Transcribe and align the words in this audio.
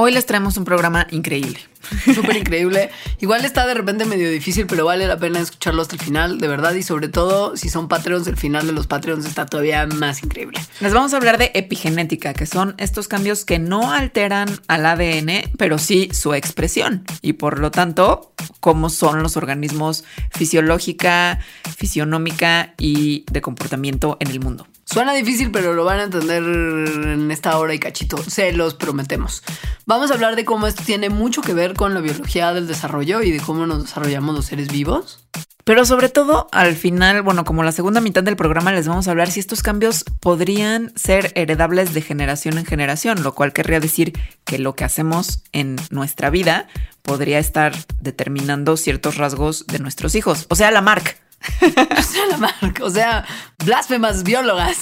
Hoy 0.00 0.12
les 0.12 0.26
traemos 0.26 0.56
un 0.56 0.64
programa 0.64 1.08
increíble. 1.10 1.58
Súper 2.14 2.36
increíble. 2.36 2.90
Igual 3.18 3.44
está 3.44 3.66
de 3.66 3.74
repente 3.74 4.04
medio 4.04 4.30
difícil, 4.30 4.64
pero 4.68 4.84
vale 4.84 5.08
la 5.08 5.16
pena 5.16 5.40
escucharlo 5.40 5.82
hasta 5.82 5.96
el 5.96 6.00
final, 6.00 6.38
de 6.38 6.46
verdad. 6.46 6.72
Y 6.74 6.84
sobre 6.84 7.08
todo, 7.08 7.56
si 7.56 7.68
son 7.68 7.88
Patreons, 7.88 8.28
el 8.28 8.36
final 8.36 8.64
de 8.68 8.72
los 8.72 8.86
Patreons 8.86 9.26
está 9.26 9.46
todavía 9.46 9.84
más 9.88 10.22
increíble. 10.22 10.60
Les 10.78 10.94
vamos 10.94 11.14
a 11.14 11.16
hablar 11.16 11.36
de 11.36 11.50
epigenética, 11.52 12.32
que 12.32 12.46
son 12.46 12.76
estos 12.78 13.08
cambios 13.08 13.44
que 13.44 13.58
no 13.58 13.90
alteran 13.90 14.60
al 14.68 14.86
ADN, 14.86 15.50
pero 15.58 15.78
sí 15.78 16.10
su 16.12 16.32
expresión. 16.32 17.02
Y 17.20 17.32
por 17.32 17.58
lo 17.58 17.72
tanto, 17.72 18.32
cómo 18.60 18.90
son 18.90 19.20
los 19.24 19.36
organismos 19.36 20.04
fisiológica, 20.30 21.40
fisionómica 21.76 22.72
y 22.78 23.24
de 23.32 23.40
comportamiento 23.40 24.16
en 24.20 24.28
el 24.28 24.38
mundo. 24.38 24.68
Suena 24.90 25.12
difícil, 25.12 25.50
pero 25.50 25.74
lo 25.74 25.84
van 25.84 26.00
a 26.00 26.04
entender 26.04 26.42
en 26.42 27.30
esta 27.30 27.58
hora 27.58 27.74
y 27.74 27.78
cachito, 27.78 28.16
se 28.22 28.52
los 28.52 28.72
prometemos. 28.72 29.42
Vamos 29.84 30.10
a 30.10 30.14
hablar 30.14 30.34
de 30.34 30.46
cómo 30.46 30.66
esto 30.66 30.82
tiene 30.82 31.10
mucho 31.10 31.42
que 31.42 31.52
ver 31.52 31.74
con 31.74 31.92
la 31.92 32.00
biología 32.00 32.54
del 32.54 32.66
desarrollo 32.66 33.20
y 33.22 33.30
de 33.30 33.40
cómo 33.40 33.66
nos 33.66 33.82
desarrollamos 33.82 34.34
los 34.34 34.46
seres 34.46 34.68
vivos. 34.68 35.26
Pero 35.64 35.84
sobre 35.84 36.08
todo, 36.08 36.48
al 36.52 36.74
final, 36.74 37.20
bueno, 37.20 37.44
como 37.44 37.62
la 37.62 37.72
segunda 37.72 38.00
mitad 38.00 38.22
del 38.22 38.36
programa, 38.36 38.72
les 38.72 38.88
vamos 38.88 39.06
a 39.06 39.10
hablar 39.10 39.30
si 39.30 39.40
estos 39.40 39.62
cambios 39.62 40.04
podrían 40.20 40.90
ser 40.96 41.32
heredables 41.34 41.92
de 41.92 42.00
generación 42.00 42.56
en 42.56 42.64
generación, 42.64 43.22
lo 43.22 43.34
cual 43.34 43.52
querría 43.52 43.80
decir 43.80 44.18
que 44.46 44.58
lo 44.58 44.74
que 44.74 44.84
hacemos 44.84 45.42
en 45.52 45.76
nuestra 45.90 46.30
vida 46.30 46.66
podría 47.02 47.38
estar 47.38 47.74
determinando 48.00 48.78
ciertos 48.78 49.18
rasgos 49.18 49.66
de 49.66 49.80
nuestros 49.80 50.14
hijos. 50.14 50.46
O 50.48 50.54
sea, 50.54 50.70
la 50.70 50.80
marca. 50.80 51.10
o 52.82 52.90
sea, 52.90 53.24
blasfemas 53.64 54.22
biólogas. 54.24 54.78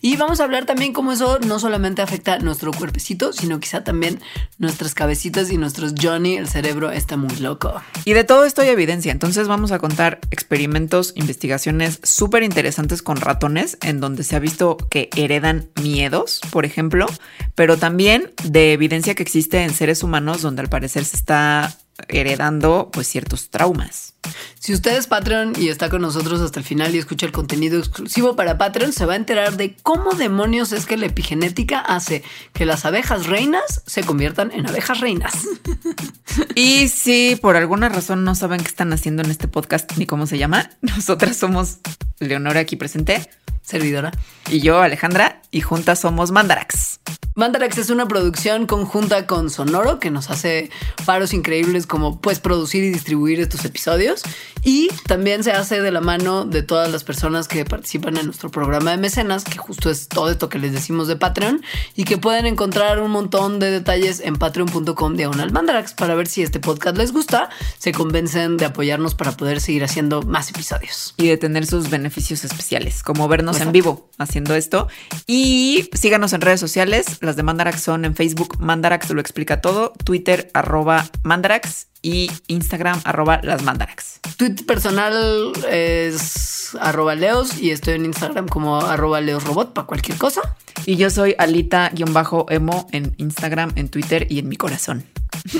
Y 0.00 0.16
vamos 0.16 0.40
a 0.40 0.44
hablar 0.44 0.66
también 0.66 0.92
cómo 0.92 1.12
eso 1.12 1.38
no 1.40 1.58
solamente 1.58 2.02
afecta 2.02 2.38
nuestro 2.38 2.72
cuerpecito, 2.72 3.32
sino 3.32 3.60
quizá 3.60 3.84
también 3.84 4.20
nuestras 4.58 4.94
cabecitas 4.94 5.50
y 5.50 5.56
nuestros 5.56 5.94
Johnny, 6.00 6.36
el 6.36 6.48
cerebro 6.48 6.90
está 6.90 7.16
muy 7.16 7.36
loco. 7.36 7.80
Y 8.04 8.12
de 8.12 8.24
todo 8.24 8.44
esto 8.44 8.62
hay 8.62 8.68
evidencia, 8.68 9.12
entonces 9.12 9.48
vamos 9.48 9.72
a 9.72 9.78
contar 9.78 10.20
experimentos, 10.30 11.12
investigaciones 11.16 12.00
súper 12.02 12.42
interesantes 12.42 13.02
con 13.02 13.16
ratones, 13.16 13.78
en 13.82 14.00
donde 14.00 14.24
se 14.24 14.36
ha 14.36 14.40
visto 14.40 14.76
que 14.76 15.08
heredan 15.16 15.70
miedos, 15.82 16.40
por 16.50 16.64
ejemplo, 16.64 17.06
pero 17.54 17.76
también 17.78 18.32
de 18.42 18.72
evidencia 18.72 19.14
que 19.14 19.22
existe 19.22 19.62
en 19.62 19.72
seres 19.72 20.02
humanos, 20.02 20.42
donde 20.42 20.62
al 20.62 20.68
parecer 20.68 21.04
se 21.04 21.16
está 21.16 21.74
heredando 22.08 22.90
pues 22.92 23.06
ciertos 23.06 23.50
traumas. 23.50 24.13
Si 24.58 24.72
usted 24.72 24.96
es 24.96 25.06
Patreon 25.06 25.52
y 25.58 25.68
está 25.68 25.90
con 25.90 26.02
nosotros 26.02 26.40
hasta 26.40 26.58
el 26.60 26.64
final 26.64 26.94
y 26.94 26.98
escucha 26.98 27.26
el 27.26 27.32
contenido 27.32 27.78
exclusivo 27.78 28.36
para 28.36 28.58
Patreon, 28.58 28.92
se 28.92 29.06
va 29.06 29.14
a 29.14 29.16
enterar 29.16 29.56
de 29.56 29.76
cómo 29.82 30.12
demonios 30.12 30.72
es 30.72 30.86
que 30.86 30.96
la 30.96 31.06
epigenética 31.06 31.80
hace 31.80 32.22
que 32.52 32.64
las 32.64 32.84
abejas 32.84 33.26
reinas 33.26 33.82
se 33.86 34.02
conviertan 34.02 34.50
en 34.52 34.66
abejas 34.66 35.00
reinas. 35.00 35.34
Y 36.56 36.88
si 36.88 37.36
por 37.40 37.56
alguna 37.56 37.88
razón 37.88 38.24
no 38.24 38.34
saben 38.34 38.60
qué 38.60 38.66
están 38.66 38.92
haciendo 38.92 39.22
en 39.22 39.30
este 39.30 39.46
podcast 39.46 39.92
ni 39.96 40.06
cómo 40.06 40.26
se 40.26 40.38
llama, 40.38 40.70
nosotras 40.80 41.36
somos 41.36 41.78
Leonora 42.18 42.60
aquí 42.60 42.76
presente, 42.76 43.28
servidora, 43.62 44.12
y 44.48 44.60
yo 44.60 44.80
Alejandra, 44.80 45.42
y 45.50 45.60
juntas 45.60 46.00
somos 46.00 46.30
Mandarax. 46.32 47.00
Mandarax 47.36 47.78
es 47.78 47.90
una 47.90 48.06
producción 48.06 48.66
conjunta 48.66 49.26
con 49.26 49.50
Sonoro 49.50 49.98
que 49.98 50.12
nos 50.12 50.30
hace 50.30 50.70
paros 51.04 51.32
increíbles 51.34 51.84
como 51.84 52.20
pues 52.20 52.38
producir 52.38 52.84
y 52.84 52.90
distribuir 52.90 53.40
estos 53.40 53.64
episodios 53.64 54.13
y 54.62 54.88
también 55.06 55.44
se 55.44 55.52
hace 55.52 55.80
de 55.80 55.90
la 55.90 56.00
mano 56.00 56.44
de 56.44 56.62
todas 56.62 56.90
las 56.90 57.04
personas 57.04 57.48
que 57.48 57.64
participan 57.64 58.16
en 58.16 58.26
nuestro 58.26 58.50
programa 58.50 58.92
de 58.92 58.96
mecenas 58.96 59.44
que 59.44 59.58
justo 59.58 59.90
es 59.90 60.08
todo 60.08 60.30
esto 60.30 60.48
que 60.48 60.58
les 60.58 60.72
decimos 60.72 61.08
de 61.08 61.16
Patreon 61.16 61.62
y 61.94 62.04
que 62.04 62.18
pueden 62.18 62.46
encontrar 62.46 63.00
un 63.00 63.10
montón 63.10 63.58
de 63.58 63.70
detalles 63.70 64.20
en 64.20 64.36
patreon.com 64.36 65.16
diagonal 65.16 65.52
Mandarax 65.52 65.94
para 65.94 66.14
ver 66.14 66.26
si 66.26 66.42
este 66.42 66.60
podcast 66.60 66.96
les 66.96 67.12
gusta, 67.12 67.50
se 67.78 67.92
convencen 67.92 68.56
de 68.56 68.64
apoyarnos 68.64 69.14
para 69.14 69.32
poder 69.32 69.60
seguir 69.60 69.84
haciendo 69.84 70.22
más 70.22 70.50
episodios. 70.50 71.14
Y 71.16 71.28
de 71.28 71.36
tener 71.36 71.66
sus 71.66 71.90
beneficios 71.90 72.44
especiales 72.44 73.02
como 73.02 73.28
vernos 73.28 73.60
en 73.60 73.72
vivo 73.72 74.10
haciendo 74.18 74.54
esto. 74.54 74.88
Y 75.26 75.88
síganos 75.92 76.32
en 76.32 76.40
redes 76.40 76.60
sociales 76.60 77.06
las 77.20 77.36
de 77.36 77.42
Mandarax 77.42 77.82
son 77.82 78.04
en 78.04 78.14
Facebook, 78.14 78.56
Mandarax 78.58 79.10
lo 79.10 79.20
explica 79.20 79.60
todo, 79.60 79.92
Twitter, 80.04 80.50
arroba 80.54 81.06
Mandarax 81.22 81.88
y 82.04 82.30
Instagram, 82.48 83.00
arroba 83.04 83.40
las 83.42 83.62
Mandarax. 83.62 84.20
Twitter 84.36 84.66
personal 84.66 85.52
es 85.70 86.76
arroba 86.78 87.14
Leos 87.14 87.58
y 87.58 87.70
estoy 87.70 87.94
en 87.94 88.04
Instagram 88.04 88.46
como 88.46 88.76
arroba 88.76 89.22
Leosrobot 89.22 89.72
para 89.72 89.86
cualquier 89.86 90.18
cosa. 90.18 90.42
Y 90.84 90.96
yo 90.96 91.08
soy 91.08 91.34
Alita-emo 91.38 92.86
en 92.92 93.14
Instagram, 93.16 93.72
en 93.76 93.88
Twitter 93.88 94.26
y 94.30 94.38
en 94.38 94.48
mi 94.48 94.56
corazón. 94.56 95.06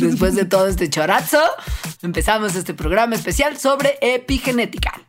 Después 0.00 0.34
de 0.34 0.44
todo 0.44 0.66
este 0.66 0.90
chorazo, 0.90 1.40
empezamos 2.02 2.56
este 2.56 2.74
programa 2.74 3.14
especial 3.14 3.56
sobre 3.56 3.96
epigenética. 4.00 5.00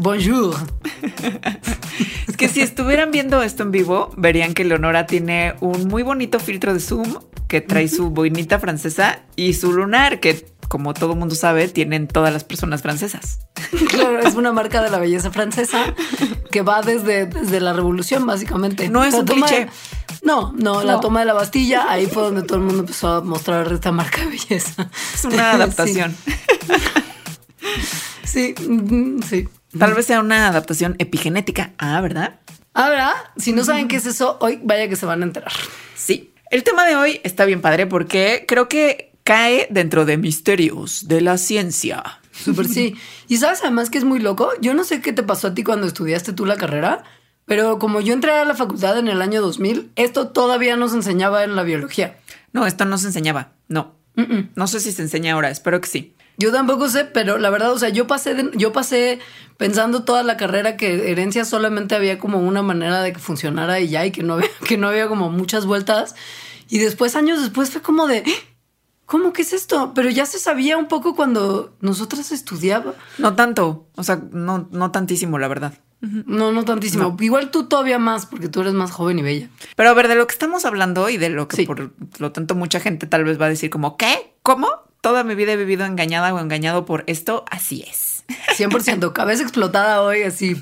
Bonjour. 0.00 0.56
es 2.26 2.36
que 2.38 2.48
si 2.48 2.62
estuvieran 2.62 3.10
viendo 3.10 3.42
esto 3.42 3.64
en 3.64 3.70
vivo, 3.70 4.10
verían 4.16 4.54
que 4.54 4.64
Leonora 4.64 5.06
tiene 5.06 5.56
un 5.60 5.88
muy 5.88 6.02
bonito 6.02 6.40
filtro 6.40 6.72
de 6.72 6.80
Zoom 6.80 7.16
que 7.48 7.60
trae 7.60 7.86
su 7.86 8.08
boinita 8.08 8.58
francesa 8.58 9.20
y 9.36 9.52
su 9.52 9.74
lunar, 9.74 10.18
que 10.20 10.46
como 10.68 10.94
todo 10.94 11.14
mundo 11.16 11.34
sabe, 11.34 11.68
tienen 11.68 12.08
todas 12.08 12.32
las 12.32 12.44
personas 12.44 12.80
francesas. 12.80 13.40
Claro, 13.90 14.20
es 14.20 14.34
una 14.36 14.52
marca 14.52 14.82
de 14.82 14.88
la 14.88 14.98
belleza 14.98 15.30
francesa 15.30 15.94
que 16.50 16.62
va 16.62 16.80
desde, 16.80 17.26
desde 17.26 17.60
la 17.60 17.74
revolución, 17.74 18.26
básicamente. 18.26 18.88
No 18.88 19.04
es 19.04 19.12
un 19.12 19.26
cliché. 19.26 19.68
no, 20.22 20.54
no, 20.56 20.82
la 20.82 20.98
toma 21.00 21.20
de 21.20 21.26
la 21.26 21.34
Bastilla, 21.34 21.92
ahí 21.92 22.06
fue 22.06 22.22
donde 22.22 22.42
todo 22.42 22.56
el 22.56 22.64
mundo 22.64 22.80
empezó 22.80 23.08
a 23.08 23.20
mostrar 23.20 23.70
esta 23.70 23.92
marca 23.92 24.22
de 24.22 24.28
belleza. 24.28 24.90
Es 25.14 25.24
una 25.26 25.52
adaptación. 25.52 26.16
sí, 28.24 28.54
sí. 29.28 29.46
Tal 29.78 29.94
vez 29.94 30.06
sea 30.06 30.20
una 30.20 30.48
adaptación 30.48 30.96
epigenética. 30.98 31.72
Ah, 31.78 32.00
¿verdad? 32.00 32.40
Ah, 32.74 32.88
¿verdad? 32.88 33.12
Si 33.36 33.52
no 33.52 33.64
saben 33.64 33.88
qué 33.88 33.96
es 33.96 34.06
eso, 34.06 34.38
hoy 34.40 34.60
vaya 34.62 34.88
que 34.88 34.96
se 34.96 35.06
van 35.06 35.22
a 35.22 35.26
enterar. 35.26 35.52
Sí. 35.94 36.32
El 36.50 36.64
tema 36.64 36.84
de 36.84 36.96
hoy 36.96 37.20
está 37.22 37.44
bien 37.44 37.60
padre 37.60 37.86
porque 37.86 38.44
creo 38.48 38.68
que 38.68 39.12
cae 39.22 39.68
dentro 39.70 40.04
de 40.04 40.16
misterios 40.16 41.06
de 41.06 41.20
la 41.20 41.38
ciencia. 41.38 42.02
Súper 42.32 42.66
sí. 42.66 42.96
Y 43.28 43.36
sabes 43.36 43.60
además 43.62 43.90
que 43.90 43.98
es 43.98 44.04
muy 44.04 44.18
loco. 44.18 44.50
Yo 44.60 44.74
no 44.74 44.82
sé 44.82 45.00
qué 45.00 45.12
te 45.12 45.22
pasó 45.22 45.48
a 45.48 45.54
ti 45.54 45.62
cuando 45.62 45.86
estudiaste 45.86 46.32
tú 46.32 46.46
la 46.46 46.56
carrera, 46.56 47.04
pero 47.44 47.78
como 47.78 48.00
yo 48.00 48.12
entré 48.12 48.32
a 48.32 48.44
la 48.44 48.54
facultad 48.54 48.98
en 48.98 49.06
el 49.06 49.22
año 49.22 49.40
2000, 49.40 49.92
esto 49.94 50.28
todavía 50.28 50.76
no 50.76 50.88
se 50.88 50.96
enseñaba 50.96 51.44
en 51.44 51.54
la 51.54 51.62
biología. 51.62 52.18
No, 52.52 52.66
esto 52.66 52.84
no 52.84 52.98
se 52.98 53.06
enseñaba. 53.06 53.52
No. 53.68 53.94
No 54.54 54.66
sé 54.66 54.80
si 54.80 54.92
se 54.92 55.00
enseña 55.00 55.32
ahora, 55.32 55.50
espero 55.50 55.80
que 55.80 55.88
sí. 55.88 56.14
Yo 56.40 56.52
tampoco 56.52 56.88
sé, 56.88 57.04
pero 57.04 57.36
la 57.36 57.50
verdad, 57.50 57.70
o 57.70 57.78
sea, 57.78 57.90
yo 57.90 58.06
pasé, 58.06 58.34
yo 58.54 58.72
pasé 58.72 59.18
pensando 59.58 60.04
toda 60.04 60.22
la 60.22 60.38
carrera 60.38 60.78
que 60.78 61.10
herencia 61.10 61.44
solamente 61.44 61.94
había 61.94 62.18
como 62.18 62.38
una 62.38 62.62
manera 62.62 63.02
de 63.02 63.12
que 63.12 63.18
funcionara 63.18 63.78
y 63.78 63.88
ya, 63.88 64.06
y 64.06 64.10
que 64.10 64.22
no 64.22 64.34
había, 64.34 64.48
que 64.66 64.78
no 64.78 64.88
había 64.88 65.06
como 65.06 65.30
muchas 65.30 65.66
vueltas. 65.66 66.14
Y 66.70 66.78
después, 66.78 67.14
años 67.14 67.42
después, 67.42 67.68
fue 67.70 67.82
como 67.82 68.06
de, 68.06 68.24
¿cómo 69.04 69.34
que 69.34 69.42
es 69.42 69.52
esto? 69.52 69.92
Pero 69.94 70.08
ya 70.08 70.24
se 70.24 70.38
sabía 70.38 70.78
un 70.78 70.88
poco 70.88 71.14
cuando 71.14 71.76
nosotras 71.82 72.32
estudiaba. 72.32 72.94
No 73.18 73.36
tanto, 73.36 73.88
o 73.96 74.02
sea, 74.02 74.22
no, 74.32 74.66
no 74.72 74.90
tantísimo, 74.92 75.38
la 75.38 75.48
verdad. 75.48 75.74
No, 76.00 76.52
no 76.52 76.64
tantísimo. 76.64 77.14
Igual 77.20 77.50
tú 77.50 77.64
todavía 77.64 77.98
más, 77.98 78.24
porque 78.24 78.48
tú 78.48 78.62
eres 78.62 78.72
más 78.72 78.90
joven 78.92 79.18
y 79.18 79.22
bella. 79.22 79.50
Pero 79.76 79.90
a 79.90 79.92
ver, 79.92 80.08
de 80.08 80.14
lo 80.14 80.26
que 80.26 80.32
estamos 80.32 80.64
hablando 80.64 81.10
y 81.10 81.18
de 81.18 81.28
lo 81.28 81.48
que 81.48 81.64
por 81.64 81.92
lo 82.18 82.32
tanto 82.32 82.54
mucha 82.54 82.80
gente 82.80 83.06
tal 83.06 83.24
vez 83.24 83.38
va 83.38 83.44
a 83.44 83.50
decir 83.50 83.68
como, 83.68 83.98
¿qué? 83.98 84.34
¿Cómo? 84.42 84.68
Toda 85.00 85.24
mi 85.24 85.34
vida 85.34 85.52
he 85.52 85.56
vivido 85.56 85.84
engañada 85.84 86.32
o 86.34 86.40
engañado 86.40 86.84
por 86.84 87.04
esto, 87.06 87.44
así 87.50 87.84
es. 87.88 88.24
100%, 88.56 89.12
cabeza 89.14 89.42
explotada 89.42 90.02
hoy, 90.02 90.22
así. 90.22 90.56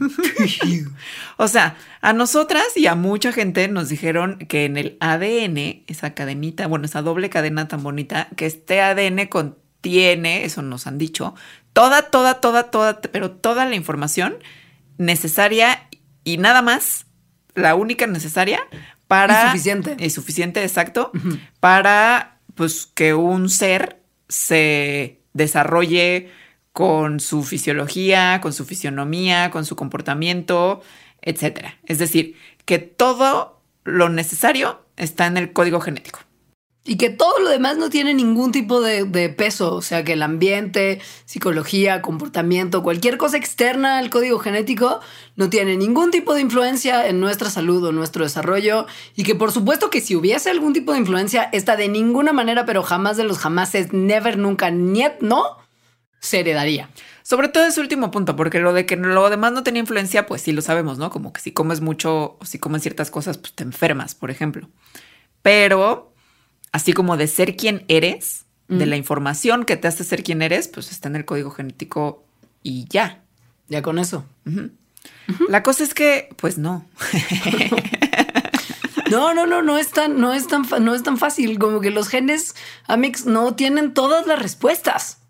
o 1.37 1.49
sea, 1.49 1.77
a 2.01 2.13
nosotras 2.13 2.65
y 2.77 2.87
a 2.87 2.95
mucha 2.95 3.33
gente 3.33 3.69
nos 3.69 3.89
dijeron 3.89 4.39
que 4.39 4.65
en 4.65 4.77
el 4.77 4.97
ADN, 5.01 5.85
esa 5.87 6.15
cadenita, 6.15 6.67
bueno, 6.67 6.87
esa 6.87 7.03
doble 7.03 7.31
cadena 7.31 7.69
tan 7.69 7.83
bonita, 7.83 8.29
que 8.37 8.47
este 8.47 8.81
ADN 8.81 9.27
contiene, 9.27 10.45
eso 10.45 10.63
nos 10.63 10.87
han 10.87 10.99
dicho, 10.99 11.35
toda, 11.73 12.03
toda, 12.11 12.41
toda, 12.41 12.71
toda, 12.71 13.01
pero 13.01 13.31
toda 13.31 13.67
la 13.67 13.75
información 13.75 14.37
necesaria 14.97 15.89
y 16.25 16.39
nada 16.39 16.63
más, 16.63 17.07
la 17.55 17.75
única 17.75 18.07
necesaria 18.07 18.61
para... 19.09 19.45
Y 19.45 19.47
suficiente. 19.49 19.97
Y 19.99 20.11
suficiente, 20.11 20.63
exacto, 20.63 21.11
para 21.61 22.39
pues 22.55 22.87
que 22.87 23.15
un 23.15 23.49
ser 23.49 23.98
se 24.29 25.21
desarrolle 25.33 26.31
con 26.73 27.21
su 27.21 27.43
fisiología, 27.43 28.41
con 28.41 28.53
su 28.53 28.65
fisionomía, 28.65 29.51
con 29.51 29.65
su 29.65 29.75
comportamiento, 29.77 30.83
etcétera. 31.23 31.79
Es 31.87 31.99
decir, 31.99 32.37
que 32.65 32.79
todo 32.79 33.61
lo 33.85 34.09
necesario 34.09 34.85
está 34.97 35.27
en 35.27 35.37
el 35.39 35.53
código 35.53 35.81
genético. 35.81 36.21
Y 36.89 36.97
que 36.97 37.11
todo 37.11 37.39
lo 37.41 37.51
demás 37.51 37.77
no 37.77 37.91
tiene 37.91 38.15
ningún 38.15 38.51
tipo 38.51 38.81
de, 38.81 39.29
peso, 39.29 39.75
o 39.75 39.83
sea 39.83 40.05
que 40.05 40.15
el 40.15 40.23
ambiente, 40.23 41.03
psicología, 41.27 42.01
comportamiento, 42.01 42.83
cualquier 42.83 43.19
cosa 43.19 43.37
externa 43.37 43.99
al 43.99 44.09
código 44.09 44.39
genético 44.39 45.01
no 45.37 45.51
tiene 45.51 45.77
ningún 45.77 46.11
tipo 46.11 46.33
de 46.33 46.41
influencia 46.41 47.07
en 47.07 47.21
nuestra 47.21 47.51
salud 47.51 47.85
o 47.85 47.93
nuestro 47.93 48.25
desarrollo 48.25 48.87
y 49.15 49.25
que 49.25 49.35
por 49.35 49.53
supuesto 49.53 49.91
que 49.91 50.01
si 50.01 50.17
hubiese 50.17 50.49
algún 50.49 50.73
tipo 50.73 50.93
de 50.93 51.01
influencia, 51.01 51.51
esta 51.53 51.77
de 51.77 51.89
ninguna 51.89 52.33
manera, 52.33 52.65
pero 52.65 52.83
jamás 52.83 53.19
de 53.19 53.25
los 53.25 53.37
jamases, 53.37 53.93
never, 53.93 54.39
nunca, 54.39 54.71
niet, 54.71 55.21
no, 55.21 55.59
se 56.21 56.41
heredaría. 56.41 56.89
Sobre 57.23 57.49
todo 57.49 57.67
ese 57.67 57.83
último 57.83 58.11
punto, 58.11 58.35
porque 58.35 58.61
lo 58.61 58.73
de 58.73 58.87
que 58.87 58.97
lo 58.97 59.29
demás 59.29 59.53
no 59.53 59.63
tenía 59.63 59.81
influencia, 59.81 60.25
pues 60.25 60.41
sí 60.41 60.53
lo 60.53 60.63
sabemos, 60.63 60.97
¿no? 60.97 61.11
Como 61.11 61.35
que 61.35 61.43
si 61.43 61.53
comes 61.53 61.83
mucho 61.83 62.39
o 62.41 62.47
si 62.47 62.59
comes 62.59 62.81
ciertas 62.81 63.11
cosas, 63.11 63.37
pues 63.37 63.53
te 63.53 63.63
enfermas, 63.63 64.15
por 64.15 64.31
ejemplo. 64.31 64.71
Pero 65.43 66.15
así 66.73 66.93
como 66.93 67.17
de 67.17 67.27
ser 67.27 67.57
quien 67.57 67.85
eres, 67.89 68.45
de 68.69 68.85
la 68.85 68.97
información 68.97 69.65
que 69.65 69.79
te 69.79 69.89
hace 69.89 70.05
ser 70.05 70.23
quien 70.23 70.43
eres, 70.43 70.69
pues 70.69 70.93
está 70.93 71.09
en 71.09 71.17
el 71.17 71.25
código 71.25 71.51
genético 71.51 72.27
y 72.63 72.85
ya. 72.91 73.23
Ya 73.69 73.81
con 73.81 73.99
eso. 73.99 74.27
La 75.49 75.63
cosa 75.63 75.85
es 75.85 75.95
que, 75.95 76.29
pues 76.37 76.59
no. 76.59 76.87
No, 79.11 79.33
no, 79.33 79.47
no, 79.47 79.63
no 79.63 79.79
es 79.79 79.91
tan, 79.91 80.21
no 80.21 80.35
es 80.35 80.47
tan, 80.49 80.67
no 80.81 80.95
es 80.95 81.03
tan 81.03 81.17
fácil. 81.17 81.59
Como 81.59 81.81
que 81.81 81.91
los 81.91 82.09
genes, 82.09 82.55
Amix, 82.87 83.25
no 83.25 83.55
tienen 83.55 83.95
todas 83.95 84.27
las 84.27 84.39
respuestas. 84.39 85.23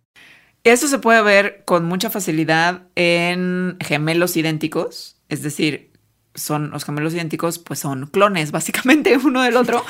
Eso 0.65 0.89
se 0.89 0.99
puede 0.99 1.23
ver 1.23 1.63
con 1.65 1.85
mucha 1.85 2.11
facilidad 2.11 2.83
en 2.97 3.77
gemelos 3.81 4.37
idénticos, 4.37 5.17
es 5.29 5.43
decir, 5.43 5.93
son 6.35 6.71
los 6.71 6.85
gemelos 6.85 7.15
idénticos, 7.15 7.59
pues 7.59 7.79
son 7.79 8.07
clones, 8.07 8.51
básicamente 8.51 9.17
uno 9.25 9.43
del 9.43 9.57
otro. 9.57 9.85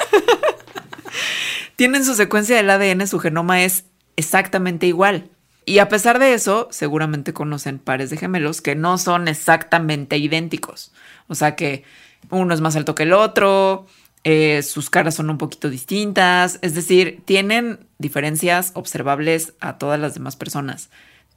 Tienen 1.78 2.04
su 2.04 2.16
secuencia 2.16 2.56
del 2.56 2.70
ADN, 2.70 3.06
su 3.06 3.20
genoma 3.20 3.62
es 3.62 3.84
exactamente 4.16 4.88
igual. 4.88 5.30
Y 5.64 5.78
a 5.78 5.88
pesar 5.88 6.18
de 6.18 6.34
eso, 6.34 6.66
seguramente 6.72 7.32
conocen 7.32 7.78
pares 7.78 8.10
de 8.10 8.16
gemelos 8.16 8.60
que 8.60 8.74
no 8.74 8.98
son 8.98 9.28
exactamente 9.28 10.18
idénticos. 10.18 10.90
O 11.28 11.36
sea 11.36 11.54
que 11.54 11.84
uno 12.30 12.52
es 12.52 12.60
más 12.60 12.74
alto 12.74 12.96
que 12.96 13.04
el 13.04 13.12
otro, 13.12 13.86
eh, 14.24 14.64
sus 14.64 14.90
caras 14.90 15.14
son 15.14 15.30
un 15.30 15.38
poquito 15.38 15.70
distintas, 15.70 16.58
es 16.62 16.74
decir, 16.74 17.22
tienen 17.24 17.86
diferencias 17.98 18.72
observables 18.74 19.54
a 19.60 19.78
todas 19.78 20.00
las 20.00 20.14
demás 20.14 20.34
personas. 20.34 20.90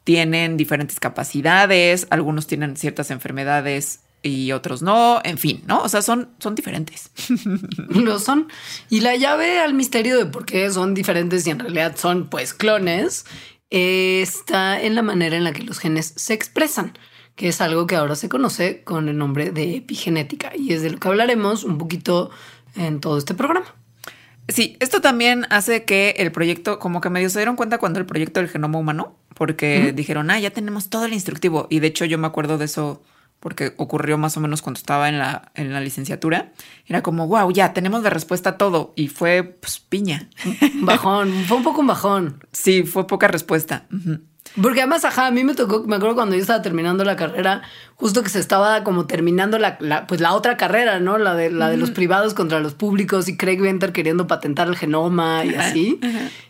Tienen 0.03 0.57
diferentes 0.57 0.99
capacidades, 0.99 2.07
algunos 2.09 2.47
tienen 2.47 2.77
ciertas 2.77 3.11
enfermedades 3.11 3.99
y 4.23 4.51
otros 4.51 4.81
no, 4.81 5.19
en 5.23 5.38
fin, 5.38 5.63
¿no? 5.68 5.81
O 5.81 5.89
sea, 5.89 6.01
son, 6.01 6.29
son 6.39 6.56
diferentes. 6.56 7.12
Lo 7.89 8.19
son. 8.19 8.47
Y 8.89 9.01
la 9.01 9.15
llave 9.15 9.59
al 9.59 9.73
misterio 9.73 10.18
de 10.18 10.25
por 10.25 10.45
qué 10.45 10.69
son 10.69 10.94
diferentes 10.94 11.45
y 11.47 11.50
en 11.50 11.59
realidad 11.59 11.95
son 11.97 12.29
pues 12.29 12.53
clones 12.53 13.25
está 13.71 14.81
en 14.81 14.95
la 14.95 15.01
manera 15.01 15.38
en 15.38 15.45
la 15.45 15.53
que 15.53 15.63
los 15.63 15.79
genes 15.79 16.13
se 16.18 16.33
expresan, 16.33 16.94
que 17.35 17.47
es 17.47 17.62
algo 17.62 17.88
que 17.88 17.95
ahora 17.95 18.15
se 18.15 18.29
conoce 18.29 18.83
con 18.83 19.07
el 19.07 19.18
nombre 19.18 19.51
de 19.51 19.77
epigenética 19.77 20.51
y 20.56 20.74
es 20.74 20.81
de 20.83 20.91
lo 20.91 21.00
que 21.00 21.07
hablaremos 21.07 21.63
un 21.63 21.77
poquito 21.77 22.29
en 22.75 23.00
todo 23.00 23.17
este 23.17 23.33
programa. 23.33 23.74
Sí, 24.50 24.75
esto 24.81 25.00
también 25.00 25.47
hace 25.50 25.85
que 25.85 26.15
el 26.17 26.33
proyecto, 26.33 26.79
como 26.79 27.00
que 27.00 27.09
medio 27.09 27.29
se 27.29 27.39
dieron 27.39 27.56
cuenta 27.56 27.77
cuando 27.77 28.00
el 28.00 28.06
proyecto 28.06 28.41
del 28.41 28.50
genoma 28.50 28.77
humano, 28.77 29.17
porque 29.35 29.94
dijeron, 29.95 30.29
ah, 30.29 30.39
ya 30.39 30.51
tenemos 30.51 30.89
todo 30.89 31.06
el 31.06 31.13
instructivo. 31.13 31.67
Y 31.69 31.79
de 31.79 31.88
hecho 31.88 32.03
yo 32.03 32.17
me 32.17 32.27
acuerdo 32.27 32.57
de 32.57 32.65
eso 32.65 33.01
porque 33.41 33.73
ocurrió 33.77 34.17
más 34.19 34.38
o 34.38 34.39
menos 34.39 34.61
cuando 34.61 34.77
estaba 34.77 35.09
en 35.09 35.17
la, 35.17 35.51
en 35.55 35.73
la 35.73 35.81
licenciatura. 35.81 36.53
Era 36.85 37.01
como, 37.01 37.27
wow, 37.27 37.51
ya 37.51 37.73
tenemos 37.73 38.03
la 38.03 38.11
respuesta 38.11 38.51
a 38.51 38.57
todo. 38.57 38.93
Y 38.95 39.07
fue 39.07 39.43
pues, 39.43 39.79
piña. 39.79 40.29
Bajón, 40.75 41.33
fue 41.47 41.57
un 41.57 41.63
poco 41.63 41.81
un 41.81 41.88
bajón. 41.88 42.45
Sí, 42.51 42.83
fue 42.83 43.07
poca 43.07 43.27
respuesta. 43.27 43.88
Porque 44.62 44.81
además, 44.81 45.06
ajá, 45.06 45.27
a 45.27 45.31
mí 45.31 45.44
me 45.44 45.53
tocó, 45.53 45.83
me 45.83 45.95
acuerdo 45.95 46.15
cuando 46.15 46.36
yo 46.36 46.42
estaba 46.42 46.62
terminando 46.62 47.06
la 47.06 47.15
carrera, 47.15 47.62
justo 47.95 48.21
que 48.21 48.30
se 48.30 48.39
estaba 48.39 48.83
como 48.83 49.06
terminando 49.06 49.57
la, 49.57 49.77
pues 50.07 50.19
la 50.19 50.33
otra 50.33 50.57
carrera, 50.57 51.00
¿no? 51.00 51.18
La 51.18 51.36
de, 51.36 51.50
la 51.50 51.69
de 51.69 51.77
los 51.77 51.92
privados 51.92 52.33
contra 52.33 52.59
los 52.59 52.74
públicos 52.74 53.30
y 53.30 53.38
Craig 53.38 53.62
Venter 53.62 53.94
queriendo 53.94 54.27
patentar 54.27 54.68
el 54.68 54.75
genoma 54.75 55.45
y 55.45 55.56
así. 55.56 56.00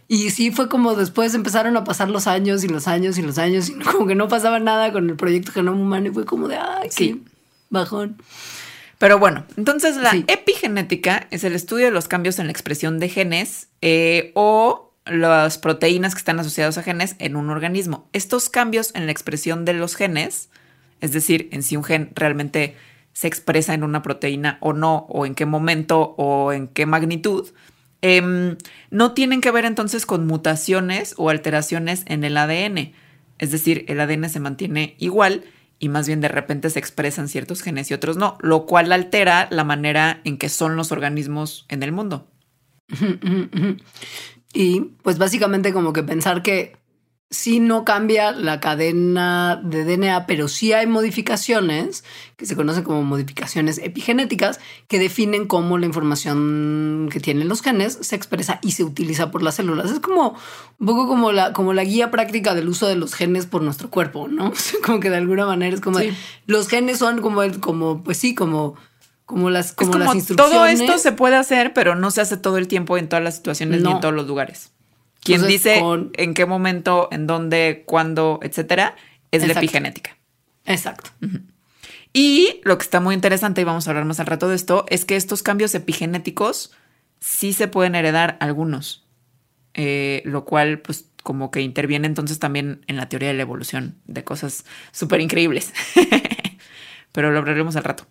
Y 0.07 0.31
sí 0.31 0.51
fue 0.51 0.68
como 0.68 0.95
después 0.95 1.36
empezaron 1.36 1.77
a 1.77 1.83
pasar 1.83 2.09
los 2.09 2.27
años 2.27 2.63
y 2.63 2.68
los 2.68 2.88
años 2.88 3.18
y 3.18 3.21
los 3.21 3.38
años 3.38 3.69
y 3.69 3.74
como 3.92 4.07
que 4.07 4.15
no 4.15 4.27
pasaba 4.27 4.59
nada 4.59 4.92
con 4.92 5.09
el 5.09 5.15
proyecto 5.15 5.51
genoma 5.51 5.80
humano 5.80 6.07
y 6.07 6.12
fue 6.12 6.25
como 6.25 6.48
de, 6.48 6.57
ay, 6.57 6.89
sí, 6.89 7.24
bajón. 7.69 8.18
Pero 8.98 9.18
bueno, 9.18 9.45
entonces 9.57 9.98
la 9.98 10.12
epigenética 10.27 11.27
es 11.31 11.44
el 11.44 11.53
estudio 11.53 11.86
de 11.86 11.92
los 11.92 12.07
cambios 12.07 12.38
en 12.38 12.45
la 12.45 12.51
expresión 12.51 13.00
de 13.00 13.09
genes 13.09 13.68
eh, 13.81 14.31
o 14.36 14.90
las 15.06 15.57
proteínas 15.57 16.13
que 16.13 16.19
están 16.19 16.39
asociadas 16.39 16.77
a 16.77 16.83
genes 16.83 17.15
en 17.19 17.36
un 17.36 17.50
organismo. 17.50 18.07
Estos 18.13 18.50
cambios 18.50 18.94
en 18.95 19.06
la 19.06 19.12
expresión 19.12 19.65
de 19.65 19.74
los 19.74 19.95
genes, 19.95 20.50
es 21.00 21.12
decir, 21.12 21.50
en 21.51 21.63
si 21.63 21.75
un 21.75 21.83
gen 21.83 22.12
realmente 22.15 22.75
se 23.13 23.27
expresa 23.27 23.74
en 23.74 23.83
una 23.83 24.03
proteína 24.03 24.57
o 24.62 24.74
no, 24.74 25.06
o 25.09 25.25
en 25.25 25.36
qué 25.36 25.45
momento 25.45 26.15
o 26.18 26.53
en 26.53 26.68
qué 26.68 26.86
magnitud, 26.86 27.50
em, 28.01 28.57
no 28.89 29.13
tienen 29.13 29.42
que 29.42 29.51
ver 29.51 29.65
entonces 29.65 30.06
con 30.06 30.27
mutaciones 30.27 31.13
o 31.18 31.30
alteraciones 31.30 32.03
en 32.07 32.24
el 32.24 32.38
ADN. 32.38 32.94
Es 33.39 33.51
decir, 33.51 33.86
el 33.88 34.00
ADN 34.00 34.30
se 34.30 34.39
mantiene 34.39 34.95
igual 35.00 35.44
y 35.80 35.89
más 35.89 36.06
bien 36.07 36.21
de 36.21 36.27
repente 36.27 36.69
se 36.69 36.80
expresan 36.80 37.27
ciertos 37.27 37.62
genes 37.63 37.89
y 37.89 37.95
otros 37.95 38.15
no, 38.15 38.38
lo 38.42 38.68
cual 38.68 38.92
altera 38.92 39.48
la 39.50 39.63
manera 39.63 40.21
en 40.24 40.38
que 40.38 40.48
son 40.48 40.75
los 40.75 40.92
organismos 40.92 41.65
en 41.69 41.81
el 41.81 41.92
mundo. 41.92 42.27
Y 44.53 44.81
pues 45.03 45.18
básicamente 45.18 45.74
como 45.74 45.94
que 45.94 46.03
pensar 46.03 46.44
que 46.44 46.81
sí 47.31 47.62
no 47.62 47.86
cambia 47.86 48.33
la 48.33 48.59
cadena 48.59 49.62
de 49.63 49.86
DNA, 49.86 50.27
pero 50.27 50.50
sí 50.50 50.74
hay 50.74 50.86
modificaciones 50.86 52.03
que 52.36 52.45
se 52.45 52.57
conocen 52.57 52.83
como 52.83 53.03
modificaciones 53.03 53.77
epigenéticas 53.77 54.59
que 54.89 55.00
definen 55.00 55.48
cómo 55.48 55.77
la 55.77 55.86
información 55.86 57.08
que 57.10 57.22
tienen 57.22 57.48
los 57.48 57.62
genes 57.62 57.98
se 58.01 58.17
expresa 58.17 58.60
y 58.62 58.74
se 58.74 58.84
utiliza 58.84 59.31
por 59.31 59.43
las 59.43 59.55
células. 59.55 59.91
Es 59.91 60.01
como 60.01 60.36
un 60.77 60.86
poco 60.86 61.08
como 61.08 61.31
la, 61.31 61.53
como 61.53 61.74
la 61.74 61.86
guía 61.86 62.12
práctica 62.12 62.53
del 62.53 62.67
uso 62.67 62.86
de 62.86 62.98
los 62.98 63.13
genes 63.13 63.46
por 63.46 63.62
nuestro 63.62 63.89
cuerpo, 63.89 64.27
¿no? 64.27 64.51
como 64.86 65.00
que 65.00 65.10
de 65.10 65.17
alguna 65.17 65.46
manera 65.46 65.74
es 65.74 65.81
como 65.81 66.00
los 66.48 66.67
genes 66.67 67.00
son 67.00 67.22
como 67.22 67.43
el, 67.43 67.62
como, 67.62 68.03
pues 68.03 68.17
sí, 68.17 68.36
como 68.36 68.75
como 69.31 69.50
las, 69.50 69.71
como, 69.71 69.97
las 69.97 70.13
instrucciones. 70.13 70.53
Todo 70.53 70.65
esto 70.65 70.97
se 70.97 71.13
puede 71.13 71.38
hacer, 71.38 71.71
pero 71.73 71.95
no 71.95 72.11
se 72.11 72.19
hace 72.19 72.35
todo 72.35 72.57
el 72.57 72.67
tiempo 72.67 72.97
en 72.97 73.07
todas 73.07 73.23
las 73.23 73.35
situaciones 73.38 73.81
ni 73.81 73.89
en 73.89 74.01
todos 74.01 74.13
los 74.13 74.27
lugares. 74.27 74.71
Quien 75.21 75.47
dice 75.47 75.81
en 76.13 76.33
qué 76.33 76.45
momento, 76.45 77.07
en 77.11 77.27
dónde, 77.27 77.83
cuándo, 77.85 78.39
etcétera, 78.43 78.95
es 79.31 79.47
la 79.47 79.53
epigenética. 79.53 80.17
Exacto. 80.65 81.11
Y 82.11 82.59
lo 82.63 82.77
que 82.77 82.83
está 82.83 83.00
muy 83.00 83.15
interesante, 83.15 83.61
y 83.61 83.63
vamos 83.63 83.88
a 83.88 83.91
hablar 83.91 84.03
más 84.03 84.19
al 84.19 84.25
rato 84.25 84.50
de 84.50 84.55
esto, 84.55 84.85
es 84.89 85.05
que 85.05 85.15
estos 85.15 85.43
cambios 85.43 85.73
epigenéticos 85.75 86.73
sí 87.21 87.53
se 87.53 87.69
pueden 87.69 87.95
heredar 87.95 88.35
algunos, 88.41 89.05
eh, 89.75 90.21
lo 90.25 90.43
cual, 90.43 90.79
pues, 90.79 91.05
como 91.23 91.51
que 91.51 91.61
interviene 91.61 92.07
entonces 92.07 92.39
también 92.39 92.83
en 92.88 92.97
la 92.97 93.07
teoría 93.07 93.29
de 93.29 93.35
la 93.35 93.43
evolución 93.43 93.95
de 94.07 94.25
cosas 94.25 94.65
súper 94.91 95.21
increíbles. 95.21 95.71
Pero 97.13 97.31
lo 97.31 97.39
hablaremos 97.39 97.77
al 97.77 97.85
rato. 97.85 98.07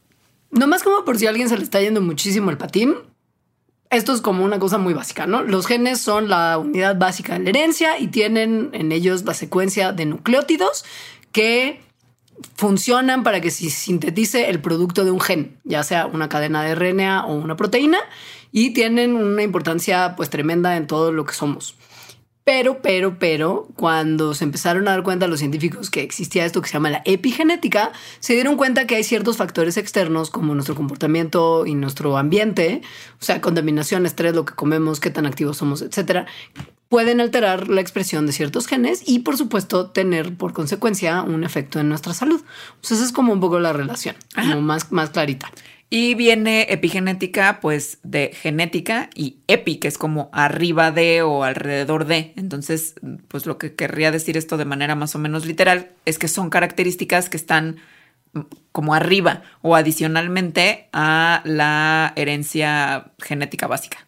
Nomás 0.50 0.82
como 0.82 1.04
por 1.04 1.18
si 1.18 1.26
a 1.26 1.30
alguien 1.30 1.48
se 1.48 1.56
le 1.56 1.64
está 1.64 1.80
yendo 1.80 2.00
muchísimo 2.00 2.50
el 2.50 2.58
patín, 2.58 2.96
esto 3.90 4.12
es 4.12 4.20
como 4.20 4.44
una 4.44 4.58
cosa 4.58 4.78
muy 4.78 4.94
básica, 4.94 5.26
¿no? 5.26 5.42
Los 5.42 5.66
genes 5.66 6.00
son 6.00 6.28
la 6.28 6.58
unidad 6.58 6.96
básica 6.96 7.34
de 7.34 7.40
la 7.40 7.50
herencia 7.50 7.98
y 7.98 8.08
tienen 8.08 8.70
en 8.72 8.92
ellos 8.92 9.24
la 9.24 9.34
secuencia 9.34 9.92
de 9.92 10.06
nucleótidos 10.06 10.84
que 11.32 11.80
funcionan 12.54 13.22
para 13.22 13.40
que 13.40 13.50
se 13.50 13.68
sintetice 13.70 14.48
el 14.48 14.60
producto 14.60 15.04
de 15.04 15.10
un 15.10 15.20
gen, 15.20 15.58
ya 15.64 15.82
sea 15.82 16.06
una 16.06 16.28
cadena 16.28 16.62
de 16.62 16.74
RNA 16.74 17.26
o 17.26 17.34
una 17.34 17.56
proteína, 17.56 17.98
y 18.52 18.70
tienen 18.70 19.14
una 19.14 19.42
importancia 19.42 20.14
pues 20.16 20.30
tremenda 20.30 20.76
en 20.76 20.86
todo 20.86 21.12
lo 21.12 21.24
que 21.24 21.34
somos. 21.34 21.76
Pero, 22.44 22.80
pero, 22.80 23.18
pero, 23.18 23.68
cuando 23.76 24.34
se 24.34 24.44
empezaron 24.44 24.88
a 24.88 24.92
dar 24.92 25.02
cuenta 25.02 25.26
los 25.26 25.40
científicos 25.40 25.90
que 25.90 26.02
existía 26.02 26.44
esto 26.46 26.62
que 26.62 26.68
se 26.68 26.74
llama 26.74 26.90
la 26.90 27.02
epigenética, 27.04 27.92
se 28.18 28.32
dieron 28.32 28.56
cuenta 28.56 28.86
que 28.86 28.96
hay 28.96 29.04
ciertos 29.04 29.36
factores 29.36 29.76
externos 29.76 30.30
como 30.30 30.54
nuestro 30.54 30.74
comportamiento 30.74 31.66
y 31.66 31.74
nuestro 31.74 32.16
ambiente, 32.16 32.80
o 33.20 33.24
sea, 33.24 33.40
contaminación, 33.40 34.06
estrés, 34.06 34.34
lo 34.34 34.46
que 34.46 34.54
comemos, 34.54 35.00
qué 35.00 35.10
tan 35.10 35.26
activos 35.26 35.58
somos, 35.58 35.82
etcétera, 35.82 36.26
pueden 36.88 37.20
alterar 37.20 37.68
la 37.68 37.80
expresión 37.80 38.26
de 38.26 38.32
ciertos 38.32 38.66
genes 38.66 39.02
y, 39.06 39.20
por 39.20 39.36
supuesto, 39.36 39.90
tener 39.90 40.36
por 40.36 40.52
consecuencia 40.52 41.22
un 41.22 41.44
efecto 41.44 41.78
en 41.78 41.88
nuestra 41.88 42.14
salud. 42.14 42.42
Entonces, 42.74 42.98
esa 42.98 43.06
es 43.06 43.12
como 43.12 43.32
un 43.32 43.40
poco 43.40 43.60
la 43.60 43.72
relación, 43.72 44.16
como 44.34 44.60
más, 44.60 44.90
más 44.90 45.10
clarita. 45.10 45.52
Y 45.92 46.14
viene 46.14 46.66
epigenética, 46.70 47.58
pues 47.60 47.98
de 48.04 48.30
genética 48.32 49.10
y 49.12 49.38
epi, 49.48 49.78
que 49.78 49.88
es 49.88 49.98
como 49.98 50.30
arriba 50.32 50.92
de 50.92 51.22
o 51.22 51.42
alrededor 51.42 52.06
de. 52.06 52.32
Entonces, 52.36 52.94
pues 53.26 53.44
lo 53.44 53.58
que 53.58 53.74
querría 53.74 54.12
decir 54.12 54.36
esto 54.36 54.56
de 54.56 54.64
manera 54.64 54.94
más 54.94 55.16
o 55.16 55.18
menos 55.18 55.46
literal 55.46 55.90
es 56.04 56.18
que 56.18 56.28
son 56.28 56.48
características 56.48 57.28
que 57.28 57.36
están 57.36 57.78
mm, 58.34 58.40
como 58.70 58.94
arriba 58.94 59.42
o 59.62 59.74
adicionalmente 59.74 60.88
a 60.92 61.42
la 61.44 62.12
herencia 62.14 63.12
genética 63.18 63.66
básica 63.66 64.06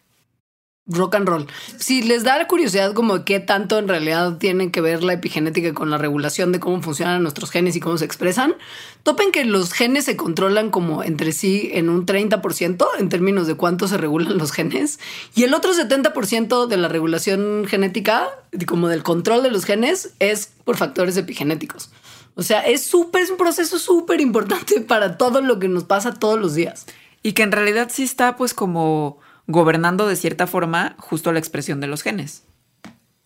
rock 0.85 1.15
and 1.15 1.27
roll. 1.27 1.47
Si 1.77 2.01
les 2.01 2.23
da 2.23 2.37
la 2.37 2.47
curiosidad 2.47 2.93
como 2.93 3.23
qué 3.23 3.39
tanto 3.39 3.77
en 3.79 3.87
realidad 3.87 4.37
tiene 4.37 4.69
que 4.69 4.81
ver 4.81 5.03
la 5.03 5.13
epigenética 5.13 5.73
con 5.73 5.89
la 5.89 5.97
regulación 5.97 6.51
de 6.51 6.59
cómo 6.59 6.81
funcionan 6.81 7.21
nuestros 7.23 7.51
genes 7.51 7.75
y 7.75 7.79
cómo 7.79 7.97
se 7.97 8.05
expresan, 8.05 8.55
topen 9.03 9.31
que 9.31 9.45
los 9.45 9.71
genes 9.71 10.05
se 10.05 10.17
controlan 10.17 10.71
como 10.71 11.03
entre 11.03 11.31
sí 11.31 11.69
en 11.73 11.89
un 11.89 12.05
30% 12.05 12.85
en 12.99 13.09
términos 13.09 13.47
de 13.47 13.55
cuánto 13.55 13.87
se 13.87 13.97
regulan 13.97 14.37
los 14.37 14.51
genes 14.51 14.99
y 15.35 15.43
el 15.43 15.53
otro 15.53 15.73
70% 15.73 16.67
de 16.67 16.77
la 16.77 16.89
regulación 16.89 17.65
genética, 17.65 18.29
como 18.67 18.89
del 18.89 19.03
control 19.03 19.41
de 19.43 19.51
los 19.51 19.63
genes, 19.63 20.13
es 20.19 20.51
por 20.65 20.75
factores 20.75 21.15
epigenéticos. 21.15 21.91
O 22.35 22.43
sea, 22.43 22.61
es 22.61 22.85
súper, 22.85 23.21
es 23.21 23.29
un 23.29 23.37
proceso 23.37 23.79
súper 23.79 24.19
importante 24.19 24.81
para 24.81 25.17
todo 25.17 25.41
lo 25.41 25.59
que 25.59 25.67
nos 25.67 25.83
pasa 25.83 26.13
todos 26.13 26.39
los 26.39 26.55
días. 26.55 26.85
Y 27.21 27.33
que 27.33 27.43
en 27.43 27.51
realidad 27.53 27.89
sí 27.91 28.03
está 28.03 28.35
pues 28.35 28.53
como 28.53 29.19
gobernando 29.47 30.07
de 30.07 30.15
cierta 30.15 30.47
forma 30.47 30.95
justo 30.97 31.31
la 31.31 31.39
expresión 31.39 31.79
de 31.79 31.87
los 31.87 32.01
genes. 32.01 32.43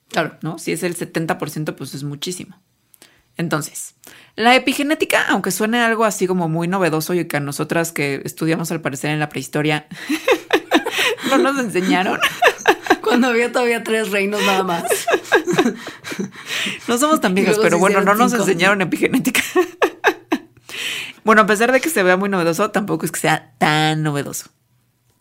Claro. 0.10 0.38
¿No? 0.42 0.58
Si 0.58 0.72
es 0.72 0.84
el 0.84 0.96
70%, 0.96 1.76
pues 1.76 1.94
es 1.94 2.04
muchísimo. 2.04 2.60
Entonces, 3.36 3.94
la 4.36 4.56
epigenética, 4.56 5.26
aunque 5.30 5.52
suene 5.52 5.80
algo 5.80 6.06
así 6.06 6.26
como 6.26 6.50
muy 6.50 6.68
novedoso 6.68 7.14
y 7.14 7.26
que 7.26 7.38
a 7.38 7.40
nosotras 7.40 7.92
que 7.92 8.22
estudiamos 8.26 8.72
al 8.72 8.82
parecer 8.82 9.12
en 9.12 9.20
la 9.20 9.30
prehistoria 9.30 9.88
no 11.30 11.38
nos 11.38 11.60
enseñaron. 11.60 12.20
Cuando 13.02 13.28
había 13.28 13.52
todavía 13.52 13.84
tres 13.84 14.12
reinos 14.12 14.42
nada 14.46 14.64
más. 14.64 14.84
No 16.88 16.98
somos 16.98 17.22
tan 17.22 17.36
viejas, 17.36 17.58
pero 17.62 17.78
bueno, 17.78 18.02
no 18.02 18.16
nos 18.16 18.34
enseñaron 18.34 18.82
epigenética. 18.82 19.42
Bueno, 21.24 21.42
a 21.42 21.46
pesar 21.46 21.74
de 21.74 21.82
que 21.82 21.90
se 21.90 22.04
vea 22.04 22.16
muy 22.16 22.30
novedoso, 22.30 22.72
tampoco 22.72 23.06
es 23.06 23.12
que 23.12 23.20
sea 23.20 23.52
tan 23.58 24.02
novedoso. 24.02 24.50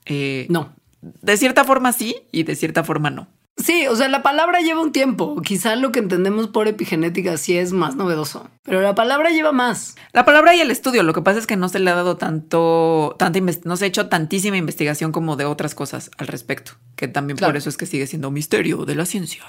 Eh, 0.04 0.46
no 0.48 0.72
de 1.00 1.36
cierta 1.36 1.64
forma 1.64 1.92
sí 1.92 2.16
y 2.32 2.42
de 2.44 2.56
cierta 2.56 2.84
forma 2.84 3.10
no. 3.10 3.28
Sí, 3.56 3.86
o 3.86 3.96
sea, 3.96 4.08
la 4.08 4.22
palabra 4.22 4.60
lleva 4.60 4.82
un 4.82 4.92
tiempo. 4.92 5.40
Quizá 5.40 5.76
lo 5.76 5.90
que 5.90 5.98
entendemos 5.98 6.48
por 6.48 6.68
epigenética 6.68 7.38
sí 7.38 7.56
es 7.56 7.72
más 7.72 7.96
novedoso, 7.96 8.50
pero 8.64 8.82
la 8.82 8.94
palabra 8.94 9.30
lleva 9.30 9.50
más. 9.50 9.96
La 10.12 10.26
palabra 10.26 10.54
y 10.54 10.60
el 10.60 10.70
estudio, 10.70 11.02
lo 11.02 11.14
que 11.14 11.22
pasa 11.22 11.38
es 11.38 11.46
que 11.46 11.56
no 11.56 11.70
se 11.70 11.78
le 11.78 11.90
ha 11.90 11.94
dado 11.94 12.18
tanto, 12.18 13.16
tanta 13.18 13.40
no 13.64 13.76
se 13.76 13.84
ha 13.84 13.88
hecho 13.88 14.08
tantísima 14.08 14.58
investigación 14.58 15.10
como 15.10 15.36
de 15.36 15.46
otras 15.46 15.74
cosas 15.74 16.10
al 16.18 16.26
respecto, 16.26 16.72
que 16.96 17.08
también 17.08 17.38
por 17.38 17.56
eso 17.56 17.70
es 17.70 17.78
que 17.78 17.86
sigue 17.86 18.06
siendo 18.06 18.30
misterio 18.30 18.84
de 18.84 18.94
la 18.94 19.06
ciencia. 19.06 19.42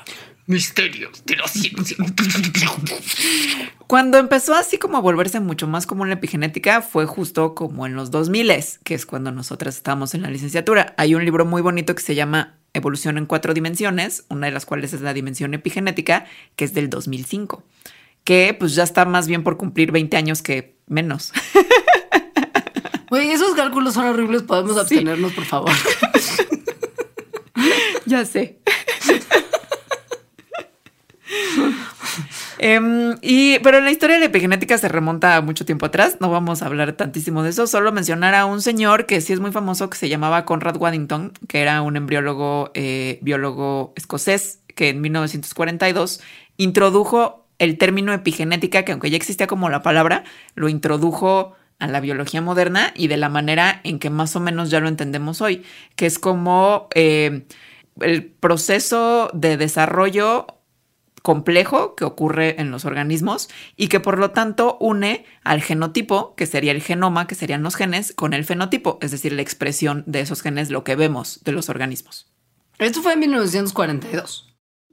Misterios 0.45 1.25
de 1.25 1.35
la 1.35 1.47
ciencia. 1.47 1.97
Cuando 3.87 4.17
empezó 4.17 4.55
así 4.55 4.77
como 4.77 4.97
a 4.97 5.01
volverse 5.01 5.41
mucho 5.41 5.67
más 5.67 5.85
común 5.85 6.07
la 6.07 6.15
epigenética 6.15 6.81
fue 6.81 7.05
justo 7.05 7.55
como 7.55 7.85
en 7.85 7.95
los 7.95 8.11
2000, 8.11 8.53
que 8.83 8.93
es 8.93 9.05
cuando 9.05 9.31
nosotras 9.31 9.75
estábamos 9.75 10.13
en 10.13 10.21
la 10.21 10.29
licenciatura. 10.29 10.93
Hay 10.97 11.15
un 11.15 11.23
libro 11.23 11.45
muy 11.45 11.61
bonito 11.61 11.95
que 11.95 12.01
se 12.01 12.15
llama 12.15 12.56
Evolución 12.77 13.17
en 13.17 13.25
cuatro 13.25 13.53
dimensiones, 13.53 14.25
una 14.29 14.48
de 14.48 14.53
las 14.53 14.65
cuales 14.65 14.93
es 14.93 15.01
la 15.01 15.13
dimensión 15.13 15.53
epigenética, 15.53 16.25
que 16.55 16.65
es 16.65 16.74
del 16.74 16.89
2005, 16.89 17.63
que 18.24 18.55
pues 18.57 18.75
ya 18.75 18.84
está 18.84 19.05
más 19.05 19.27
bien 19.27 19.43
por 19.43 19.57
cumplir 19.57 19.91
20 19.91 20.17
años 20.17 20.41
que 20.41 20.77
menos. 20.88 21.34
Oye, 23.10 23.31
esos 23.31 23.55
cálculos 23.55 23.93
son 23.93 24.05
horribles, 24.05 24.43
podemos 24.43 24.77
abstenernos, 24.77 25.31
por 25.34 25.46
favor. 25.46 25.72
ya 28.05 28.25
sé. 28.25 28.60
Em, 32.59 33.17
y, 33.21 33.59
pero 33.59 33.81
la 33.81 33.91
historia 33.91 34.15
de 34.15 34.21
la 34.21 34.25
epigenética 34.27 34.77
se 34.77 34.87
remonta 34.87 35.35
a 35.35 35.41
mucho 35.41 35.65
tiempo 35.65 35.85
atrás. 35.85 36.17
No 36.19 36.29
vamos 36.29 36.61
a 36.61 36.65
hablar 36.65 36.93
tantísimo 36.93 37.43
de 37.43 37.51
eso. 37.51 37.67
Solo 37.67 37.91
mencionar 37.91 38.35
a 38.35 38.45
un 38.45 38.61
señor 38.61 39.05
que 39.05 39.21
sí 39.21 39.33
es 39.33 39.39
muy 39.39 39.51
famoso 39.51 39.89
que 39.89 39.97
se 39.97 40.09
llamaba 40.09 40.45
Conrad 40.45 40.77
Waddington, 40.77 41.33
que 41.47 41.61
era 41.61 41.81
un 41.81 41.97
embriólogo, 41.97 42.71
eh, 42.73 43.19
biólogo 43.21 43.93
escocés, 43.95 44.59
que 44.75 44.89
en 44.89 45.01
1942 45.01 46.21
introdujo 46.57 47.45
el 47.59 47.77
término 47.77 48.13
epigenética, 48.13 48.83
que 48.83 48.91
aunque 48.91 49.09
ya 49.09 49.17
existía 49.17 49.47
como 49.47 49.69
la 49.69 49.81
palabra, 49.81 50.23
lo 50.55 50.69
introdujo 50.69 51.55
a 51.79 51.87
la 51.87 51.99
biología 51.99 52.41
moderna 52.41 52.91
y 52.95 53.07
de 53.07 53.17
la 53.17 53.29
manera 53.29 53.81
en 53.83 53.99
que 53.99 54.09
más 54.09 54.35
o 54.35 54.39
menos 54.39 54.69
ya 54.69 54.79
lo 54.79 54.87
entendemos 54.87 55.41
hoy, 55.41 55.63
que 55.95 56.07
es 56.07 56.17
como 56.17 56.87
eh, 56.95 57.45
el 58.01 58.25
proceso 58.25 59.29
de 59.33 59.57
desarrollo 59.57 60.56
complejo 61.27 61.93
que 61.93 62.05
ocurre 62.05 62.55
en 62.62 62.72
los 62.72 62.86
organismos 62.86 63.50
y 63.75 63.89
que 63.89 64.00
por 64.00 64.17
lo 64.17 64.31
tanto 64.31 64.77
une 64.79 65.25
al 65.43 65.62
genotipo, 65.62 66.34
que 66.36 66.46
sería 66.46 66.72
el 66.72 66.81
genoma, 66.81 67.27
que 67.27 67.36
serían 67.36 67.63
los 67.63 67.75
genes, 67.75 68.13
con 68.15 68.34
el 68.34 68.46
fenotipo, 68.46 68.98
es 69.01 69.12
decir, 69.12 69.34
la 69.34 69.41
expresión 69.41 70.05
de 70.07 70.22
esos 70.22 70.41
genes, 70.41 70.69
lo 70.69 70.86
que 70.86 70.96
vemos 70.96 71.41
de 71.43 71.51
los 71.51 71.67
organismos. 71.67 72.31
Esto 72.79 73.01
fue 73.01 73.12
en 73.12 73.19
1942. 73.19 74.48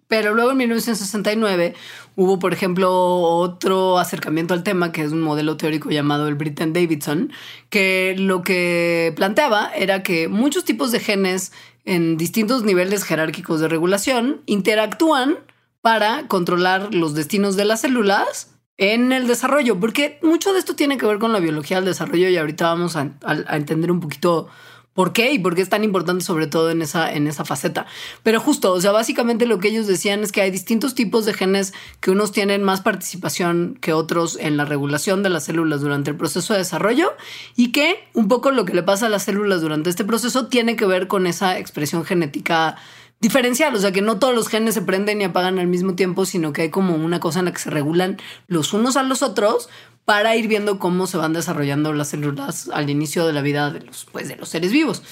Pero 0.09 0.35
luego 0.35 0.51
en 0.51 0.57
1969 0.57 1.77
hubo, 2.17 2.41
por 2.41 2.53
ejemplo, 2.53 2.91
otro 2.91 4.01
acercamiento 4.01 4.55
al 4.55 4.65
tema, 4.65 4.91
que 4.91 5.03
es 5.03 5.13
un 5.13 5.21
modelo 5.21 5.57
teórico 5.57 5.91
llamado 5.91 6.27
el 6.27 6.35
Britton 6.35 6.73
Davidson, 6.73 7.33
que 7.71 8.17
lo 8.19 8.43
que 8.43 9.13
planteaba 9.15 9.71
era 9.73 10.03
que 10.03 10.27
muchos 10.27 10.65
tipos 10.65 10.91
de 10.91 10.99
genes 10.99 11.53
en 11.85 12.17
distintos 12.17 12.65
niveles 12.65 13.05
jerárquicos 13.05 13.61
de 13.61 13.69
regulación 13.69 14.43
interactúan 14.47 15.39
para 15.85 16.29
controlar 16.29 16.95
los 16.95 17.13
destinos 17.13 17.57
de 17.57 17.67
las 17.67 17.83
células 17.83 18.55
en 18.79 19.13
el 19.13 19.27
desarrollo, 19.27 19.79
porque 19.79 20.19
mucho 20.23 20.55
de 20.55 20.59
esto 20.59 20.75
tiene 20.75 20.97
que 20.97 21.05
ver 21.05 21.19
con 21.19 21.31
la 21.31 21.41
biología 21.41 21.77
del 21.77 21.85
desarrollo 21.85 22.27
y 22.31 22.39
ahorita 22.39 22.65
vamos 22.69 22.97
a, 22.97 23.11
entender 23.51 23.93
un 23.93 24.01
poquito 24.01 24.49
por 24.95 25.13
qué 25.13 25.33
y 25.33 25.39
por 25.39 25.55
qué 25.55 25.61
es 25.61 25.69
tan 25.69 25.85
importante 25.85 26.25
sobre 26.25 26.47
todo 26.47 26.71
en 26.71 26.81
esa, 26.81 27.13
en 27.13 27.27
esa 27.27 27.45
faceta. 27.45 27.85
Pero 28.23 28.41
justo, 28.41 28.73
o 28.73 28.81
sea, 28.81 28.93
básicamente 28.93 29.45
lo 29.45 29.59
que 29.59 29.69
ellos 29.69 29.87
decían 29.87 30.23
es 30.23 30.33
que 30.33 30.41
hay 30.41 30.51
distintos 30.51 30.95
tipos 30.95 31.27
de 31.27 31.35
genes 31.35 31.75
que 32.01 32.11
unos 32.11 32.33
tienen 32.33 32.63
más 32.63 32.81
participación 32.81 33.77
que 33.79 33.93
otros 33.93 34.39
en 34.41 34.57
la 34.57 34.65
regulación 34.65 35.23
de 35.23 35.29
las 35.29 35.45
células 35.45 35.83
durante 35.83 36.09
el 36.09 36.17
proceso 36.17 36.55
de 36.55 36.61
desarrollo 36.61 37.13
y 37.57 37.73
que 37.73 38.09
un 38.15 38.29
poco 38.29 38.53
lo 38.53 38.65
que 38.65 38.73
le 38.73 38.83
pasa 38.83 39.05
a 39.05 39.11
las 39.11 39.25
células 39.25 39.61
durante 39.61 39.91
este 39.91 40.07
proceso 40.07 40.47
tiene 40.47 40.77
que 40.77 40.87
ver 40.87 41.09
con 41.09 41.27
esa 41.27 41.59
expresión 41.59 42.07
genética 42.07 42.77
diferencial, 43.21 43.75
o 43.75 43.79
sea 43.79 43.93
que 43.93 44.03
no 44.03 44.19
todos 44.19 44.35
los 44.35 44.49
genes 44.49 44.75
se 44.75 44.83
prenden 44.83 45.21
y 45.21 45.25
apagan 45.25 45.59
al 45.59 45.67
mismo 45.67 45.95
tiempo, 45.95 46.27
sino 46.27 46.53
que 46.53 46.63
hay 46.63 46.71
como 46.71 46.95
una 46.95 47.21
cosa 47.21 47.39
en 47.39 47.47
la 47.47 47.53
que 47.53 47.59
se 47.59 47.71
regulan 47.71 48.19
los 48.47 48.73
unos 48.73 48.97
a 48.97 49.03
los 49.03 49.23
otros 49.23 49.69
para 50.05 50.37
ir 50.37 50.49
viendo 50.49 50.79
cómo 50.79 51.07
se 51.07 51.17
van 51.17 51.33
desarrollando 51.33 51.93
las 51.93 52.09
células 52.09 52.69
al 52.69 52.91
inicio 52.91 53.27
de 53.27 53.33
la 53.33 53.41
vida 53.41 53.71
de 53.71 53.81
los, 53.81 54.07
pues, 54.13 54.29
de 54.29 54.37
los 54.37 54.51
seres 54.51 54.73
vivos, 54.73 55.03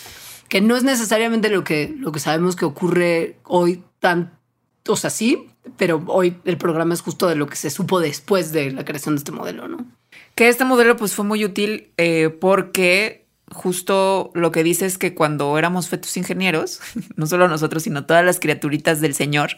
que 0.49 0.61
no 0.61 0.77
es 0.77 0.85
necesariamente 0.85 1.49
lo 1.49 1.65
que, 1.65 1.95
lo 1.99 2.13
que 2.13 2.21
sabemos 2.21 2.57
que 2.57 2.67
ocurre 2.67 3.39
hoy 3.45 3.83
tan, 4.01 4.39
o 4.87 4.97
sea, 4.97 5.09
sí, 5.09 5.49
pero 5.79 6.03
hoy 6.09 6.37
el 6.45 6.59
programa 6.59 6.95
es 6.95 7.01
justo 7.01 7.29
de 7.29 7.37
lo 7.37 7.47
que 7.47 7.57
se 7.57 7.71
supo 7.71 8.01
después 8.01 8.53
de 8.53 8.73
la 8.73 8.85
creación 8.85 9.15
de 9.15 9.21
este 9.21 9.33
modelo, 9.33 9.69
¿no? 9.69 9.87
Que 10.35 10.49
este 10.49 10.65
modelo 10.65 10.97
pues 10.97 11.15
fue 11.15 11.25
muy 11.25 11.45
útil 11.45 11.93
eh, 11.97 12.29
porque 12.29 13.22
justo 13.53 14.31
lo 14.35 14.51
que 14.51 14.63
dice 14.63 14.87
es 14.87 14.99
que 14.99 15.15
cuando 15.15 15.57
éramos 15.59 15.89
fetos 15.89 16.17
ingenieros, 16.17 16.81
no 17.17 17.27
solo 17.27 17.49
nosotros, 17.49 17.83
sino 17.85 18.05
todas 18.05 18.25
las 18.25 18.41
criaturitas 18.41 19.01
del 19.01 19.15
Señor, 19.15 19.51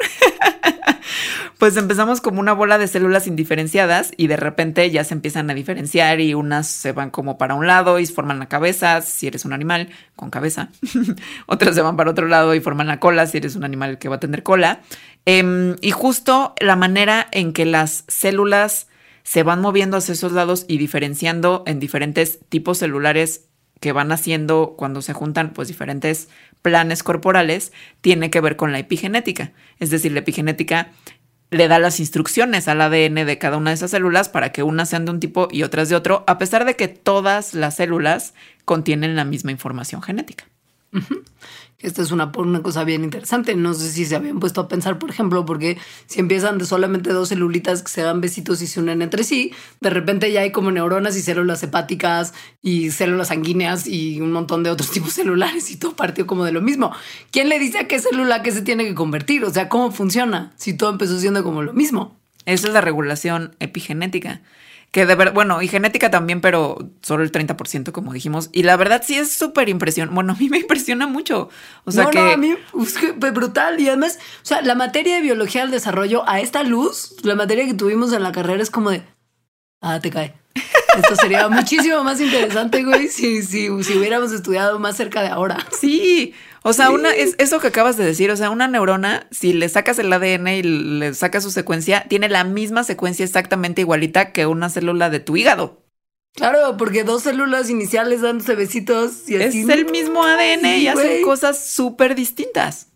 pues 1.59 1.77
empezamos 1.77 2.21
como 2.21 2.41
una 2.41 2.53
bola 2.53 2.79
de 2.79 2.89
células 2.89 3.27
indiferenciadas 3.27 4.13
y 4.17 4.27
de 4.27 4.37
repente 4.37 4.91
ya 4.91 5.05
se 5.05 5.15
empiezan 5.15 5.51
a 5.51 5.55
diferenciar 5.55 6.21
y 6.21 6.35
unas 6.35 6.67
se 6.67 6.93
van 6.93 7.11
como 7.11 7.39
para 7.39 7.55
un 7.55 7.67
lado 7.67 7.99
y 7.99 8.07
forman 8.07 8.39
la 8.39 8.49
cabeza, 8.49 9.01
si 9.01 9.27
eres 9.27 9.45
un 9.45 9.53
animal 9.53 9.89
con 10.17 10.31
cabeza, 10.31 10.71
otras 11.47 11.75
se 11.75 11.83
van 11.83 11.97
para 11.97 12.11
otro 12.11 12.29
lado 12.29 12.55
y 12.55 12.61
forman 12.61 12.87
la 12.87 13.01
cola, 13.01 13.27
si 13.27 13.39
eres 13.39 13.57
un 13.57 13.65
animal 13.65 13.99
que 13.99 14.09
va 14.09 14.17
a 14.17 14.21
tener 14.21 14.43
cola. 14.43 14.81
Em, 15.27 15.77
y 15.81 15.91
justo 15.91 16.55
la 16.61 16.77
manera 16.77 17.27
en 17.33 17.53
que 17.53 17.65
las 17.65 18.05
células 18.09 18.89
se 19.23 19.43
van 19.43 19.63
moviendo 19.63 19.97
hacia 19.97 20.13
esos 20.13 20.33
lados 20.33 20.67
y 20.69 20.77
diferenciando 20.77 21.63
en 21.67 21.81
diferentes 21.81 22.41
tipos 22.51 22.79
celulares 22.79 23.47
que 23.81 23.93
van 23.93 24.13
haciendo 24.13 24.75
cuando 24.77 25.03
se 25.03 25.13
juntan 25.13 25.53
pues 25.53 25.69
diferentes 25.69 26.29
planes 26.63 27.03
corporales 27.03 27.73
tiene 28.01 28.31
que 28.31 28.41
ver 28.41 28.57
con 28.57 28.73
la 28.73 28.79
epigenética. 28.79 29.53
Es 29.79 29.91
decir, 29.91 30.13
la 30.13 30.21
epigenética 30.21 30.91
le 31.51 31.69
da 31.69 31.79
las 31.79 32.01
instrucciones 32.01 32.67
al 32.69 32.81
ADN 32.81 33.27
de 33.27 33.39
cada 33.39 33.57
una 33.59 33.71
de 33.71 33.75
esas 33.75 33.91
células 33.91 34.29
para 34.29 34.51
que 34.51 34.63
unas 34.63 34.89
sean 34.89 35.05
de 35.05 35.13
un 35.13 35.21
tipo 35.21 35.49
y 35.51 35.63
otras 35.63 35.89
de 35.89 35.97
otro, 35.97 36.25
a 36.27 36.39
pesar 36.39 36.65
de 36.65 36.75
que 36.77 36.89
todas 36.89 37.55
las 37.55 37.77
células 37.77 38.35
contienen 38.65 39.15
la 39.15 39.25
misma 39.25 39.51
información 39.51 40.03
genética. 40.03 40.47
Esta 41.85 42.01
es 42.01 42.11
una, 42.11 42.33
una 42.37 42.63
cosa 42.63 42.83
bien 42.83 43.05
interesante. 43.05 43.55
No 43.55 43.75
sé 43.75 43.93
si 43.93 44.07
se 44.07 44.17
habían 44.17 44.41
puesto 44.41 44.63
a 44.63 44.69
pensar, 44.69 44.99
por 44.99 45.11
ejemplo, 45.11 45.45
porque 45.45 45.77
si 46.07 46.21
empiezan 46.21 46.57
de 46.57 46.65
solamente 46.65 47.11
dos 47.11 47.29
celulitas 47.29 47.83
que 47.83 47.91
se 47.91 48.01
dan 48.01 48.23
besitos 48.23 48.63
y 48.63 48.67
se 48.67 48.81
unen 48.81 49.03
entre 49.03 49.23
sí, 49.23 49.53
de 49.81 49.91
repente 49.91 50.33
ya 50.33 50.41
hay 50.41 50.51
como 50.51 50.71
neuronas 50.71 51.17
y 51.17 51.21
células 51.21 51.63
hepáticas 51.63 52.33
y 52.63 52.91
células 52.91 53.29
sanguíneas 53.29 53.87
y 53.87 54.21
un 54.23 54.33
montón 54.33 54.63
de 54.63 54.71
otros 54.71 54.91
tipos 54.93 55.13
celulares 55.13 55.71
y 55.71 55.77
todo 55.77 55.95
partió 55.95 56.27
como 56.27 56.45
de 56.45 56.53
lo 56.53 56.63
mismo. 56.63 56.93
¿Quién 57.31 57.51
le 57.51 57.59
dice 57.59 57.79
a 57.81 57.87
qué 57.87 57.99
célula 57.99 58.43
que 58.43 58.53
se 58.53 58.63
tiene 58.63 58.85
que 58.85 58.95
convertir? 58.95 59.45
O 59.45 59.51
sea, 59.51 59.69
¿cómo 59.69 59.93
funciona 59.93 60.53
si 60.57 60.75
todo 60.75 60.91
empezó 60.91 61.19
siendo 61.21 61.45
como 61.45 61.63
lo 61.63 61.75
mismo? 61.75 62.17
Esa 62.47 62.69
es 62.69 62.73
la 62.73 62.81
regulación 62.81 63.55
epigenética 63.61 64.41
que 64.95 65.07
de 65.07 65.17
verdad, 65.17 65.35
bueno, 65.35 65.61
y 65.61 65.67
genética 65.67 66.09
también, 66.09 66.41
pero 66.41 66.79
solo 67.03 67.25
el 67.25 67.33
30%, 67.33 67.91
como 67.91 68.13
dijimos. 68.13 68.49
Y 68.53 68.63
la 68.63 68.77
verdad 68.77 69.03
sí 69.05 69.17
es 69.17 69.33
súper 69.33 69.69
impresión. 69.69 70.15
Bueno, 70.15 70.35
a 70.35 70.37
mí 70.37 70.49
me 70.49 70.59
impresiona 70.59 71.09
mucho. 71.09 71.49
O 71.85 71.91
sea 71.91 72.05
no, 72.05 72.11
que. 72.11 72.21
No, 72.21 72.31
a 72.31 72.37
mí 72.37 72.55
es 72.81 73.35
brutal. 73.35 73.81
Y 73.81 73.89
además, 73.89 74.21
o 74.21 74.47
sea, 74.47 74.63
la 74.63 74.77
materia 74.77 75.17
de 75.17 75.23
biología 75.23 75.63
del 75.63 75.73
desarrollo 75.73 76.23
a 76.29 76.39
esta 76.39 76.63
luz, 76.63 77.17
la 77.25 77.35
materia 77.35 77.67
que 77.67 77.75
tuvimos 77.75 78.13
en 78.13 78.23
la 78.23 78.31
carrera 78.31 78.63
es 78.63 78.71
como 78.71 78.91
de. 78.91 79.03
Ah, 79.81 79.99
te 79.99 80.11
cae. 80.11 80.37
Esto 80.97 81.17
sería 81.17 81.49
muchísimo 81.51 82.05
más 82.05 82.21
interesante, 82.21 82.85
güey, 82.85 83.09
si, 83.09 83.43
si, 83.43 83.83
si 83.83 83.99
hubiéramos 83.99 84.31
estudiado 84.31 84.79
más 84.79 84.97
cerca 84.97 85.23
de 85.23 85.29
ahora. 85.29 85.59
Sí. 85.73 86.35
O 86.67 86.73
sea, 86.73 86.91
una 86.91 87.11
es 87.11 87.35
eso 87.37 87.61
que 87.61 87.67
acabas 87.67 87.99
de 87.99 88.07
decir, 88.07 88.31
o 88.31 88.37
sea, 88.37 88.49
una 88.49 88.67
neurona, 88.69 89.27
si 89.31 89.53
le 89.53 89.69
sacas 89.69 89.99
el 89.99 90.11
ADN 90.11 90.49
y 90.49 90.63
le 90.63 91.13
sacas 91.13 91.43
su 91.43 91.51
secuencia, 91.51 92.07
tiene 92.09 92.31
la 92.31 92.43
misma 92.43 92.85
secuencia 92.85 93.23
exactamente 93.23 93.83
igualita 93.83 94.33
que 94.33 94.47
una 94.47 94.71
célula 94.71 95.11
de 95.11 95.21
tu 95.21 95.37
hígado. 95.37 95.83
Claro, 96.33 96.79
porque 96.79 97.05
dos 97.05 97.25
células 97.25 97.69
iniciales 97.69 98.23
dándose 98.23 98.55
besitos 98.55 99.29
y 99.29 99.37
así. 99.37 99.61
Es 99.61 99.69
el 99.69 99.85
mismo 99.85 100.25
ADN 100.25 100.65
y 100.79 100.89
hacen 100.89 101.23
cosas 101.23 101.63
súper 101.63 102.15
distintas 102.15 102.94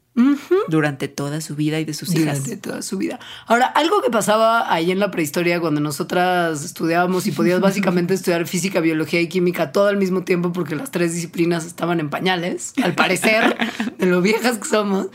durante 0.69 1.09
toda 1.09 1.41
su 1.41 1.55
vida 1.55 1.81
y 1.81 1.85
de 1.85 1.95
sus 1.95 2.15
hijas. 2.15 2.45
Durante 2.45 2.57
toda 2.57 2.83
su 2.83 2.99
vida. 2.99 3.19
Ahora, 3.47 3.67
algo 3.67 4.03
que 4.03 4.11
pasaba 4.11 4.73
ahí 4.73 4.91
en 4.91 4.99
la 4.99 5.11
prehistoria 5.11 5.61
cuando 5.61 5.81
nosotras 5.81 6.65
estudiábamos 6.65 7.27
y 7.27 7.33
podías 7.33 7.61
básicamente 7.69 8.15
estudiar 8.15 8.47
física, 8.47 8.81
biología 8.81 9.21
y 9.21 9.29
química 9.29 9.73
todo 9.73 9.89
al 9.89 9.97
mismo 9.97 10.25
tiempo 10.25 10.53
porque 10.53 10.77
las 10.77 10.91
tres 10.91 11.15
disciplinas 11.15 11.65
estaban 11.65 12.01
en 12.01 12.11
pañales, 12.11 12.75
al 12.83 12.95
parecer, 12.95 13.57
de 13.99 14.07
lo 14.07 14.21
viejas 14.21 14.59
que 14.59 14.69
somos, 14.69 15.09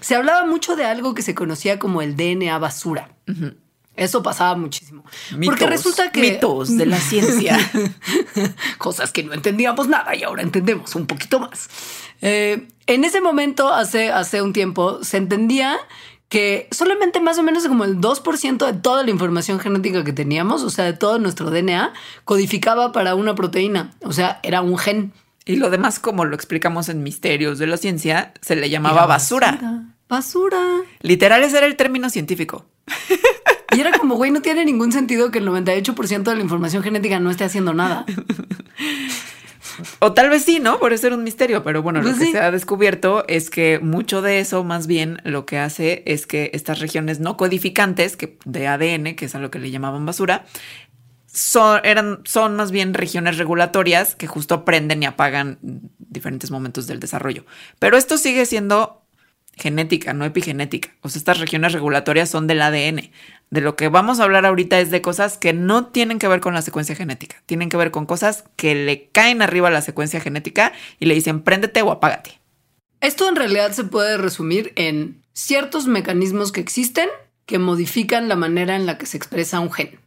se 0.00 0.14
hablaba 0.14 0.46
mucho 0.46 0.76
de 0.76 0.84
algo 0.84 1.14
que 1.14 1.22
se 1.22 1.34
conocía 1.34 1.78
como 1.78 2.02
el 2.02 2.16
DNA 2.16 2.58
basura. 2.58 3.10
Eso 3.96 4.22
pasaba 4.22 4.56
muchísimo. 4.56 5.04
Porque 5.44 5.66
resulta 5.66 6.10
que. 6.10 6.20
Mitos 6.20 6.76
de 6.76 6.86
la 6.86 6.98
ciencia. 6.98 7.58
Cosas 8.78 9.12
que 9.12 9.22
no 9.22 9.34
entendíamos 9.34 9.88
nada 9.88 10.14
y 10.16 10.22
ahora 10.22 10.42
entendemos 10.42 10.94
un 10.94 11.06
poquito 11.06 11.38
más. 11.38 11.68
Eh, 12.22 12.68
en 12.94 13.04
ese 13.04 13.20
momento, 13.20 13.72
hace, 13.72 14.10
hace 14.10 14.42
un 14.42 14.52
tiempo, 14.52 15.02
se 15.04 15.16
entendía 15.16 15.78
que 16.28 16.68
solamente 16.70 17.20
más 17.20 17.38
o 17.38 17.42
menos 17.42 17.66
como 17.66 17.84
el 17.84 17.98
2% 17.98 18.66
de 18.66 18.72
toda 18.74 19.02
la 19.02 19.10
información 19.10 19.58
genética 19.58 20.04
que 20.04 20.12
teníamos, 20.12 20.62
o 20.62 20.70
sea, 20.70 20.84
de 20.84 20.92
todo 20.92 21.18
nuestro 21.18 21.50
DNA, 21.50 21.92
codificaba 22.24 22.92
para 22.92 23.14
una 23.14 23.34
proteína. 23.34 23.92
O 24.02 24.12
sea, 24.12 24.40
era 24.42 24.60
un 24.60 24.78
gen. 24.78 25.12
Y 25.44 25.56
lo 25.56 25.70
demás, 25.70 25.98
como 25.98 26.24
lo 26.24 26.34
explicamos 26.34 26.88
en 26.88 27.02
Misterios 27.02 27.58
de 27.58 27.66
la 27.66 27.76
Ciencia, 27.76 28.32
se 28.40 28.54
le 28.54 28.70
llamaba 28.70 29.06
basura. 29.06 29.52
basura. 29.52 29.82
Basura. 30.08 30.80
Literal, 31.00 31.42
ese 31.42 31.58
era 31.58 31.66
el 31.66 31.76
término 31.76 32.10
científico. 32.10 32.64
Y 33.72 33.80
era 33.80 33.96
como, 33.96 34.16
güey, 34.16 34.32
no 34.32 34.42
tiene 34.42 34.64
ningún 34.64 34.90
sentido 34.90 35.30
que 35.30 35.38
el 35.38 35.46
98% 35.46 36.22
de 36.22 36.34
la 36.34 36.42
información 36.42 36.82
genética 36.82 37.20
no 37.20 37.30
esté 37.30 37.44
haciendo 37.44 37.72
nada. 37.72 38.04
O 39.98 40.12
tal 40.12 40.30
vez 40.30 40.44
sí, 40.44 40.60
¿no? 40.60 40.78
Por 40.78 40.92
eso 40.92 41.06
era 41.06 41.16
un 41.16 41.24
misterio, 41.24 41.62
pero 41.62 41.82
bueno, 41.82 42.00
lo 42.02 42.08
pues 42.10 42.18
que 42.18 42.32
se 42.32 42.38
ha 42.38 42.50
descubierto 42.50 43.24
es 43.28 43.50
que 43.50 43.78
mucho 43.80 44.22
de 44.22 44.40
eso, 44.40 44.64
más 44.64 44.86
bien, 44.86 45.20
lo 45.24 45.46
que 45.46 45.58
hace 45.58 46.02
es 46.06 46.26
que 46.26 46.50
estas 46.54 46.80
regiones 46.80 47.20
no 47.20 47.36
codificantes 47.36 48.16
que 48.16 48.38
de 48.44 48.66
ADN, 48.66 49.16
que 49.16 49.26
es 49.26 49.34
a 49.34 49.38
lo 49.38 49.50
que 49.50 49.58
le 49.58 49.70
llamaban 49.70 50.06
basura, 50.06 50.44
son, 51.26 51.80
eran, 51.84 52.20
son 52.24 52.56
más 52.56 52.70
bien 52.70 52.94
regiones 52.94 53.38
regulatorias 53.38 54.14
que 54.14 54.26
justo 54.26 54.64
prenden 54.64 55.02
y 55.02 55.06
apagan 55.06 55.58
diferentes 55.98 56.50
momentos 56.50 56.86
del 56.86 57.00
desarrollo. 57.00 57.44
Pero 57.78 57.96
esto 57.96 58.18
sigue 58.18 58.46
siendo 58.46 59.02
genética, 59.56 60.12
no 60.12 60.24
epigenética. 60.24 60.90
O 61.02 61.08
sea, 61.08 61.18
estas 61.18 61.38
regiones 61.38 61.72
regulatorias 61.72 62.30
son 62.30 62.46
del 62.46 62.62
ADN. 62.62 63.10
De 63.50 63.60
lo 63.60 63.76
que 63.76 63.88
vamos 63.88 64.20
a 64.20 64.24
hablar 64.24 64.46
ahorita 64.46 64.78
es 64.78 64.90
de 64.90 65.02
cosas 65.02 65.36
que 65.36 65.52
no 65.52 65.86
tienen 65.86 66.18
que 66.18 66.28
ver 66.28 66.40
con 66.40 66.54
la 66.54 66.62
secuencia 66.62 66.94
genética. 66.94 67.42
Tienen 67.46 67.68
que 67.68 67.76
ver 67.76 67.90
con 67.90 68.06
cosas 68.06 68.44
que 68.56 68.74
le 68.74 69.08
caen 69.08 69.42
arriba 69.42 69.68
a 69.68 69.72
la 69.72 69.82
secuencia 69.82 70.20
genética 70.20 70.72
y 70.98 71.06
le 71.06 71.14
dicen 71.14 71.42
préndete 71.42 71.82
o 71.82 71.90
apágate. 71.90 72.40
Esto 73.00 73.28
en 73.28 73.36
realidad 73.36 73.72
se 73.72 73.84
puede 73.84 74.18
resumir 74.18 74.72
en 74.76 75.22
ciertos 75.32 75.86
mecanismos 75.86 76.52
que 76.52 76.60
existen 76.60 77.08
que 77.46 77.58
modifican 77.58 78.28
la 78.28 78.36
manera 78.36 78.76
en 78.76 78.86
la 78.86 78.98
que 78.98 79.06
se 79.06 79.16
expresa 79.16 79.58
un 79.58 79.72
gen. 79.72 79.98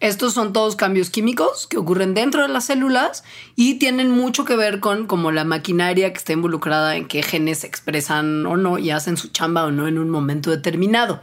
Estos 0.00 0.34
son 0.34 0.52
todos 0.52 0.76
cambios 0.76 1.08
químicos 1.08 1.66
que 1.66 1.78
ocurren 1.78 2.14
dentro 2.14 2.42
de 2.42 2.48
las 2.48 2.66
células 2.66 3.24
y 3.56 3.78
tienen 3.78 4.10
mucho 4.10 4.44
que 4.44 4.56
ver 4.56 4.80
con 4.80 5.06
como 5.06 5.30
la 5.30 5.44
maquinaria 5.44 6.12
que 6.12 6.18
está 6.18 6.32
involucrada 6.32 6.96
en 6.96 7.06
qué 7.06 7.22
genes 7.22 7.60
se 7.60 7.66
expresan 7.66 8.44
o 8.46 8.56
no 8.56 8.78
y 8.78 8.90
hacen 8.90 9.16
su 9.16 9.28
chamba 9.28 9.64
o 9.64 9.70
no 9.70 9.88
en 9.88 9.98
un 9.98 10.10
momento 10.10 10.50
determinado. 10.50 11.20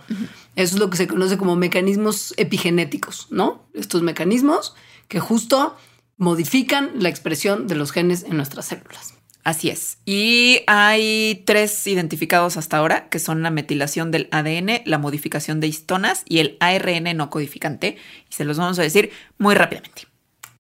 Eso 0.56 0.76
es 0.76 0.80
lo 0.80 0.90
que 0.90 0.98
se 0.98 1.08
conoce 1.08 1.38
como 1.38 1.56
mecanismos 1.56 2.34
epigenéticos, 2.38 3.28
¿no? 3.30 3.68
Estos 3.74 4.02
mecanismos 4.02 4.74
que 5.08 5.20
justo 5.20 5.76
modifican 6.18 6.92
la 6.96 7.10
expresión 7.10 7.68
de 7.68 7.76
los 7.76 7.92
genes 7.92 8.24
en 8.24 8.38
nuestras 8.38 8.66
células. 8.66 9.21
Así 9.44 9.70
es. 9.70 9.98
Y 10.06 10.62
hay 10.68 11.44
tres 11.46 11.88
identificados 11.88 12.58
hasta 12.58 12.78
ahora, 12.78 13.10
que 13.10 13.20
son 13.20 13.42
la 13.42 13.50
metilación 13.50 14.12
del 14.12 14.28
ADN, 14.32 14.82
la 14.86 14.98
modificación 15.00 15.60
de 15.60 15.68
histonas 15.68 16.24
y 16.28 16.40
el 16.40 16.58
ARN 16.60 17.18
no 17.18 17.30
codificante. 17.30 17.98
Y 18.30 18.34
se 18.34 18.46
los 18.46 18.58
vamos 18.58 18.78
a 18.78 18.84
decir 18.84 19.12
muy 19.38 19.56
rápidamente. 19.56 20.08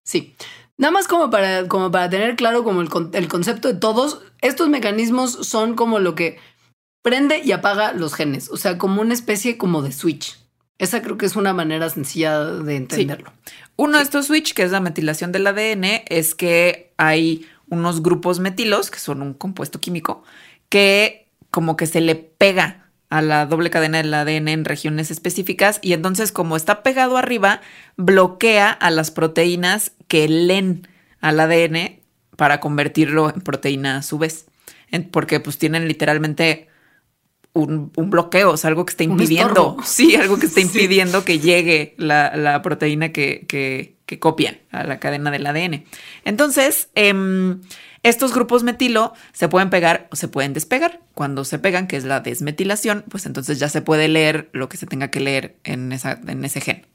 Sí. 0.03 0.35
Nada 0.77 0.91
más 0.91 1.07
como 1.07 1.29
para, 1.29 1.67
como 1.67 1.91
para 1.91 2.09
tener 2.09 2.35
claro 2.35 2.63
como 2.63 2.81
el, 2.81 2.89
el 3.13 3.27
concepto 3.27 3.67
de 3.67 3.75
todos, 3.75 4.21
estos 4.41 4.67
mecanismos 4.67 5.31
son 5.47 5.75
como 5.75 5.99
lo 5.99 6.15
que 6.15 6.39
prende 7.03 7.41
y 7.43 7.51
apaga 7.51 7.93
los 7.93 8.15
genes, 8.15 8.49
o 8.49 8.57
sea, 8.57 8.77
como 8.77 9.01
una 9.01 9.13
especie 9.13 9.57
como 9.57 9.83
de 9.83 9.91
switch. 9.91 10.39
Esa 10.79 11.03
creo 11.03 11.17
que 11.17 11.27
es 11.27 11.35
una 11.35 11.53
manera 11.53 11.87
sencilla 11.89 12.43
de 12.43 12.75
entenderlo. 12.75 13.31
Uno 13.75 13.97
de 13.97 14.03
estos 14.03 14.25
switch, 14.25 14.53
que 14.53 14.63
es 14.63 14.71
la 14.71 14.79
metilación 14.79 15.31
del 15.31 15.45
ADN, 15.45 16.03
es 16.07 16.33
que 16.33 16.93
hay 16.97 17.47
unos 17.71 18.03
grupos 18.03 18.39
metilos, 18.39 18.91
que 18.91 18.99
son 18.99 19.23
un 19.23 19.33
compuesto 19.33 19.79
químico, 19.79 20.23
que 20.69 21.27
como 21.49 21.75
que 21.75 21.87
se 21.87 22.01
le 22.01 22.15
pega 22.15 22.91
a 23.09 23.21
la 23.21 23.45
doble 23.45 23.71
cadena 23.71 23.97
del 23.97 24.13
ADN 24.13 24.47
en 24.49 24.65
regiones 24.65 25.09
específicas 25.09 25.79
y 25.81 25.93
entonces 25.93 26.31
como 26.31 26.55
está 26.55 26.83
pegado 26.83 27.17
arriba, 27.17 27.61
bloquea 27.97 28.69
a 28.69 28.91
las 28.91 29.09
proteínas 29.09 29.93
que 30.07 30.27
leen 30.27 30.87
al 31.19 31.39
ADN 31.39 31.99
para 32.37 32.59
convertirlo 32.59 33.29
en 33.29 33.41
proteína 33.41 33.97
a 33.97 34.01
su 34.01 34.17
vez. 34.17 34.45
Porque 35.11 35.39
pues 35.39 35.57
tienen 35.57 35.87
literalmente 35.87 36.67
un, 37.53 37.91
bloqueo, 37.95 38.51
o 38.51 38.57
sea, 38.57 38.69
algo 38.69 38.85
que 38.85 38.91
está 38.91 39.03
impidiendo, 39.03 39.77
sí, 39.83 40.15
algo 40.15 40.37
que 40.39 40.45
está 40.45 40.59
impidiendo 40.61 41.23
que 41.23 41.39
llegue 41.39 41.95
la, 41.97 42.61
proteína 42.61 43.11
que, 43.11 43.45
que, 43.47 43.95
que 44.11 44.19
copian 44.19 44.57
a 44.71 44.83
la 44.83 44.99
cadena 44.99 45.31
del 45.31 45.47
ADN. 45.47 45.85
Entonces, 46.25 46.89
em, 46.95 47.61
estos 48.03 48.33
grupos 48.33 48.61
metilo 48.61 49.13
se 49.31 49.47
pueden 49.47 49.69
pegar 49.69 50.09
o 50.11 50.17
se 50.17 50.27
pueden 50.27 50.51
despegar. 50.51 50.99
Cuando 51.13 51.45
se 51.45 51.59
pegan, 51.59 51.87
que 51.87 51.95
es 51.95 52.03
la 52.03 52.19
desmetilación, 52.19 53.05
pues 53.07 53.25
entonces 53.25 53.57
ya 53.57 53.69
se 53.69 53.81
puede 53.81 54.09
leer 54.09 54.49
lo 54.51 54.67
que 54.67 54.75
se 54.75 54.85
tenga 54.85 55.11
que 55.11 55.21
leer 55.21 55.55
en, 55.63 55.93
esa, 55.93 56.19
en 56.27 56.43
ese 56.43 56.59
gen. 56.59 56.85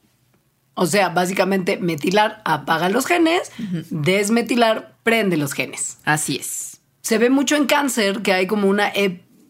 O 0.75 0.85
sea, 0.85 1.09
básicamente 1.09 1.79
metilar 1.79 2.43
apaga 2.45 2.91
los 2.91 3.07
genes, 3.07 3.51
desmetilar 3.89 4.95
prende 5.03 5.39
los 5.39 5.55
genes. 5.55 5.97
Así 6.05 6.37
es. 6.37 6.83
Se 7.01 7.17
ve 7.17 7.31
mucho 7.31 7.57
en 7.57 7.65
cáncer 7.65 8.21
que 8.21 8.35
hay 8.35 8.47
como 8.47 8.69
una 8.69 8.93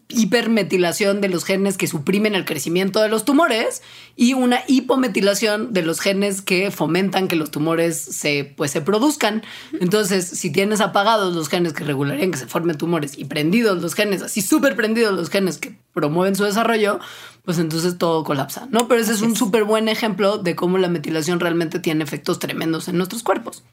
hipermetilación 0.09 1.19
de 1.19 1.27
los 1.27 1.43
genes 1.43 1.77
que 1.77 1.87
suprimen 1.87 2.33
el 2.33 2.45
crecimiento 2.45 3.01
de 3.01 3.09
los 3.09 3.25
tumores 3.25 3.81
y 4.15 4.33
una 4.33 4.61
hipometilación 4.67 5.73
de 5.73 5.81
los 5.81 5.99
genes 5.99 6.41
que 6.41 6.71
fomentan 6.71 7.27
que 7.27 7.35
los 7.35 7.51
tumores 7.51 7.97
se, 7.97 8.53
pues, 8.55 8.71
se 8.71 8.81
produzcan. 8.81 9.43
Entonces, 9.81 10.25
si 10.25 10.49
tienes 10.51 10.79
apagados 10.79 11.35
los 11.35 11.49
genes 11.49 11.73
que 11.73 11.83
regularían 11.83 12.31
que 12.31 12.37
se 12.37 12.47
formen 12.47 12.77
tumores 12.77 13.17
y 13.17 13.25
prendidos 13.25 13.81
los 13.81 13.95
genes, 13.95 14.21
así 14.21 14.41
súper 14.41 14.75
prendidos 14.75 15.13
los 15.13 15.29
genes 15.29 15.57
que 15.57 15.77
promueven 15.93 16.35
su 16.35 16.45
desarrollo, 16.45 16.99
pues 17.43 17.59
entonces 17.59 17.97
todo 17.97 18.23
colapsa, 18.23 18.67
¿no? 18.71 18.87
Pero 18.87 19.01
ese 19.01 19.13
es 19.13 19.21
un 19.21 19.35
súper 19.35 19.65
buen 19.65 19.89
ejemplo 19.89 20.37
de 20.37 20.55
cómo 20.55 20.77
la 20.77 20.87
metilación 20.87 21.39
realmente 21.39 21.79
tiene 21.79 22.03
efectos 22.03 22.39
tremendos 22.39 22.87
en 22.87 22.97
nuestros 22.97 23.23
cuerpos. 23.23 23.63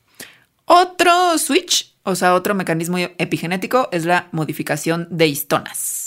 Otro 0.64 1.38
switch, 1.38 1.94
o 2.02 2.14
sea, 2.14 2.34
otro 2.34 2.54
mecanismo 2.54 2.98
epigenético 2.98 3.88
es 3.92 4.04
la 4.04 4.28
modificación 4.32 5.06
de 5.10 5.26
histonas. 5.26 6.03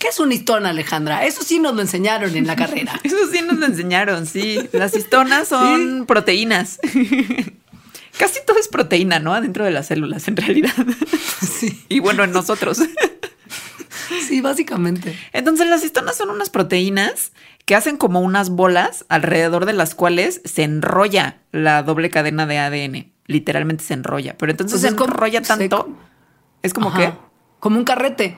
¿Qué 0.00 0.08
es 0.08 0.18
una 0.18 0.34
histona, 0.34 0.70
Alejandra? 0.70 1.24
Eso 1.26 1.44
sí 1.44 1.60
nos 1.60 1.74
lo 1.76 1.82
enseñaron 1.82 2.34
en 2.34 2.46
la 2.46 2.56
carrera. 2.56 2.98
Eso 3.04 3.16
sí 3.30 3.42
nos 3.42 3.58
lo 3.58 3.66
enseñaron, 3.66 4.26
sí. 4.26 4.58
Las 4.72 4.96
histonas 4.96 5.46
son 5.48 6.06
proteínas 6.06 6.80
Casi 8.18 8.40
todo 8.46 8.58
es 8.58 8.68
proteína, 8.68 9.18
¿no? 9.18 9.32
Adentro 9.34 9.64
de 9.64 9.70
las 9.70 9.86
células, 9.86 10.26
en 10.28 10.36
realidad. 10.36 10.72
Sí. 11.40 11.84
Y 11.88 12.00
bueno, 12.00 12.24
en 12.24 12.32
nosotros. 12.32 12.80
Sí, 14.26 14.40
básicamente. 14.40 15.16
Entonces 15.32 15.68
las 15.68 15.84
histonas 15.84 16.16
son 16.16 16.30
unas 16.30 16.50
proteínas 16.50 17.32
que 17.66 17.74
hacen 17.76 17.96
como 17.96 18.20
unas 18.20 18.50
bolas 18.50 19.04
alrededor 19.08 19.64
de 19.66 19.72
las 19.74 19.94
cuales 19.94 20.40
se 20.44 20.64
enrolla 20.64 21.38
la 21.52 21.82
doble 21.82 22.10
cadena 22.10 22.46
de 22.46 22.58
ADN. 22.58 23.12
Literalmente 23.26 23.84
se 23.84 23.94
enrolla. 23.94 24.36
Pero 24.36 24.50
entonces 24.52 24.76
es 24.82 24.82
se 24.82 24.88
enrolla 24.88 25.40
se- 25.44 25.48
tanto. 25.48 25.96
Es 26.62 26.74
como 26.74 26.88
Ajá. 26.88 26.98
que. 26.98 27.12
Como 27.60 27.78
un 27.78 27.84
carrete. 27.84 28.36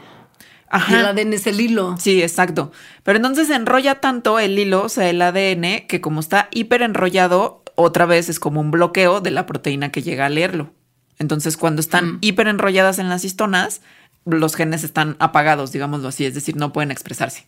Ajá. 0.72 0.96
Y 0.96 0.98
el 1.00 1.06
ADN 1.06 1.32
es 1.34 1.46
el 1.46 1.60
hilo. 1.60 1.94
Sí, 1.98 2.20
exacto. 2.22 2.72
Pero 3.04 3.18
entonces 3.18 3.46
se 3.46 3.54
enrolla 3.54 4.00
tanto 4.00 4.38
el 4.40 4.58
hilo, 4.58 4.84
o 4.84 4.88
sea, 4.88 5.08
el 5.08 5.22
ADN, 5.22 5.86
que 5.86 6.00
como 6.00 6.18
está 6.18 6.48
hiper 6.50 6.82
enrollado, 6.82 7.62
otra 7.76 8.06
vez 8.06 8.28
es 8.28 8.40
como 8.40 8.60
un 8.60 8.70
bloqueo 8.72 9.20
de 9.20 9.30
la 9.30 9.46
proteína 9.46 9.92
que 9.92 10.02
llega 10.02 10.26
a 10.26 10.30
leerlo. 10.30 10.72
Entonces, 11.18 11.56
cuando 11.56 11.80
están 11.80 12.14
Mm. 12.14 12.18
hiper 12.22 12.48
enrolladas 12.48 12.98
en 12.98 13.08
las 13.08 13.24
histonas, 13.24 13.82
los 14.24 14.54
genes 14.56 14.82
están 14.82 15.16
apagados, 15.20 15.72
digámoslo 15.72 16.08
así, 16.08 16.24
es 16.24 16.34
decir, 16.34 16.56
no 16.56 16.72
pueden 16.72 16.90
expresarse. 16.90 17.46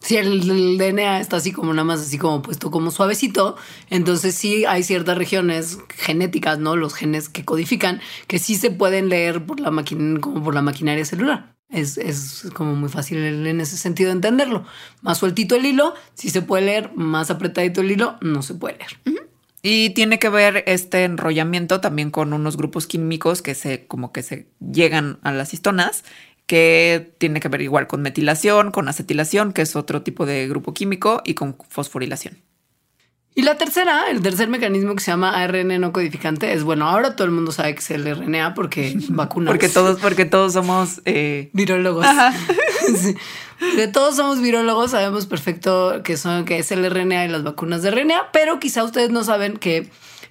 Si 0.00 0.16
el, 0.16 0.50
el 0.50 0.76
DNA 0.76 1.20
está 1.20 1.36
así 1.36 1.52
como 1.52 1.72
nada 1.72 1.84
más 1.84 2.00
así 2.00 2.18
como 2.18 2.42
puesto 2.42 2.70
como 2.70 2.90
suavecito, 2.90 3.56
entonces 3.88 4.34
sí 4.34 4.66
hay 4.66 4.82
ciertas 4.82 5.16
regiones 5.16 5.78
genéticas, 5.96 6.58
¿no? 6.58 6.76
Los 6.76 6.92
genes 6.94 7.30
que 7.30 7.44
codifican, 7.44 8.00
que 8.26 8.38
sí 8.38 8.56
se 8.56 8.70
pueden 8.70 9.08
leer 9.08 9.46
por 9.46 9.60
la 9.60 9.70
máquina, 9.70 10.20
como 10.20 10.42
por 10.42 10.54
la 10.54 10.60
maquinaria 10.62 11.04
celular. 11.06 11.53
Es, 11.70 11.98
es 11.98 12.46
como 12.54 12.74
muy 12.74 12.88
fácil 12.88 13.18
en 13.18 13.60
ese 13.60 13.76
sentido 13.76 14.12
entenderlo. 14.12 14.64
Más 15.02 15.18
sueltito 15.18 15.56
el 15.56 15.66
hilo, 15.66 15.94
sí 16.14 16.30
se 16.30 16.42
puede 16.42 16.66
leer, 16.66 16.92
más 16.94 17.30
apretadito 17.30 17.80
el 17.80 17.90
hilo, 17.90 18.16
no 18.20 18.42
se 18.42 18.54
puede 18.54 18.78
leer. 18.78 19.24
Y 19.66 19.90
tiene 19.90 20.18
que 20.18 20.28
ver 20.28 20.62
este 20.66 21.04
enrollamiento 21.04 21.80
también 21.80 22.10
con 22.10 22.34
unos 22.34 22.58
grupos 22.58 22.86
químicos 22.86 23.40
que 23.40 23.54
se 23.54 23.86
como 23.86 24.12
que 24.12 24.22
se 24.22 24.46
llegan 24.60 25.18
a 25.22 25.32
las 25.32 25.54
histonas, 25.54 26.04
que 26.46 27.14
tiene 27.16 27.40
que 27.40 27.48
ver 27.48 27.62
igual 27.62 27.86
con 27.86 28.02
metilación, 28.02 28.70
con 28.70 28.88
acetilación, 28.88 29.54
que 29.54 29.62
es 29.62 29.74
otro 29.74 30.02
tipo 30.02 30.26
de 30.26 30.46
grupo 30.48 30.74
químico, 30.74 31.22
y 31.24 31.32
con 31.32 31.56
fosforilación. 31.70 32.42
Y 33.36 33.42
la 33.42 33.56
tercera, 33.56 34.04
el 34.10 34.22
tercer 34.22 34.48
mecanismo 34.48 34.94
que 34.94 35.02
se 35.02 35.10
llama 35.10 35.30
ARN 35.30 35.80
no 35.80 35.92
codificante 35.92 36.52
es, 36.52 36.62
bueno, 36.62 36.88
ahora 36.88 37.16
todo 37.16 37.24
el 37.24 37.32
mundo 37.32 37.50
sabe 37.50 37.74
que 37.74 37.80
es 37.80 37.90
el 37.90 38.04
RNA 38.04 38.54
porque 38.54 38.96
vacunas. 39.08 39.50
Porque 39.50 39.68
todos, 39.68 40.00
porque 40.00 40.24
todos 40.24 40.52
somos 40.52 41.00
eh, 41.04 41.50
Virólogos. 41.52 42.06
Sí. 42.84 43.16
De 43.76 43.88
todos 43.88 44.16
somos 44.16 44.42
virólogos, 44.42 44.90
sabemos 44.90 45.24
perfecto 45.24 46.02
que 46.04 46.18
son 46.18 46.44
que 46.44 46.58
es 46.58 46.70
el 46.70 46.88
RNA 46.88 47.24
y 47.24 47.28
las 47.28 47.42
vacunas 47.42 47.80
de 47.80 47.90
RNA, 47.90 48.30
pero 48.30 48.60
quizá 48.60 48.84
ustedes 48.84 49.08
no 49.08 49.24
saben 49.24 49.56
que 49.56 49.88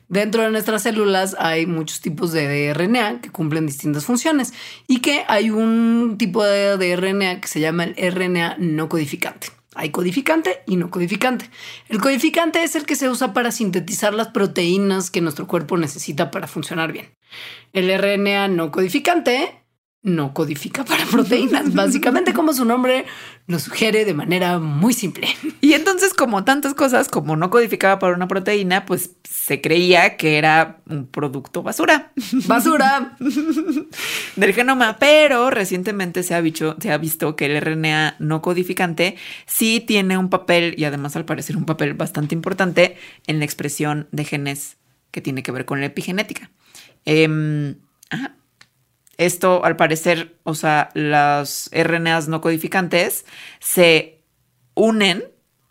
dentro 0.08 0.44
de 0.44 0.52
nuestras 0.52 0.84
células 0.84 1.36
hay 1.40 1.66
muchos 1.66 2.00
tipos 2.00 2.32
de 2.32 2.72
RNA 2.74 3.22
que 3.22 3.32
cumplen 3.32 3.66
distintas 3.66 4.06
funciones 4.06 4.54
y 4.88 5.00
que 5.00 5.26
hay 5.28 5.50
un 5.50 6.16
tipo 6.20 6.44
de, 6.44 6.78
de 6.78 6.96
RNA 6.96 7.42
que 7.42 7.48
se 7.48 7.60
llama 7.60 7.86
el 7.86 8.14
RNA 8.14 8.58
no 8.60 8.88
codificante. 8.88 9.48
Hay 9.76 9.90
codificante 9.90 10.62
y 10.68 10.76
no 10.76 10.90
codificante. 10.90 11.50
El 11.90 12.00
codificante 12.00 12.64
es 12.64 12.76
el 12.76 12.86
que 12.86 12.96
se 12.96 13.10
usa 13.10 13.34
para 13.34 13.52
sintetizar 13.52 14.14
las 14.14 14.28
proteínas 14.30 15.10
que 15.10 15.22
nuestro 15.22 15.48
cuerpo 15.48 15.78
necesita 15.78 16.32
para 16.32 16.48
funcionar 16.48 16.92
bien. 16.92 17.12
El 17.74 17.90
RNA 17.98 18.48
no 18.50 18.72
codificante 18.72 19.63
no 20.04 20.34
codifica 20.34 20.84
para 20.86 21.06
proteínas, 21.06 21.74
básicamente 21.74 22.34
como 22.34 22.54
su 22.54 22.66
nombre 22.66 23.06
lo 23.48 23.60
sugiere 23.60 24.06
de 24.06 24.14
manera 24.14 24.60
muy 24.60 24.94
simple. 24.94 25.28
Y 25.60 25.74
entonces, 25.74 26.14
como 26.14 26.44
tantas 26.44 26.74
cosas, 26.74 27.08
como 27.10 27.36
no 27.36 27.50
codificaba 27.50 28.00
para 28.00 28.16
una 28.16 28.28
proteína, 28.28 28.86
pues 28.86 29.12
se 29.24 29.60
creía 29.62 30.16
que 30.18 30.38
era 30.38 30.82
un 30.90 31.08
producto 31.08 31.64
basura 31.64 32.12
Basura. 32.48 33.18
del 34.36 34.54
genoma. 34.54 34.98
Pero 35.00 35.50
recientemente 35.50 36.24
se 36.24 36.36
ha, 36.36 36.42
visto, 36.42 36.76
se 36.80 36.92
ha 36.92 36.98
visto 36.98 37.36
que 37.36 37.46
el 37.46 37.62
RNA 37.62 38.18
no 38.20 38.42
codificante 38.42 39.16
sí 39.46 39.80
tiene 39.80 40.18
un 40.18 40.30
papel, 40.30 40.76
y 40.78 40.84
además 40.86 41.16
al 41.16 41.26
parecer 41.26 41.58
un 41.58 41.66
papel 41.66 41.94
bastante 41.94 42.36
importante, 42.36 42.98
en 43.28 43.40
la 43.40 43.46
expresión 43.46 44.08
de 44.12 44.26
genes 44.26 44.78
que 45.12 45.22
tiene 45.22 45.44
que 45.44 45.52
ver 45.52 45.66
con 45.66 45.80
la 45.80 45.88
epigenética. 45.88 46.50
Em, 47.06 47.76
ajá. 48.10 48.36
Esto, 49.26 49.64
al 49.64 49.76
parecer, 49.76 50.38
o 50.44 50.56
sea, 50.56 50.90
las 50.94 51.70
RNAs 51.72 52.28
no 52.28 52.42
codificantes 52.42 53.26
se 53.60 54.22
unen, 54.74 55.24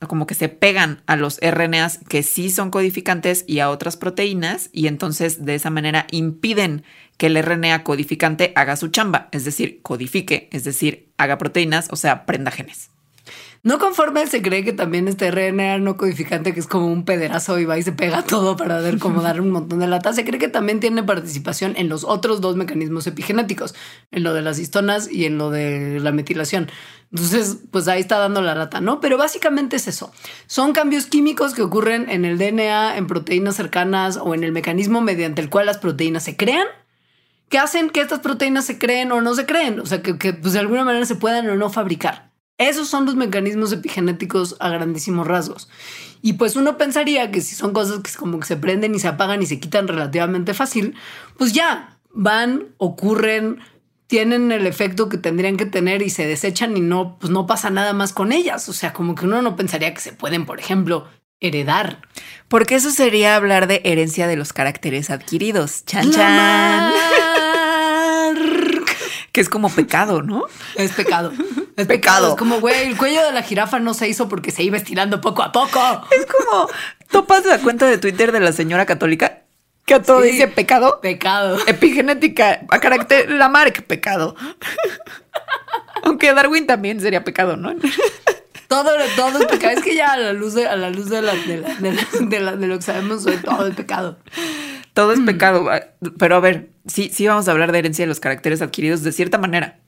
como 0.09 0.27
que 0.27 0.35
se 0.35 0.49
pegan 0.49 1.03
a 1.07 1.17
los 1.17 1.39
RNAs 1.41 1.99
que 2.09 2.23
sí 2.23 2.51
son 2.51 2.71
codificantes 2.71 3.45
y 3.47 3.59
a 3.59 3.71
otras 3.71 3.97
proteínas, 3.97 4.71
y 4.73 4.87
entonces 4.87 5.45
de 5.45 5.55
esa 5.55 5.71
manera 5.71 6.07
impiden 6.11 6.85
que 7.19 7.27
el 7.27 7.43
RNA 7.43 7.85
codificante 7.85 8.53
haga 8.57 8.77
su 8.77 8.89
chamba, 8.89 9.29
es 9.33 9.45
decir, 9.45 9.83
codifique, 9.83 10.49
es 10.51 10.65
decir, 10.65 11.13
haga 11.19 11.37
proteínas, 11.37 11.89
o 11.91 11.97
sea, 11.97 12.25
prenda 12.25 12.51
genes. 12.51 12.92
No 13.65 13.79
conforme 13.79 14.27
se 14.27 14.43
cree 14.43 14.65
que 14.65 14.73
también 14.73 15.07
este 15.07 15.31
RNA 15.31 15.79
no 15.79 15.97
codificante, 15.97 16.53
que 16.53 16.59
es 16.59 16.67
como 16.67 16.89
un 16.89 17.05
pederazo 17.05 17.61
y 17.61 17.65
va 17.65 17.79
y 17.79 17.85
se 17.85 17.93
pega 17.93 18.23
todo 18.27 18.57
para 18.57 18.81
ver 18.81 18.99
cómo 18.99 19.23
dar 19.23 19.41
un 19.41 19.51
montón 19.51 19.79
de 19.79 19.87
lata, 19.87 20.13
se 20.13 20.25
cree 20.25 20.41
que 20.41 20.49
también 20.49 20.81
tiene 20.81 21.05
participación 21.05 21.75
en 21.77 21.89
los 21.89 22.03
otros 22.03 22.41
dos 22.41 22.57
mecanismos 22.57 23.07
epigenéticos, 23.07 23.77
en 24.11 24.25
lo 24.25 24.35
de 24.35 24.43
las 24.43 24.59
histonas 24.59 25.09
y 25.09 25.27
en 25.27 25.39
lo 25.39 25.51
de 25.51 26.01
la 26.01 26.11
metilación. 26.11 26.73
Entonces, 27.13 27.59
pues 27.71 27.87
ahí 27.87 28.01
está 28.01 28.19
dando 28.19 28.43
la 28.43 28.57
lata, 28.57 28.81
¿no? 28.81 29.01
Pero 29.01 29.17
básicamente 29.17 29.77
es 29.77 29.87
eso. 29.87 30.13
Son 30.47 30.73
cambios 30.73 31.07
químicos 31.07 31.55
que 31.55 31.63
ocurren 31.63 32.11
en 32.11 32.25
el 32.25 32.39
DNA, 32.39 32.97
en 32.97 33.07
proteínas 33.07 33.55
cercanas 33.55 34.17
o 34.17 34.35
en 34.35 34.43
el 34.43 34.51
mecanismo 34.51 35.03
mediante 35.03 35.41
el 35.41 35.51
cual 35.51 35.67
las 35.67 35.79
proteínas 35.79 36.25
se 36.25 36.37
crean 36.37 36.67
que 37.49 37.59
hacen 37.59 37.91
que 37.91 38.01
estas 38.01 38.21
proteínas 38.21 38.65
se 38.65 38.79
creen 38.79 39.13
o 39.13 39.21
no 39.21 39.35
se 39.35 39.47
creen, 39.47 39.79
o 39.79 39.87
sea, 39.87 40.03
que, 40.03 40.15
pues, 40.15 40.55
de 40.55 40.59
alguna 40.59 40.85
manera 40.85 41.05
se 41.05 41.17
puedan 41.17 41.49
o 41.49 41.55
no 41.55 41.69
fabricar. 41.71 42.32
Esos 42.59 42.89
son 42.89 43.07
los 43.07 43.17
mecanismos 43.17 43.73
epigenéticos 43.73 44.57
a 44.61 44.69
grandísimos 44.69 45.27
rasgos. 45.27 45.69
Y 46.21 46.35
pues 46.35 46.55
uno 46.55 46.79
pensaría 46.79 47.31
que 47.31 47.41
si 47.41 47.55
son 47.55 47.73
cosas 47.73 48.01
que 48.01 48.13
como 48.17 48.39
que 48.39 48.47
se 48.47 48.57
prenden 48.57 48.95
y 48.95 49.01
se 49.01 49.09
apagan 49.09 49.43
y 49.43 49.47
se 49.47 49.59
quitan 49.59 49.89
relativamente 49.89 50.55
fácil, 50.55 50.95
pues 51.37 51.53
ya 51.53 51.99
van, 52.13 52.69
ocurren, 52.79 53.59
tienen 54.07 54.53
el 54.53 54.67
efecto 54.67 55.09
que 55.09 55.19
tendrían 55.19 55.57
que 55.57 55.67
tener 55.67 56.03
y 56.03 56.11
se 56.11 56.27
desechan 56.27 56.77
y 56.77 56.81
no, 56.81 57.19
pues 57.19 57.33
no 57.33 57.47
pasa 57.47 57.71
nada 57.71 57.93
más 57.93 58.13
con 58.13 58.31
ellas. 58.31 58.69
O 58.69 58.73
sea, 58.73 58.93
como 58.93 59.15
que 59.15 59.25
uno 59.25 59.43
no 59.43 59.57
pensaría 59.57 59.93
que 59.93 60.01
se 60.01 60.13
pueden, 60.13 60.47
por 60.47 60.61
ejemplo, 60.61 61.09
heredar. 61.41 62.03
Porque 62.49 62.77
eso 62.77 62.91
sería 62.91 63.35
hablar 63.35 63.67
de 63.67 63.81
herencia 63.85 64.27
de 64.27 64.37
los 64.37 64.53
caracteres 64.53 65.11
adquiridos. 65.11 65.85
Chan. 65.87 66.13
Que 69.33 69.41
es 69.41 69.49
como 69.49 69.71
pecado, 69.71 70.23
¿no? 70.23 70.45
Es 70.77 70.93
pecado. 70.93 71.33
Es 71.33 71.87
Pecado. 71.87 71.89
pecado. 71.89 72.29
Es 72.33 72.37
como, 72.37 72.61
güey, 72.61 72.87
el 72.87 72.97
cuello 72.99 73.25
de 73.25 73.33
la 73.33 73.43
jirafa 73.43 73.79
no 73.81 73.95
se 73.95 74.07
hizo 74.07 74.29
porque 74.29 74.51
se 74.51 74.63
iba 74.63 74.77
estirando 74.77 75.21
poco 75.23 75.43
a 75.43 75.53
poco. 75.53 75.81
Es 76.11 76.27
como, 76.27 76.69
topas 77.11 77.45
la 77.47 77.59
cuenta 77.59 77.87
de 77.87 77.97
Twitter 77.99 78.31
de 78.31 78.41
la 78.41 78.53
señora 78.53 78.85
católica 78.85 79.39
que 79.87 79.95
a 79.95 80.03
todo 80.03 80.23
Sí. 80.23 80.33
dice 80.33 80.49
pecado. 80.49 81.01
Pecado. 81.01 81.59
Epigenética, 81.67 82.61
a 82.69 82.79
carácter, 82.79 83.31
la 83.31 83.49
marca, 83.49 83.81
pecado. 83.83 84.37
Aunque 86.05 86.33
Darwin 86.35 86.67
también 86.67 87.01
sería 87.01 87.25
pecado, 87.25 87.57
¿no? 87.57 87.73
Todo, 88.73 88.91
todo 89.17 89.39
es 89.41 89.47
pecado. 89.47 89.77
Es 89.77 89.83
que 89.85 89.95
ya 89.95 90.13
a 90.13 90.17
la 90.17 90.33
luz 90.33 90.55
de, 90.55 90.67
a 90.67 90.77
la 90.77 90.89
luz 90.89 91.11
de, 91.11 91.21
la- 91.21 91.35
de, 91.35 91.59
la- 91.59 91.75
de 91.75 91.93
la- 91.93 92.07
de 92.27 92.41
la- 92.41 92.57
de 92.57 92.67
lo 92.67 92.77
que 92.77 92.83
sabemos 92.83 93.27
todo 93.45 93.67
es 93.67 93.75
pecado. 93.75 94.19
Todo 94.95 95.13
es 95.13 95.21
pecado. 95.21 95.69
Pero 96.19 96.37
a 96.37 96.41
ver, 96.41 96.71
sí, 96.87 97.11
sí 97.13 97.27
vamos 97.27 97.49
a 97.49 97.51
hablar 97.53 97.71
de 97.73 97.79
herencia 97.81 98.05
de 98.05 98.09
los 98.09 98.21
caracteres 98.21 98.63
adquiridos 98.63 99.03
de 99.03 99.13
cierta 99.13 99.37
manera. 99.37 99.79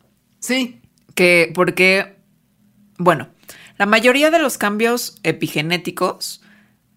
Sí. 0.41 0.81
Que, 1.15 1.51
porque, 1.55 2.17
bueno, 2.99 3.29
la 3.79 3.87
mayoría 3.87 4.31
de 4.31 4.39
los 4.39 4.59
cambios 4.59 5.17
epigenéticos 5.23 6.43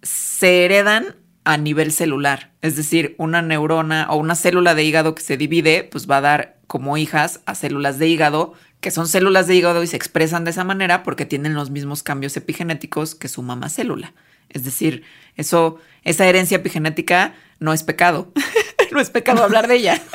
se 0.03 0.65
heredan 0.65 1.15
a 1.45 1.55
nivel 1.57 1.91
celular. 1.93 2.51
Es 2.61 2.75
decir, 2.75 3.15
una 3.17 3.41
neurona 3.41 4.07
o 4.09 4.17
una 4.17 4.35
célula 4.35 4.75
de 4.75 4.83
hígado 4.83 5.15
que 5.15 5.23
se 5.23 5.37
divide, 5.37 5.83
pues 5.89 6.09
va 6.09 6.17
a 6.17 6.21
dar 6.21 6.57
como 6.67 6.97
hijas 6.97 7.39
a 7.45 7.55
células 7.55 7.97
de 7.99 8.07
hígado, 8.09 8.53
que 8.81 8.91
son 8.91 9.07
células 9.07 9.47
de 9.47 9.55
hígado 9.55 9.81
y 9.83 9.87
se 9.87 9.95
expresan 9.95 10.43
de 10.43 10.51
esa 10.51 10.63
manera 10.63 11.03
porque 11.03 11.25
tienen 11.25 11.53
los 11.55 11.69
mismos 11.71 12.03
cambios 12.03 12.37
epigenéticos 12.37 13.15
que 13.15 13.27
su 13.27 13.41
mamá 13.41 13.69
célula. 13.69 14.13
Es 14.49 14.63
decir, 14.63 15.03
eso, 15.35 15.77
esa 16.03 16.25
herencia 16.25 16.57
epigenética 16.57 17.33
no 17.59 17.73
es 17.73 17.83
pecado. 17.83 18.31
no 18.91 18.99
es 18.99 19.09
pecado 19.09 19.43
hablar 19.43 19.67
de 19.67 19.75
ella. 19.75 20.01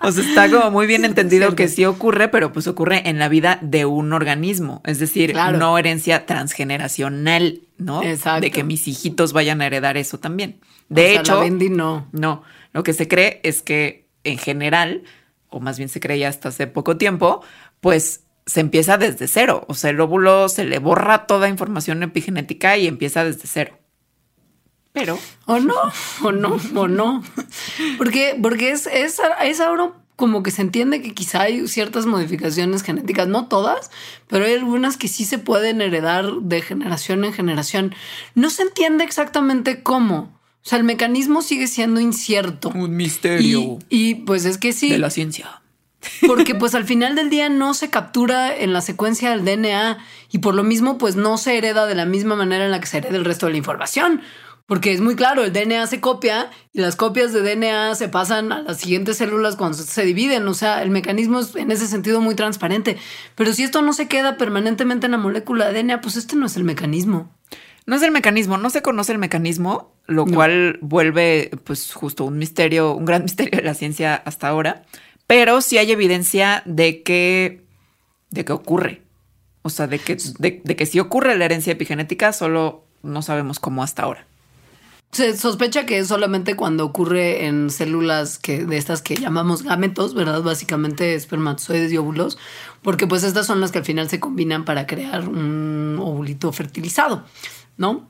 O 0.00 0.12
sea, 0.12 0.22
está 0.24 0.48
como 0.50 0.70
muy 0.70 0.86
bien 0.86 1.04
entendido 1.04 1.56
que 1.56 1.66
sí 1.66 1.84
ocurre, 1.84 2.28
pero 2.28 2.52
pues 2.52 2.68
ocurre 2.68 3.08
en 3.08 3.18
la 3.18 3.28
vida 3.28 3.58
de 3.62 3.84
un 3.84 4.12
organismo. 4.12 4.80
Es 4.86 5.00
decir, 5.00 5.32
Claro. 5.32 5.58
no 5.58 5.76
herencia 5.76 6.24
transgeneracional, 6.24 7.62
¿no? 7.78 8.02
Exacto. 8.02 8.42
De 8.42 8.50
que 8.50 8.62
mis 8.64 8.86
hijitos 8.86 9.32
vayan 9.32 9.60
a 9.60 9.66
heredar 9.66 9.96
eso 9.96 10.18
también. 10.18 10.60
O 10.90 10.94
De 10.94 11.10
sea, 11.12 11.20
hecho, 11.20 11.34
La 11.34 11.40
Bendy 11.40 11.68
no. 11.68 12.06
no. 12.12 12.42
Lo 12.72 12.82
que 12.84 12.92
se 12.92 13.08
cree 13.08 13.40
es 13.42 13.60
que 13.60 14.06
en 14.24 14.38
general, 14.38 15.02
o 15.50 15.60
más 15.60 15.78
bien 15.78 15.88
se 15.88 16.00
creía 16.00 16.28
hasta 16.28 16.48
hace 16.48 16.66
poco 16.66 16.96
tiempo, 16.96 17.42
pues 17.80 18.24
se 18.46 18.60
empieza 18.60 18.96
desde 18.96 19.28
cero. 19.28 19.64
O 19.68 19.74
sea, 19.74 19.90
el 19.90 20.00
óvulo 20.00 20.48
se 20.48 20.64
le 20.64 20.78
borra 20.78 21.26
toda 21.26 21.48
información 21.48 22.02
epigenética 22.02 22.76
y 22.76 22.86
empieza 22.86 23.24
desde 23.24 23.46
cero. 23.46 23.78
Pero. 24.92 25.18
O 25.46 25.60
no, 25.60 25.74
o 26.22 26.32
no, 26.32 26.56
o 26.74 26.88
no. 26.88 27.22
Porque, 27.98 28.38
porque 28.40 28.70
es, 28.70 28.86
es, 28.86 29.20
es 29.42 29.60
ahora 29.60 29.92
como 30.16 30.42
que 30.42 30.50
se 30.50 30.62
entiende 30.62 31.00
que 31.00 31.14
quizá 31.14 31.42
hay 31.42 31.68
ciertas 31.68 32.04
modificaciones 32.04 32.82
genéticas, 32.82 33.28
no 33.28 33.46
todas, 33.46 33.92
pero 34.26 34.46
hay 34.46 34.54
algunas 34.54 34.96
que 34.96 35.06
sí 35.06 35.24
se 35.24 35.38
pueden 35.38 35.80
heredar 35.80 36.32
de 36.40 36.60
generación 36.60 37.24
en 37.24 37.32
generación. 37.32 37.94
No 38.34 38.50
se 38.50 38.62
entiende 38.62 39.04
exactamente 39.04 39.84
cómo. 39.84 40.36
O 40.68 40.70
sea, 40.70 40.76
el 40.76 40.84
mecanismo 40.84 41.40
sigue 41.40 41.66
siendo 41.66 41.98
incierto. 41.98 42.68
Un 42.74 42.94
misterio. 42.94 43.78
Y, 43.88 44.10
y 44.10 44.14
pues 44.16 44.44
es 44.44 44.58
que 44.58 44.74
sí. 44.74 44.90
De 44.90 44.98
la 44.98 45.08
ciencia. 45.08 45.62
Porque 46.26 46.54
pues 46.54 46.74
al 46.74 46.84
final 46.84 47.14
del 47.14 47.30
día 47.30 47.48
no 47.48 47.72
se 47.72 47.88
captura 47.88 48.54
en 48.54 48.74
la 48.74 48.82
secuencia 48.82 49.30
del 49.30 49.46
DNA 49.46 49.96
y 50.30 50.38
por 50.40 50.54
lo 50.54 50.64
mismo 50.64 50.98
pues 50.98 51.16
no 51.16 51.38
se 51.38 51.56
hereda 51.56 51.86
de 51.86 51.94
la 51.94 52.04
misma 52.04 52.36
manera 52.36 52.66
en 52.66 52.70
la 52.70 52.80
que 52.80 52.86
se 52.86 52.98
hereda 52.98 53.16
el 53.16 53.24
resto 53.24 53.46
de 53.46 53.52
la 53.52 53.56
información. 53.56 54.20
Porque 54.66 54.92
es 54.92 55.00
muy 55.00 55.16
claro, 55.16 55.42
el 55.42 55.54
DNA 55.54 55.86
se 55.86 56.02
copia 56.02 56.50
y 56.74 56.82
las 56.82 56.96
copias 56.96 57.32
de 57.32 57.40
DNA 57.40 57.94
se 57.94 58.10
pasan 58.10 58.52
a 58.52 58.60
las 58.60 58.76
siguientes 58.76 59.16
células 59.16 59.56
cuando 59.56 59.78
se 59.78 60.04
dividen. 60.04 60.46
O 60.48 60.52
sea, 60.52 60.82
el 60.82 60.90
mecanismo 60.90 61.40
es 61.40 61.56
en 61.56 61.70
ese 61.70 61.86
sentido 61.86 62.20
muy 62.20 62.34
transparente. 62.34 62.98
Pero 63.36 63.54
si 63.54 63.62
esto 63.62 63.80
no 63.80 63.94
se 63.94 64.06
queda 64.06 64.36
permanentemente 64.36 65.06
en 65.06 65.12
la 65.12 65.18
molécula 65.18 65.72
de 65.72 65.82
DNA, 65.82 66.02
pues 66.02 66.16
este 66.16 66.36
no 66.36 66.44
es 66.44 66.56
el 66.56 66.64
mecanismo. 66.64 67.32
No 67.88 67.96
es 67.96 68.02
el 68.02 68.10
mecanismo, 68.10 68.58
no 68.58 68.68
se 68.68 68.82
conoce 68.82 69.12
el 69.12 69.18
mecanismo, 69.18 69.94
lo 70.06 70.26
cual 70.26 70.78
vuelve 70.82 71.50
pues 71.64 71.94
justo 71.94 72.26
un 72.26 72.36
misterio, 72.36 72.92
un 72.92 73.06
gran 73.06 73.22
misterio 73.24 73.56
de 73.56 73.62
la 73.62 73.72
ciencia 73.72 74.14
hasta 74.14 74.46
ahora. 74.46 74.84
Pero 75.26 75.62
sí 75.62 75.78
hay 75.78 75.90
evidencia 75.90 76.62
de 76.66 77.02
que, 77.02 77.64
de 78.28 78.44
que 78.44 78.52
ocurre. 78.52 79.00
O 79.62 79.70
sea, 79.70 79.86
de 79.86 79.98
que, 80.00 80.18
de, 80.38 80.60
de 80.62 80.76
que 80.76 80.84
sí 80.84 81.00
ocurre 81.00 81.38
la 81.38 81.46
herencia 81.46 81.72
epigenética, 81.72 82.34
solo 82.34 82.84
no 83.02 83.22
sabemos 83.22 83.58
cómo 83.58 83.82
hasta 83.82 84.02
ahora. 84.02 84.26
Se 85.10 85.34
sospecha 85.38 85.86
que 85.86 85.98
es 85.98 86.08
solamente 86.08 86.54
cuando 86.54 86.84
ocurre 86.84 87.46
en 87.46 87.70
células 87.70 88.38
que, 88.38 88.66
de 88.66 88.76
estas 88.76 89.00
que 89.00 89.16
llamamos 89.16 89.62
gametos, 89.62 90.12
¿verdad? 90.12 90.42
Básicamente 90.42 91.14
espermatozoides 91.14 91.90
y 91.90 91.96
óvulos, 91.96 92.36
porque 92.82 93.06
pues 93.06 93.24
estas 93.24 93.46
son 93.46 93.62
las 93.62 93.72
que 93.72 93.78
al 93.78 93.86
final 93.86 94.10
se 94.10 94.20
combinan 94.20 94.66
para 94.66 94.86
crear 94.86 95.26
un 95.26 95.98
ovulito 95.98 96.52
fertilizado, 96.52 97.24
¿no? 97.78 98.08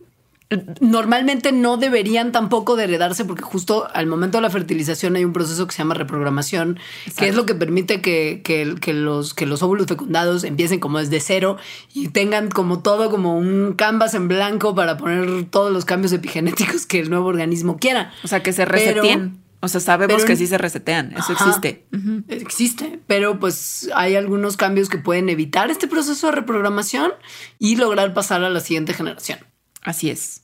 Normalmente 0.80 1.52
no 1.52 1.76
deberían 1.76 2.32
tampoco 2.32 2.74
de 2.74 2.84
heredarse 2.84 3.26
porque 3.26 3.42
justo 3.42 3.86
al 3.92 4.06
momento 4.06 4.38
de 4.38 4.42
la 4.42 4.48
fertilización 4.48 5.14
hay 5.14 5.24
un 5.26 5.34
proceso 5.34 5.66
que 5.66 5.72
se 5.72 5.78
llama 5.78 5.92
reprogramación, 5.92 6.78
que 7.18 7.28
es 7.28 7.34
lo 7.34 7.44
que 7.44 7.54
permite 7.54 8.00
que, 8.00 8.40
que, 8.42 8.76
que, 8.80 8.94
los, 8.94 9.34
que 9.34 9.44
los 9.44 9.62
óvulos 9.62 9.86
fecundados 9.86 10.44
empiecen 10.44 10.80
como 10.80 11.00
desde 11.00 11.20
cero 11.20 11.58
y 11.92 12.08
tengan 12.08 12.48
como 12.48 12.80
todo 12.80 13.10
como 13.10 13.36
un 13.36 13.74
canvas 13.74 14.14
en 14.14 14.26
blanco 14.26 14.74
para 14.74 14.96
poner 14.96 15.44
todos 15.50 15.70
los 15.70 15.84
cambios 15.84 16.14
epigenéticos 16.14 16.86
que 16.86 17.00
el 17.00 17.10
nuevo 17.10 17.26
organismo 17.26 17.76
quiera. 17.76 18.10
O 18.24 18.28
sea, 18.28 18.42
que 18.42 18.54
se 18.54 18.64
reseteen. 18.64 19.42
o 19.60 19.68
sea, 19.68 19.82
sabemos 19.82 20.16
pero, 20.16 20.26
que 20.26 20.36
sí 20.36 20.46
se 20.46 20.56
resetean, 20.56 21.12
eso 21.12 21.34
ajá, 21.34 21.44
existe. 21.44 21.84
Uh 21.92 21.96
-huh. 21.96 22.24
Existe, 22.28 23.00
pero 23.06 23.38
pues 23.38 23.90
hay 23.94 24.16
algunos 24.16 24.56
cambios 24.56 24.88
que 24.88 24.96
pueden 24.96 25.28
evitar 25.28 25.70
este 25.70 25.88
proceso 25.88 26.28
de 26.28 26.32
reprogramación 26.32 27.12
y 27.58 27.76
lograr 27.76 28.14
pasar 28.14 28.42
a 28.44 28.48
la 28.48 28.60
siguiente 28.60 28.94
generación. 28.94 29.40
Así 29.88 30.10
es. 30.10 30.42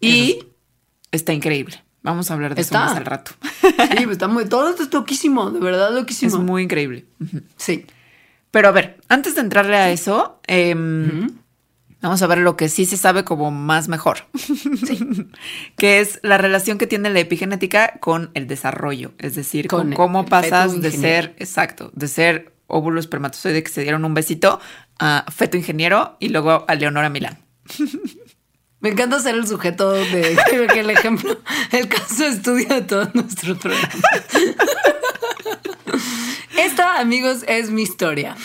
Y 0.00 0.32
es. 0.32 0.46
está 1.12 1.32
increíble. 1.32 1.82
Vamos 2.02 2.30
a 2.30 2.34
hablar 2.34 2.54
de 2.54 2.60
está. 2.60 2.78
eso 2.78 2.88
más 2.88 2.96
al 2.98 3.06
rato. 3.06 3.30
Sí, 3.62 4.04
está 4.10 4.28
muy, 4.28 4.44
todo 4.46 4.68
esto 4.68 4.82
es 4.82 4.92
loquísimo, 4.92 5.50
de 5.50 5.60
verdad 5.60 5.94
loquísimo. 5.94 6.36
Es 6.36 6.42
muy 6.42 6.64
increíble. 6.64 7.06
Uh 7.20 7.24
-huh. 7.24 7.42
Sí. 7.56 7.86
Pero 8.50 8.68
a 8.68 8.72
ver, 8.72 9.00
antes 9.08 9.34
de 9.34 9.40
entrarle 9.40 9.76
a 9.76 9.90
eso, 9.90 10.40
eh, 10.46 10.74
uh 10.74 10.78
-huh. 10.78 11.32
vamos 12.02 12.20
a 12.20 12.26
ver 12.26 12.38
lo 12.38 12.54
que 12.54 12.68
sí 12.68 12.84
se 12.84 12.98
sabe 12.98 13.24
como 13.24 13.50
más 13.50 13.88
mejor, 13.88 14.26
sí. 14.34 15.26
que 15.78 16.00
es 16.00 16.20
la 16.22 16.36
relación 16.36 16.76
que 16.76 16.86
tiene 16.86 17.08
la 17.08 17.20
epigenética 17.20 17.98
con 17.98 18.30
el 18.34 18.46
desarrollo, 18.46 19.12
es 19.18 19.34
decir, 19.36 19.68
con, 19.68 19.88
con 19.88 19.94
cómo 19.94 20.26
pasas 20.26 20.82
de 20.82 20.90
ser, 20.90 21.34
exacto, 21.38 21.92
de 21.94 22.08
ser 22.08 22.52
óvulo 22.66 23.00
espermatozoide 23.00 23.62
que 23.62 23.70
se 23.70 23.82
dieron 23.82 24.04
un 24.04 24.12
besito 24.12 24.60
a 24.98 25.24
feto 25.30 25.56
ingeniero 25.56 26.16
y 26.20 26.28
luego 26.28 26.64
a 26.68 26.74
Leonora 26.74 27.08
Milán. 27.08 27.38
Me 28.82 28.90
encanta 28.90 29.20
ser 29.20 29.36
el 29.36 29.46
sujeto 29.46 29.92
de 29.92 30.36
que 30.50 30.80
el 30.80 30.90
ejemplo, 30.90 31.38
el 31.70 31.88
caso 31.88 32.24
de 32.24 32.28
estudio 32.30 32.68
de 32.68 32.82
todos 32.82 33.14
nuestros 33.14 33.56
programas. 33.58 33.96
Esta, 36.56 36.98
amigos, 36.98 37.44
es 37.46 37.70
mi 37.70 37.82
historia. 37.82 38.36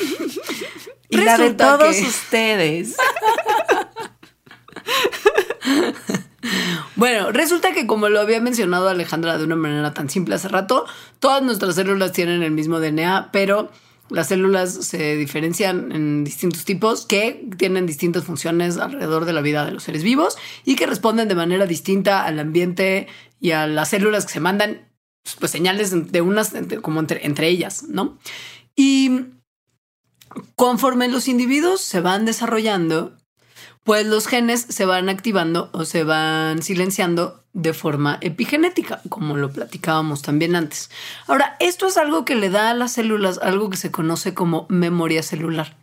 Y 1.09 1.17
Resulta 1.17 1.37
la 1.37 1.43
de 1.43 1.53
todos 1.53 1.95
que... 1.95 2.01
ustedes. 2.03 2.95
Bueno, 6.95 7.31
resulta 7.31 7.73
que 7.73 7.85
como 7.85 8.09
lo 8.09 8.19
había 8.19 8.39
mencionado 8.39 8.89
Alejandra 8.89 9.37
de 9.37 9.43
una 9.43 9.55
manera 9.55 9.93
tan 9.93 10.09
simple 10.09 10.35
hace 10.35 10.47
rato, 10.47 10.85
todas 11.19 11.43
nuestras 11.43 11.75
células 11.75 12.11
tienen 12.11 12.41
el 12.43 12.51
mismo 12.51 12.79
DNA, 12.79 13.29
pero 13.31 13.71
las 14.09 14.29
células 14.29 14.73
se 14.73 15.15
diferencian 15.17 15.91
en 15.91 16.23
distintos 16.23 16.65
tipos 16.65 17.05
que 17.05 17.49
tienen 17.57 17.85
distintas 17.85 18.23
funciones 18.23 18.77
alrededor 18.77 19.25
de 19.25 19.33
la 19.33 19.41
vida 19.41 19.65
de 19.65 19.71
los 19.71 19.83
seres 19.83 20.03
vivos 20.03 20.37
y 20.63 20.75
que 20.75 20.85
responden 20.85 21.27
de 21.27 21.35
manera 21.35 21.65
distinta 21.65 22.23
al 22.25 22.39
ambiente 22.39 23.07
y 23.39 23.51
a 23.51 23.67
las 23.67 23.89
células 23.89 24.25
que 24.25 24.33
se 24.33 24.39
mandan 24.39 24.87
pues 25.39 25.51
señales 25.51 26.11
de 26.11 26.21
unas 26.21 26.53
como 26.81 27.01
entre, 27.01 27.25
entre 27.25 27.49
ellas, 27.49 27.83
¿no? 27.83 28.17
Y 28.75 29.25
conforme 30.55 31.07
los 31.07 31.27
individuos 31.27 31.81
se 31.81 31.99
van 31.99 32.25
desarrollando, 32.25 33.17
pues 33.83 34.05
los 34.05 34.27
genes 34.27 34.65
se 34.69 34.85
van 34.85 35.09
activando 35.09 35.69
o 35.73 35.85
se 35.85 36.03
van 36.03 36.61
silenciando 36.61 37.43
de 37.57 37.73
forma 37.73 38.19
epigenética, 38.21 39.01
como 39.09 39.35
lo 39.35 39.51
platicábamos 39.51 40.21
también 40.21 40.55
antes. 40.55 40.91
Ahora, 41.25 41.57
esto 41.59 41.87
es 41.87 41.97
algo 41.97 42.23
que 42.23 42.35
le 42.35 42.51
da 42.51 42.69
a 42.69 42.75
las 42.75 42.93
células 42.93 43.39
algo 43.39 43.71
que 43.71 43.77
se 43.77 43.91
conoce 43.91 44.35
como 44.35 44.67
memoria 44.69 45.23
celular. 45.23 45.75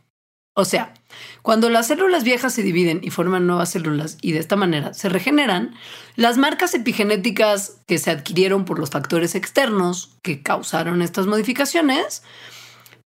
O 0.54 0.64
sea, 0.64 0.94
cuando 1.42 1.68
las 1.70 1.88
células 1.88 2.22
viejas 2.22 2.54
se 2.54 2.62
dividen 2.62 3.00
y 3.02 3.10
forman 3.10 3.48
nuevas 3.48 3.70
células 3.70 4.18
y 4.20 4.30
de 4.30 4.38
esta 4.38 4.54
manera 4.54 4.94
se 4.94 5.08
regeneran, 5.08 5.74
las 6.14 6.38
marcas 6.38 6.74
epigenéticas 6.74 7.80
que 7.88 7.98
se 7.98 8.12
adquirieron 8.12 8.64
por 8.64 8.78
los 8.78 8.90
factores 8.90 9.34
externos 9.34 10.16
que 10.22 10.44
causaron 10.44 11.02
estas 11.02 11.26
modificaciones, 11.26 12.22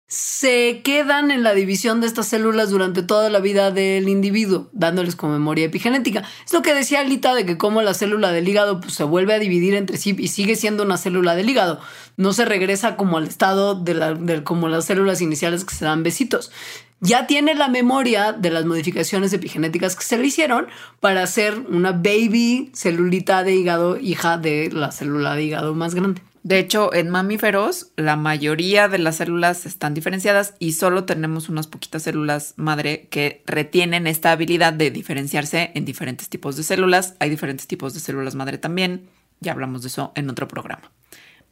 se 0.06 0.82
quedan 0.84 1.30
en 1.30 1.42
la 1.42 1.54
división 1.54 2.00
de 2.00 2.06
estas 2.06 2.28
células 2.28 2.70
durante 2.70 3.02
toda 3.02 3.30
la 3.30 3.40
vida 3.40 3.70
del 3.70 4.08
individuo, 4.08 4.68
dándoles 4.72 5.16
como 5.16 5.32
memoria 5.32 5.64
epigenética. 5.64 6.22
Es 6.44 6.52
lo 6.52 6.62
que 6.62 6.74
decía 6.74 7.00
Alita 7.00 7.34
de 7.34 7.46
que 7.46 7.56
como 7.56 7.82
la 7.82 7.94
célula 7.94 8.30
del 8.30 8.46
hígado 8.46 8.80
pues, 8.80 8.94
se 8.94 9.04
vuelve 9.04 9.34
a 9.34 9.38
dividir 9.38 9.74
entre 9.74 9.96
sí 9.96 10.14
y 10.18 10.28
sigue 10.28 10.56
siendo 10.56 10.82
una 10.82 10.98
célula 10.98 11.34
del 11.34 11.48
hígado. 11.48 11.80
No 12.16 12.32
se 12.32 12.44
regresa 12.44 12.96
como 12.96 13.16
al 13.16 13.26
estado 13.26 13.74
de, 13.74 13.94
la, 13.94 14.14
de 14.14 14.44
como 14.44 14.68
las 14.68 14.84
células 14.84 15.20
iniciales 15.22 15.64
que 15.64 15.74
se 15.74 15.86
dan 15.86 16.02
besitos. 16.02 16.52
Ya 17.00 17.26
tiene 17.26 17.54
la 17.54 17.68
memoria 17.68 18.32
de 18.32 18.50
las 18.50 18.66
modificaciones 18.66 19.32
epigenéticas 19.32 19.96
que 19.96 20.04
se 20.04 20.18
le 20.18 20.26
hicieron 20.26 20.68
para 21.00 21.22
hacer 21.22 21.58
una 21.68 21.92
baby 21.92 22.70
celulita 22.74 23.42
de 23.42 23.56
hígado, 23.56 23.98
hija 23.98 24.38
de 24.38 24.70
la 24.72 24.92
célula 24.92 25.34
de 25.34 25.44
hígado 25.44 25.74
más 25.74 25.94
grande. 25.94 26.22
De 26.44 26.58
hecho, 26.58 26.92
en 26.92 27.08
mamíferos, 27.08 27.92
la 27.96 28.16
mayoría 28.16 28.86
de 28.86 28.98
las 28.98 29.16
células 29.16 29.64
están 29.64 29.94
diferenciadas 29.94 30.54
y 30.58 30.72
solo 30.72 31.04
tenemos 31.04 31.48
unas 31.48 31.66
poquitas 31.66 32.02
células 32.02 32.52
madre 32.58 33.08
que 33.10 33.42
retienen 33.46 34.06
esta 34.06 34.30
habilidad 34.30 34.74
de 34.74 34.90
diferenciarse 34.90 35.72
en 35.74 35.86
diferentes 35.86 36.28
tipos 36.28 36.56
de 36.56 36.62
células. 36.62 37.14
Hay 37.18 37.30
diferentes 37.30 37.66
tipos 37.66 37.94
de 37.94 38.00
células 38.00 38.34
madre 38.34 38.58
también. 38.58 39.08
Ya 39.40 39.52
hablamos 39.52 39.80
de 39.80 39.88
eso 39.88 40.12
en 40.16 40.28
otro 40.28 40.46
programa. 40.46 40.92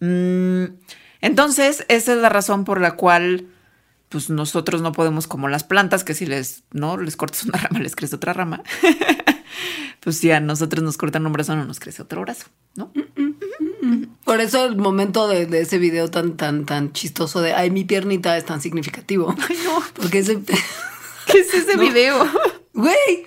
Mm, 0.01 0.75
entonces, 1.23 1.87
esa 1.89 2.13
es 2.13 2.19
la 2.19 2.29
razón 2.29 2.65
por 2.65 2.79
la 2.79 2.97
cual 2.97 3.47
pues 4.11 4.29
nosotros 4.29 4.83
no 4.83 4.93
podemos 4.93 5.27
como 5.27 5.49
las 5.49 5.65
plantas, 5.65 6.05
que 6.05 6.13
si 6.13 6.27
les, 6.27 6.65
no, 6.71 6.99
les 6.99 7.17
cortas 7.17 7.45
una 7.45 7.57
rama, 7.57 7.81
les 7.81 7.97
crece 7.97 8.17
otra 8.17 8.35
rama. 8.35 8.63
pues 10.01 10.19
si 10.19 10.31
a 10.33 10.41
nosotros 10.41 10.85
nos 10.85 10.99
cortan 10.99 11.25
un 11.25 11.33
brazo, 11.33 11.57
no 11.57 11.65
nos 11.65 11.81
crece 11.81 12.03
otro 12.03 12.21
brazo, 12.21 12.49
¿no? 12.77 12.93
Por 14.25 14.41
eso 14.41 14.65
el 14.65 14.77
momento 14.77 15.27
de, 15.27 15.47
de, 15.47 15.63
ese 15.63 15.79
video 15.79 16.09
tan, 16.09 16.37
tan, 16.37 16.67
tan 16.67 16.93
chistoso 16.93 17.41
de 17.41 17.53
ay, 17.53 17.71
mi 17.71 17.85
piernita 17.85 18.37
es 18.37 18.45
tan 18.45 18.61
significativo. 18.61 19.35
Ay, 19.49 19.59
no. 19.65 19.83
Porque 19.95 20.19
ese. 20.19 20.39
¿Qué 21.27 21.39
es 21.41 21.53
ese 21.53 21.77
no. 21.77 21.83
video? 21.83 22.27
Güey. 22.75 23.27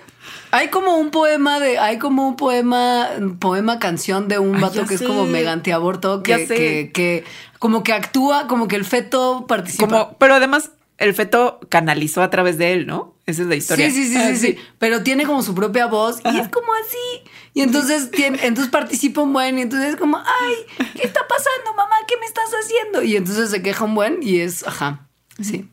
Hay 0.52 0.68
como 0.68 0.96
un 0.96 1.10
poema 1.10 1.60
de, 1.60 1.78
hay 1.78 1.98
como 1.98 2.26
un 2.26 2.36
poema, 2.36 3.08
poema 3.40 3.78
canción 3.78 4.28
de 4.28 4.38
un 4.38 4.60
vato 4.60 4.82
Ay, 4.82 4.86
que 4.86 4.96
sé. 4.96 5.04
es 5.04 5.10
como 5.10 5.26
mega 5.26 5.52
antiaborto, 5.52 6.22
que, 6.22 6.46
que, 6.46 6.90
que, 6.94 7.24
como 7.58 7.82
que 7.82 7.92
actúa, 7.92 8.46
como 8.46 8.68
que 8.68 8.76
el 8.76 8.84
feto 8.84 9.44
participa. 9.46 9.86
Como, 9.86 10.16
pero 10.18 10.36
además 10.36 10.70
el 10.98 11.14
feto 11.14 11.60
canalizó 11.68 12.22
a 12.22 12.30
través 12.30 12.58
de 12.58 12.72
él, 12.72 12.86
¿no? 12.86 13.14
Esa 13.26 13.42
es 13.42 13.48
la 13.48 13.56
historia. 13.56 13.90
Sí, 13.90 14.04
sí, 14.04 14.10
sí, 14.10 14.16
ah, 14.16 14.28
sí, 14.28 14.36
sí, 14.36 14.58
Pero 14.78 15.02
tiene 15.02 15.26
como 15.26 15.42
su 15.42 15.54
propia 15.54 15.86
voz 15.86 16.20
Ajá. 16.24 16.36
y 16.36 16.40
es 16.40 16.48
como 16.48 16.72
así. 16.74 17.30
Y 17.54 17.62
entonces, 17.62 18.10
tiene, 18.10 18.38
entonces 18.46 18.70
participa 18.70 19.22
un 19.22 19.32
buen 19.32 19.58
y 19.58 19.62
entonces 19.62 19.90
es 19.90 19.96
como, 19.96 20.18
ay, 20.18 20.54
¿qué 20.94 21.06
está 21.06 21.20
pasando, 21.28 21.74
mamá? 21.74 21.96
¿Qué 22.06 22.16
me 22.18 22.26
estás 22.26 22.50
haciendo? 22.50 23.02
Y 23.02 23.16
entonces 23.16 23.50
se 23.50 23.62
queja 23.62 23.84
un 23.84 23.94
buen 23.94 24.18
y 24.22 24.40
es, 24.40 24.66
ajá, 24.66 25.08
sí. 25.40 25.68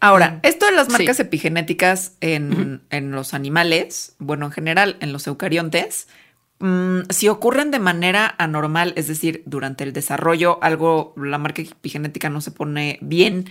Ahora, 0.00 0.40
esto 0.42 0.66
de 0.66 0.72
las 0.72 0.88
marcas 0.88 1.16
sí. 1.16 1.22
epigenéticas 1.22 2.12
en, 2.20 2.52
uh 2.52 2.56
-huh. 2.56 2.80
en, 2.90 3.10
los 3.12 3.34
animales, 3.34 4.14
bueno, 4.18 4.46
en 4.46 4.52
general 4.52 4.96
en 5.00 5.12
los 5.12 5.26
eucariontes, 5.26 6.06
Mm, 6.58 7.00
si 7.10 7.28
ocurren 7.28 7.70
de 7.70 7.78
manera 7.78 8.34
anormal, 8.38 8.94
es 8.96 9.08
decir, 9.08 9.42
durante 9.44 9.84
el 9.84 9.92
desarrollo, 9.92 10.58
algo, 10.62 11.12
la 11.16 11.38
marca 11.38 11.60
epigenética 11.60 12.30
no 12.30 12.40
se 12.40 12.50
pone 12.50 12.98
bien 13.02 13.50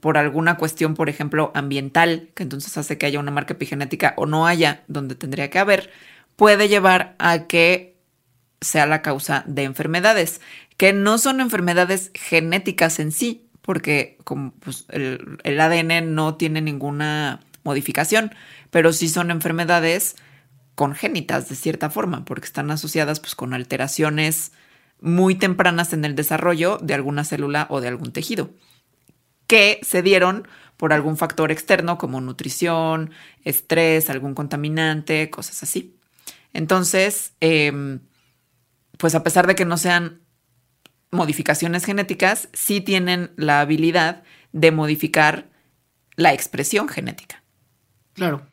por 0.00 0.18
alguna 0.18 0.56
cuestión, 0.56 0.94
por 0.94 1.08
ejemplo, 1.08 1.52
ambiental, 1.54 2.30
que 2.34 2.42
entonces 2.42 2.76
hace 2.76 2.98
que 2.98 3.06
haya 3.06 3.20
una 3.20 3.30
marca 3.30 3.54
epigenética 3.54 4.14
o 4.16 4.26
no 4.26 4.46
haya 4.46 4.84
donde 4.88 5.14
tendría 5.14 5.50
que 5.50 5.58
haber, 5.58 5.90
puede 6.36 6.68
llevar 6.68 7.14
a 7.18 7.46
que 7.46 7.96
sea 8.60 8.86
la 8.86 9.02
causa 9.02 9.44
de 9.46 9.64
enfermedades, 9.64 10.40
que 10.76 10.92
no 10.92 11.18
son 11.18 11.40
enfermedades 11.40 12.10
genéticas 12.14 12.98
en 12.98 13.12
sí, 13.12 13.46
porque 13.62 14.18
como, 14.24 14.52
pues, 14.60 14.86
el, 14.90 15.60
ADN 15.60 16.14
no 16.14 16.36
tiene 16.36 16.60
ninguna 16.60 17.40
modificación, 17.62 18.34
pero 18.70 18.92
sí 18.92 19.08
son 19.08 19.30
enfermedades 19.30 20.16
congénitas 20.74 21.48
de 21.48 21.54
cierta 21.54 21.88
forma, 21.88 22.24
porque 22.24 22.46
están 22.46 22.70
asociadas 22.70 23.20
pues, 23.20 23.34
con 23.34 23.54
alteraciones 23.54 24.52
muy 25.00 25.34
tempranas 25.34 25.92
en 25.92 26.04
el 26.04 26.14
desarrollo 26.14 26.78
de 26.82 26.94
alguna 26.94 27.24
célula 27.24 27.66
o 27.70 27.80
de 27.80 27.88
algún 27.88 28.12
tejido, 28.12 28.50
que 29.46 29.80
se 29.82 30.02
dieron 30.02 30.48
por 30.76 30.92
algún 30.92 31.16
factor 31.16 31.52
externo 31.52 31.98
como 31.98 32.20
nutrición, 32.20 33.10
estrés, 33.42 34.10
algún 34.10 34.34
contaminante, 34.34 35.30
cosas 35.30 35.62
así. 35.62 35.96
Entonces, 36.52 37.34
em, 37.40 38.00
pues 38.98 39.14
a 39.14 39.22
pesar 39.22 39.46
de 39.46 39.54
que 39.54 39.64
no 39.64 39.76
sean 39.76 40.22
modificaciones 41.10 41.84
genéticas, 41.84 42.48
sí 42.52 42.80
tienen 42.80 43.30
la 43.36 43.60
habilidad 43.60 44.24
de 44.52 44.72
modificar 44.72 45.48
la 46.16 46.32
expresión 46.32 46.88
genética. 46.88 47.42
Claro. 48.14 48.46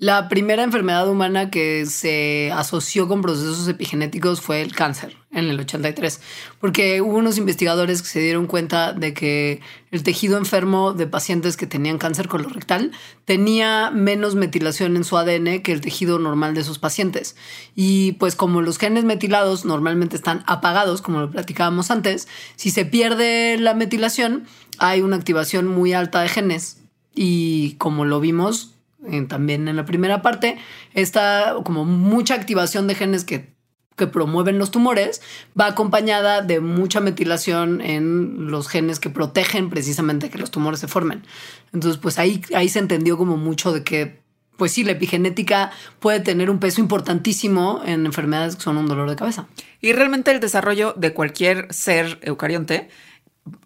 La 0.00 0.28
primera 0.28 0.62
enfermedad 0.62 1.10
humana 1.10 1.50
que 1.50 1.84
se 1.84 2.52
asoció 2.52 3.08
con 3.08 3.20
procesos 3.20 3.66
epigenéticos 3.66 4.40
fue 4.40 4.62
el 4.62 4.72
cáncer 4.72 5.16
en 5.32 5.46
el 5.46 5.58
83, 5.58 6.20
porque 6.60 7.00
hubo 7.00 7.16
unos 7.16 7.36
investigadores 7.36 8.00
que 8.00 8.06
se 8.06 8.20
dieron 8.20 8.46
cuenta 8.46 8.92
de 8.92 9.12
que 9.12 9.60
el 9.90 10.04
tejido 10.04 10.38
enfermo 10.38 10.92
de 10.92 11.08
pacientes 11.08 11.56
que 11.56 11.66
tenían 11.66 11.98
cáncer 11.98 12.28
colorectal 12.28 12.92
tenía 13.24 13.90
menos 13.90 14.36
metilación 14.36 14.94
en 14.94 15.02
su 15.02 15.18
ADN 15.18 15.62
que 15.62 15.72
el 15.72 15.80
tejido 15.80 16.20
normal 16.20 16.54
de 16.54 16.60
esos 16.60 16.78
pacientes. 16.78 17.34
Y 17.74 18.12
pues 18.12 18.36
como 18.36 18.62
los 18.62 18.78
genes 18.78 19.02
metilados 19.02 19.64
normalmente 19.64 20.14
están 20.14 20.44
apagados, 20.46 21.02
como 21.02 21.22
lo 21.22 21.30
platicábamos 21.32 21.90
antes, 21.90 22.28
si 22.54 22.70
se 22.70 22.84
pierde 22.84 23.58
la 23.58 23.74
metilación, 23.74 24.46
hay 24.78 25.00
una 25.00 25.16
activación 25.16 25.66
muy 25.66 25.92
alta 25.92 26.20
de 26.20 26.28
genes. 26.28 26.84
Y 27.16 27.72
como 27.78 28.04
lo 28.04 28.20
vimos, 28.20 28.77
también 29.28 29.68
en 29.68 29.76
la 29.76 29.84
primera 29.84 30.22
parte, 30.22 30.58
está 30.94 31.54
como 31.64 31.84
mucha 31.84 32.34
activación 32.34 32.86
de 32.86 32.94
genes 32.94 33.24
que, 33.24 33.54
que 33.96 34.06
promueven 34.06 34.58
los 34.58 34.70
tumores, 34.70 35.22
va 35.58 35.66
acompañada 35.66 36.42
de 36.42 36.60
mucha 36.60 37.00
metilación 37.00 37.80
en 37.80 38.50
los 38.50 38.68
genes 38.68 39.00
que 39.00 39.10
protegen 39.10 39.70
precisamente 39.70 40.30
que 40.30 40.38
los 40.38 40.50
tumores 40.50 40.80
se 40.80 40.88
formen. 40.88 41.22
Entonces, 41.72 42.00
pues 42.00 42.18
ahí, 42.18 42.42
ahí 42.54 42.68
se 42.68 42.78
entendió 42.78 43.16
como 43.16 43.36
mucho 43.36 43.72
de 43.72 43.84
que 43.84 44.28
pues 44.58 44.72
sí, 44.72 44.82
la 44.82 44.90
epigenética 44.90 45.70
puede 46.00 46.18
tener 46.18 46.50
un 46.50 46.58
peso 46.58 46.80
importantísimo 46.80 47.80
en 47.86 48.04
enfermedades 48.06 48.56
que 48.56 48.62
son 48.62 48.76
un 48.76 48.88
dolor 48.88 49.08
de 49.08 49.14
cabeza. 49.14 49.46
Y 49.80 49.92
realmente 49.92 50.32
el 50.32 50.40
desarrollo 50.40 50.94
de 50.96 51.14
cualquier 51.14 51.72
ser 51.72 52.18
eucarionte 52.22 52.88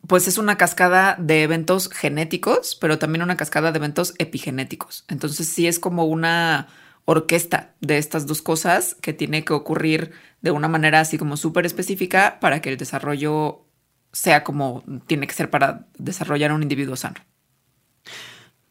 pues 0.06 0.28
es 0.28 0.38
una 0.38 0.56
cascada 0.56 1.16
de 1.18 1.42
eventos 1.42 1.90
genéticos, 1.90 2.76
pero 2.76 2.98
también 2.98 3.22
una 3.22 3.36
cascada 3.36 3.72
de 3.72 3.78
eventos 3.78 4.14
epigenéticos. 4.18 5.04
Entonces 5.08 5.48
sí 5.48 5.66
es 5.66 5.78
como 5.78 6.04
una 6.04 6.68
orquesta 7.04 7.74
de 7.80 7.98
estas 7.98 8.26
dos 8.26 8.42
cosas 8.42 8.96
que 9.00 9.12
tiene 9.12 9.44
que 9.44 9.52
ocurrir 9.52 10.12
de 10.40 10.50
una 10.50 10.68
manera 10.68 11.00
así 11.00 11.18
como 11.18 11.36
súper 11.36 11.66
específica 11.66 12.38
para 12.40 12.60
que 12.60 12.70
el 12.70 12.76
desarrollo 12.76 13.64
sea 14.12 14.44
como 14.44 14.84
tiene 15.06 15.26
que 15.26 15.34
ser 15.34 15.50
para 15.50 15.86
desarrollar 15.98 16.52
un 16.52 16.62
individuo 16.62 16.96
sano. 16.96 17.16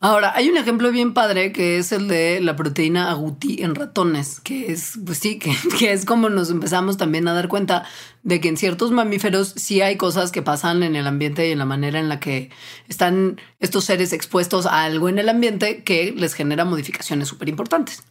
Ahora, 0.03 0.33
hay 0.35 0.49
un 0.49 0.57
ejemplo 0.57 0.91
bien 0.91 1.13
padre 1.13 1.51
que 1.51 1.77
es 1.77 1.91
el 1.91 2.07
de 2.07 2.41
la 2.41 2.55
proteína 2.55 3.11
agouti 3.11 3.61
en 3.61 3.75
ratones, 3.75 4.39
que 4.39 4.71
es, 4.71 4.97
pues 5.05 5.19
sí, 5.19 5.37
que, 5.37 5.55
que, 5.77 5.93
es 5.93 6.05
como 6.05 6.27
nos 6.27 6.49
empezamos 6.49 6.97
también 6.97 7.27
a 7.27 7.33
dar 7.33 7.47
cuenta 7.47 7.85
de 8.23 8.41
que 8.41 8.47
en 8.47 8.57
ciertos 8.57 8.89
mamíferos 8.89 9.53
sí 9.57 9.81
hay 9.81 9.97
cosas 9.97 10.31
que 10.31 10.41
pasan 10.41 10.81
en 10.81 10.95
el 10.95 11.05
ambiente 11.05 11.47
y 11.47 11.51
en 11.51 11.59
la 11.59 11.65
manera 11.65 11.99
en 11.99 12.09
la 12.09 12.19
que 12.19 12.49
están 12.89 13.39
estos 13.59 13.85
seres 13.85 14.11
expuestos 14.11 14.65
a 14.65 14.85
algo 14.85 15.07
en 15.07 15.19
el 15.19 15.29
ambiente 15.29 15.83
que 15.83 16.11
les 16.17 16.33
genera 16.33 16.65
modificaciones 16.65 17.27
súper 17.27 17.49
importantes. 17.49 18.03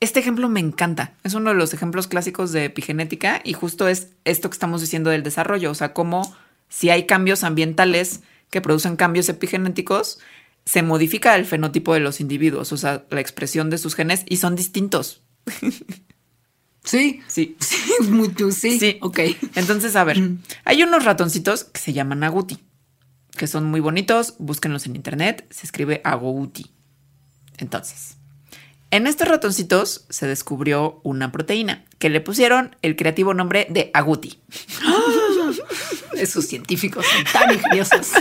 Este 0.00 0.20
ejemplo 0.20 0.48
me 0.48 0.60
encanta. 0.60 1.12
Es 1.24 1.34
uno 1.34 1.50
de 1.50 1.56
los 1.56 1.74
ejemplos 1.74 2.06
clásicos 2.06 2.52
de 2.52 2.64
epigenética 2.64 3.42
y 3.44 3.52
justo 3.52 3.86
es 3.86 4.08
esto 4.24 4.48
que 4.48 4.54
estamos 4.54 4.80
diciendo 4.80 5.10
del 5.10 5.22
desarrollo, 5.22 5.70
o 5.70 5.74
sea, 5.74 5.92
cómo 5.92 6.34
si 6.70 6.88
hay 6.88 7.04
cambios 7.04 7.44
ambientales 7.44 8.22
que 8.48 8.62
producen 8.62 8.96
cambios 8.96 9.28
epigenéticos, 9.28 10.20
se 10.66 10.82
modifica 10.82 11.34
el 11.36 11.44
fenotipo 11.44 11.94
de 11.94 12.00
los 12.00 12.20
individuos, 12.20 12.72
o 12.72 12.76
sea, 12.76 13.04
la 13.10 13.20
expresión 13.20 13.70
de 13.70 13.78
sus 13.78 13.94
genes 13.94 14.24
y 14.28 14.36
son 14.36 14.56
distintos. 14.56 15.22
Sí. 16.84 17.22
Sí. 17.26 17.56
Sí, 17.60 18.10
mucho, 18.10 18.50
sí. 18.50 18.78
Sí. 18.78 18.98
Ok. 19.00 19.20
Entonces, 19.54 19.96
a 19.96 20.04
ver, 20.04 20.20
hay 20.64 20.82
unos 20.82 21.04
ratoncitos 21.04 21.64
que 21.64 21.80
se 21.80 21.92
llaman 21.92 22.22
agouti, 22.22 22.58
que 23.36 23.46
son 23.46 23.64
muy 23.64 23.80
bonitos, 23.80 24.34
búsquenlos 24.38 24.86
en 24.86 24.96
internet, 24.96 25.46
se 25.50 25.66
escribe 25.66 26.00
agouti. 26.04 26.72
Entonces, 27.56 28.16
en 28.90 29.06
estos 29.06 29.28
ratoncitos 29.28 30.06
se 30.10 30.26
descubrió 30.26 31.00
una 31.04 31.32
proteína 31.32 31.84
que 31.98 32.10
le 32.10 32.20
pusieron 32.20 32.76
el 32.82 32.96
creativo 32.96 33.32
nombre 33.32 33.66
de 33.70 33.90
agouti. 33.94 34.40
Esos 36.14 36.46
científicos 36.46 37.06
son 37.06 37.24
tan 37.32 37.54
ingeniosos. 37.54 38.12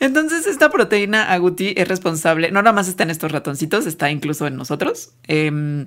Entonces, 0.00 0.46
esta 0.46 0.70
proteína 0.70 1.32
agouti 1.32 1.74
es 1.76 1.88
responsable, 1.88 2.50
no 2.50 2.62
nada 2.62 2.74
más 2.74 2.88
está 2.88 3.02
en 3.02 3.10
estos 3.10 3.32
ratoncitos, 3.32 3.86
está 3.86 4.10
incluso 4.10 4.46
en 4.46 4.56
nosotros. 4.56 5.12
Eh, 5.28 5.86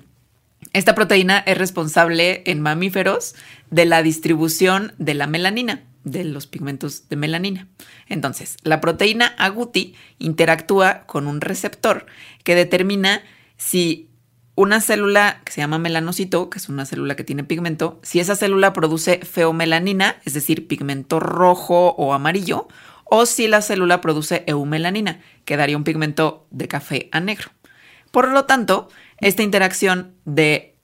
esta 0.72 0.94
proteína 0.94 1.38
es 1.38 1.58
responsable 1.58 2.42
en 2.46 2.60
mamíferos 2.60 3.34
de 3.70 3.84
la 3.84 4.02
distribución 4.02 4.92
de 4.98 5.14
la 5.14 5.26
melanina, 5.26 5.84
de 6.04 6.24
los 6.24 6.46
pigmentos 6.46 7.08
de 7.08 7.16
melanina. 7.16 7.68
Entonces, 8.08 8.56
la 8.62 8.80
proteína 8.80 9.34
agouti 9.38 9.94
interactúa 10.18 11.06
con 11.06 11.26
un 11.26 11.40
receptor 11.40 12.06
que 12.44 12.54
determina 12.54 13.22
si 13.56 14.08
una 14.56 14.80
célula 14.80 15.40
que 15.44 15.52
se 15.52 15.60
llama 15.60 15.78
melanocito, 15.78 16.48
que 16.48 16.58
es 16.58 16.68
una 16.68 16.86
célula 16.86 17.16
que 17.16 17.24
tiene 17.24 17.44
pigmento, 17.44 17.98
si 18.02 18.20
esa 18.20 18.36
célula 18.36 18.72
produce 18.72 19.18
feomelanina, 19.18 20.16
es 20.24 20.34
decir, 20.34 20.68
pigmento 20.68 21.18
rojo 21.18 21.90
o 21.96 22.14
amarillo, 22.14 22.68
o 23.04 23.26
si 23.26 23.48
la 23.48 23.62
célula 23.62 24.00
produce 24.00 24.44
eumelanina, 24.46 25.20
que 25.44 25.56
daría 25.56 25.76
un 25.76 25.84
pigmento 25.84 26.46
de 26.50 26.68
café 26.68 27.08
a 27.12 27.20
negro. 27.20 27.50
Por 28.10 28.28
lo 28.28 28.44
tanto, 28.44 28.88
esta 29.18 29.42
interacción 29.42 30.14
de, 30.24 30.74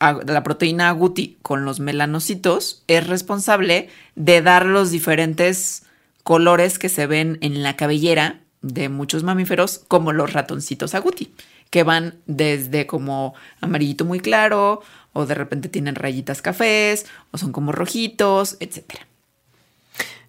la 0.00 0.42
proteína 0.42 0.88
agouti 0.88 1.38
con 1.42 1.64
los 1.64 1.80
melanocitos 1.80 2.82
es 2.88 3.06
responsable 3.06 3.88
de 4.16 4.42
dar 4.42 4.66
los 4.66 4.90
diferentes 4.90 5.84
colores 6.22 6.78
que 6.78 6.88
se 6.88 7.06
ven 7.06 7.38
en 7.40 7.62
la 7.62 7.76
cabellera 7.76 8.40
de 8.60 8.88
muchos 8.88 9.22
mamíferos, 9.22 9.78
como 9.88 10.12
los 10.12 10.32
ratoncitos 10.32 10.94
agouti, 10.94 11.34
que 11.70 11.82
van 11.82 12.18
desde 12.26 12.86
como 12.86 13.34
amarillito 13.60 14.04
muy 14.04 14.20
claro, 14.20 14.82
o 15.12 15.26
de 15.26 15.34
repente 15.34 15.68
tienen 15.68 15.94
rayitas 15.94 16.42
cafés, 16.42 17.06
o 17.30 17.38
son 17.38 17.52
como 17.52 17.72
rojitos, 17.72 18.56
etcétera. 18.60 19.06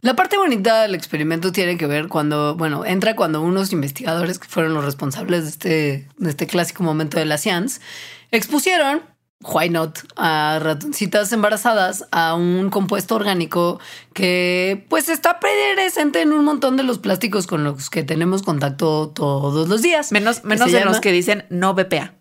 La 0.06 0.16
parte 0.16 0.38
bonita 0.38 0.84
del 0.84 0.94
experimento 0.94 1.52
tiene 1.52 1.80
que 1.80 1.88
ver 1.88 2.10
cuando, 2.10 2.54
bueno, 2.54 2.86
entra 2.86 3.16
cuando 3.16 3.42
unos 3.42 3.74
investigadores 3.74 4.38
que 4.38 4.48
fueron 4.48 4.76
los 4.76 4.86
responsables 4.86 5.46
de 5.46 5.50
este, 5.50 6.08
de 6.20 6.30
este 6.30 6.46
clásico 6.46 6.84
momento 6.84 7.18
de 7.18 7.26
la 7.26 7.40
science 7.40 7.82
expusieron, 8.30 9.02
why 9.42 9.68
not, 9.68 9.98
a 10.16 10.60
ratoncitas 10.62 11.32
embarazadas 11.32 12.06
a 12.12 12.36
un 12.36 12.70
compuesto 12.70 13.16
orgánico 13.16 13.80
que 14.14 14.86
pues 14.90 15.10
está 15.10 15.40
presente 15.40 16.22
en 16.22 16.34
un 16.34 16.46
montón 16.46 16.78
de 16.78 16.84
los 16.84 17.00
plásticos 17.00 17.48
con 17.48 17.64
los 17.64 17.90
que 17.90 18.04
tenemos 18.04 18.44
contacto 18.44 19.10
todos 19.10 19.68
los 19.68 19.82
días. 19.82 20.12
Menos, 20.12 20.44
menos 20.44 20.72
de 20.72 20.86
los 20.86 21.00
que 21.00 21.12
dicen 21.12 21.46
no 21.50 21.74
BPA. 21.74 22.14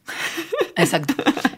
Exacto. 0.76 1.12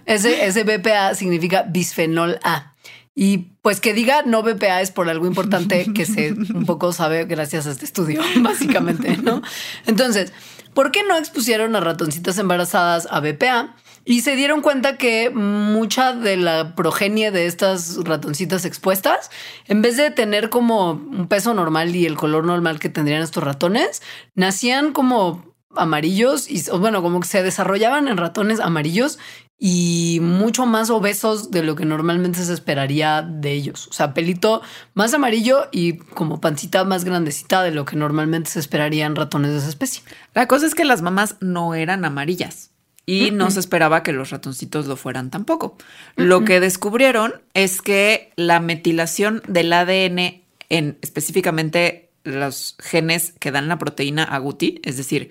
Ese, 0.07 0.45
ese 0.45 0.65
BPA 0.65 1.15
significa 1.15 1.63
bisfenol 1.69 2.41
A. 2.43 2.75
Y 3.19 3.39
pues 3.63 3.81
que 3.81 3.95
diga 3.95 4.23
no 4.25 4.43
BPA 4.43 4.83
es 4.83 4.91
por 4.91 5.09
algo 5.09 5.27
importante 5.27 5.91
que 5.95 6.05
se 6.05 6.33
un 6.55 6.67
poco 6.67 6.93
sabe 6.93 7.25
gracias 7.25 7.67
a 7.67 7.71
este 7.71 7.87
estudio, 7.87 8.21
básicamente, 8.41 9.17
¿no? 9.17 9.41
Entonces, 9.87 10.35
¿por 10.75 10.93
qué 10.93 11.03
no 11.03 11.17
expusieron 11.17 11.75
a 11.75 11.81
ratoncitas 11.81 12.37
embarazadas 12.37 13.09
a 13.11 13.21
BPA? 13.21 13.75
Y 14.05 14.21
se 14.21 14.37
dieron 14.37 14.61
cuenta 14.61 14.99
que 14.99 15.31
mucha 15.31 16.13
de 16.13 16.37
la 16.37 16.77
progenie 16.77 17.33
de 17.33 17.47
estas 17.47 17.97
ratoncitas 18.05 18.67
expuestas, 18.67 19.31
en 19.67 19.81
vez 19.83 19.97
de 19.97 20.11
tener 20.11 20.51
como 20.51 20.93
un 20.93 21.27
peso 21.27 21.55
normal 21.55 21.97
y 21.97 22.05
el 22.05 22.17
color 22.17 22.45
normal 22.45 22.79
que 22.79 22.91
tendrían 22.91 23.23
estos 23.23 23.43
ratones, 23.43 24.03
nacían 24.35 24.93
como 24.93 25.57
amarillos 25.75 26.51
y 26.51 26.63
bueno, 26.71 27.03
como 27.03 27.21
que 27.21 27.29
se 27.29 27.43
desarrollaban 27.43 28.09
en 28.09 28.17
ratones 28.17 28.61
amarillos 28.61 29.19
y 29.59 30.19
mucho 30.21 30.67
más 30.67 30.91
obesos 30.91 31.51
de 31.51 31.63
lo 31.63 31.77
que 31.77 31.87
normalmente 31.87 32.43
se 32.43 32.53
esperaría 32.53 33.23
de 33.23 33.53
ellos. 33.53 33.89
O 33.89 33.93
sea, 33.93 34.13
pelito 34.13 34.63
más 34.95 35.15
amarillo 35.15 35.69
y 35.73 35.97
como 35.99 36.41
pancita 36.41 36.85
más 36.85 37.05
grandecita 37.05 37.63
de 37.63 37.71
lo 37.71 37.85
que 37.85 37.97
normalmente 37.97 38.51
se 38.51 38.61
esperaría 38.61 39.07
en 39.07 39.17
ratones 39.17 39.53
de 39.53 39.59
esa 39.59 39.69
especie. 39.69 40.03
La 40.35 40.47
cosa 40.47 40.67
es 40.67 40.75
que 40.75 40.85
las 40.85 41.01
mamás 41.01 41.37
no 41.41 41.75
eran 41.75 42.05
amarillas 42.05 42.71
y 43.07 43.31
no 43.31 43.51
se 43.51 43.61
esperaba 43.61 44.03
que 44.03 44.13
los 44.13 44.31
ratoncitos 44.31 44.87
lo 44.87 44.97
fueran 44.97 45.31
tampoco. 45.31 45.79
Lo 46.17 46.45
que 46.45 46.61
descubrieron 46.61 47.35
es 47.55 47.81
que 47.81 48.33
la 48.37 48.61
metilación 48.61 49.43
del 49.47 49.73
ADN 49.73 50.43
en 50.69 50.99
específicamente 51.01 52.11
los 52.25 52.77
genes 52.81 53.33
que 53.39 53.53
dan 53.53 53.69
la 53.69 53.79
proteína 53.79 54.25
agouti, 54.25 54.81
es 54.83 54.97
decir, 54.97 55.31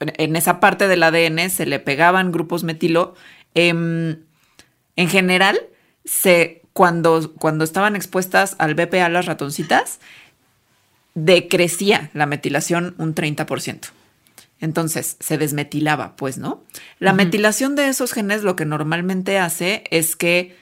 en 0.00 0.36
esa 0.36 0.60
parte 0.60 0.88
del 0.88 1.02
ADN 1.02 1.50
se 1.50 1.66
le 1.66 1.78
pegaban 1.78 2.32
grupos 2.32 2.64
metilo. 2.64 3.14
Em, 3.54 4.18
en 4.96 5.08
general, 5.08 5.58
se, 6.04 6.62
cuando, 6.72 7.34
cuando 7.34 7.64
estaban 7.64 7.96
expuestas 7.96 8.56
al 8.58 8.74
BPA 8.74 9.08
las 9.08 9.26
ratoncitas, 9.26 10.00
decrecía 11.14 12.10
la 12.12 12.26
metilación 12.26 12.94
un 12.98 13.14
30%. 13.14 13.90
Entonces 14.60 15.16
se 15.20 15.38
desmetilaba, 15.38 16.16
pues, 16.16 16.38
¿no? 16.38 16.64
La 16.98 17.12
metilación 17.12 17.76
de 17.76 17.88
esos 17.88 18.12
genes 18.12 18.42
lo 18.42 18.56
que 18.56 18.64
normalmente 18.64 19.38
hace 19.38 19.84
es 19.90 20.16
que 20.16 20.56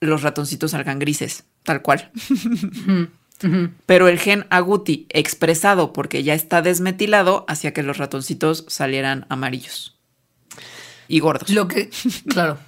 los 0.00 0.22
ratoncitos 0.22 0.72
salgan 0.72 0.98
grises, 0.98 1.44
tal 1.62 1.82
cual. 1.82 2.10
Pero 3.86 4.08
el 4.08 4.18
gen 4.18 4.46
agouti 4.48 5.06
expresado 5.10 5.92
porque 5.92 6.22
ya 6.22 6.34
está 6.34 6.62
desmetilado 6.62 7.44
hacía 7.48 7.74
que 7.74 7.82
los 7.82 7.98
ratoncitos 7.98 8.64
salieran 8.68 9.26
amarillos 9.28 9.98
y 11.08 11.20
gordos. 11.20 11.50
Lo 11.50 11.68
que, 11.68 11.90
claro, 12.28 12.58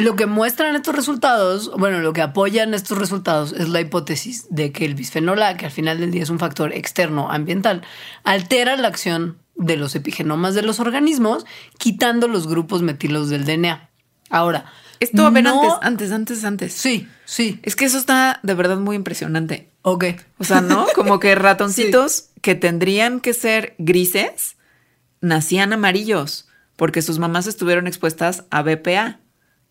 lo 0.00 0.16
que 0.16 0.26
muestran 0.26 0.76
estos 0.76 0.94
resultados, 0.94 1.70
bueno, 1.76 2.00
lo 2.00 2.12
que 2.12 2.22
apoyan 2.22 2.74
estos 2.74 2.98
resultados 2.98 3.52
es 3.52 3.68
la 3.68 3.80
hipótesis 3.80 4.46
de 4.50 4.72
que 4.72 4.84
el 4.84 4.94
bisfenol 4.94 5.42
A, 5.42 5.56
que 5.56 5.66
al 5.66 5.72
final 5.72 6.00
del 6.00 6.10
día 6.10 6.22
es 6.22 6.30
un 6.30 6.38
factor 6.38 6.72
externo 6.72 7.30
ambiental, 7.30 7.82
altera 8.24 8.76
la 8.76 8.88
acción 8.88 9.38
de 9.56 9.76
los 9.76 9.94
epigenomas 9.94 10.54
de 10.54 10.62
los 10.62 10.80
organismos, 10.80 11.46
quitando 11.78 12.28
los 12.28 12.46
grupos 12.46 12.82
metilos 12.82 13.28
del 13.28 13.44
DNA. 13.44 13.90
Ahora, 14.28 14.66
esto 15.00 15.26
a 15.26 15.30
ver 15.30 15.46
antes, 15.46 15.72
antes, 15.82 16.12
antes, 16.12 16.44
antes. 16.44 16.72
Sí, 16.72 17.08
sí. 17.24 17.60
Es 17.62 17.76
que 17.76 17.84
eso 17.84 17.98
está 17.98 18.40
de 18.42 18.54
verdad 18.54 18.78
muy 18.78 18.96
impresionante. 18.96 19.70
Ok. 19.82 20.04
O 20.38 20.44
sea, 20.44 20.60
¿no? 20.60 20.86
Como 20.94 21.20
que 21.20 21.34
ratoncitos 21.34 22.30
que 22.40 22.54
tendrían 22.54 23.20
que 23.20 23.34
ser 23.34 23.74
grises 23.78 24.56
nacían 25.20 25.72
amarillos 25.72 26.48
porque 26.76 27.02
sus 27.02 27.18
mamás 27.18 27.46
estuvieron 27.46 27.86
expuestas 27.86 28.44
a 28.50 28.62
BPA 28.62 29.20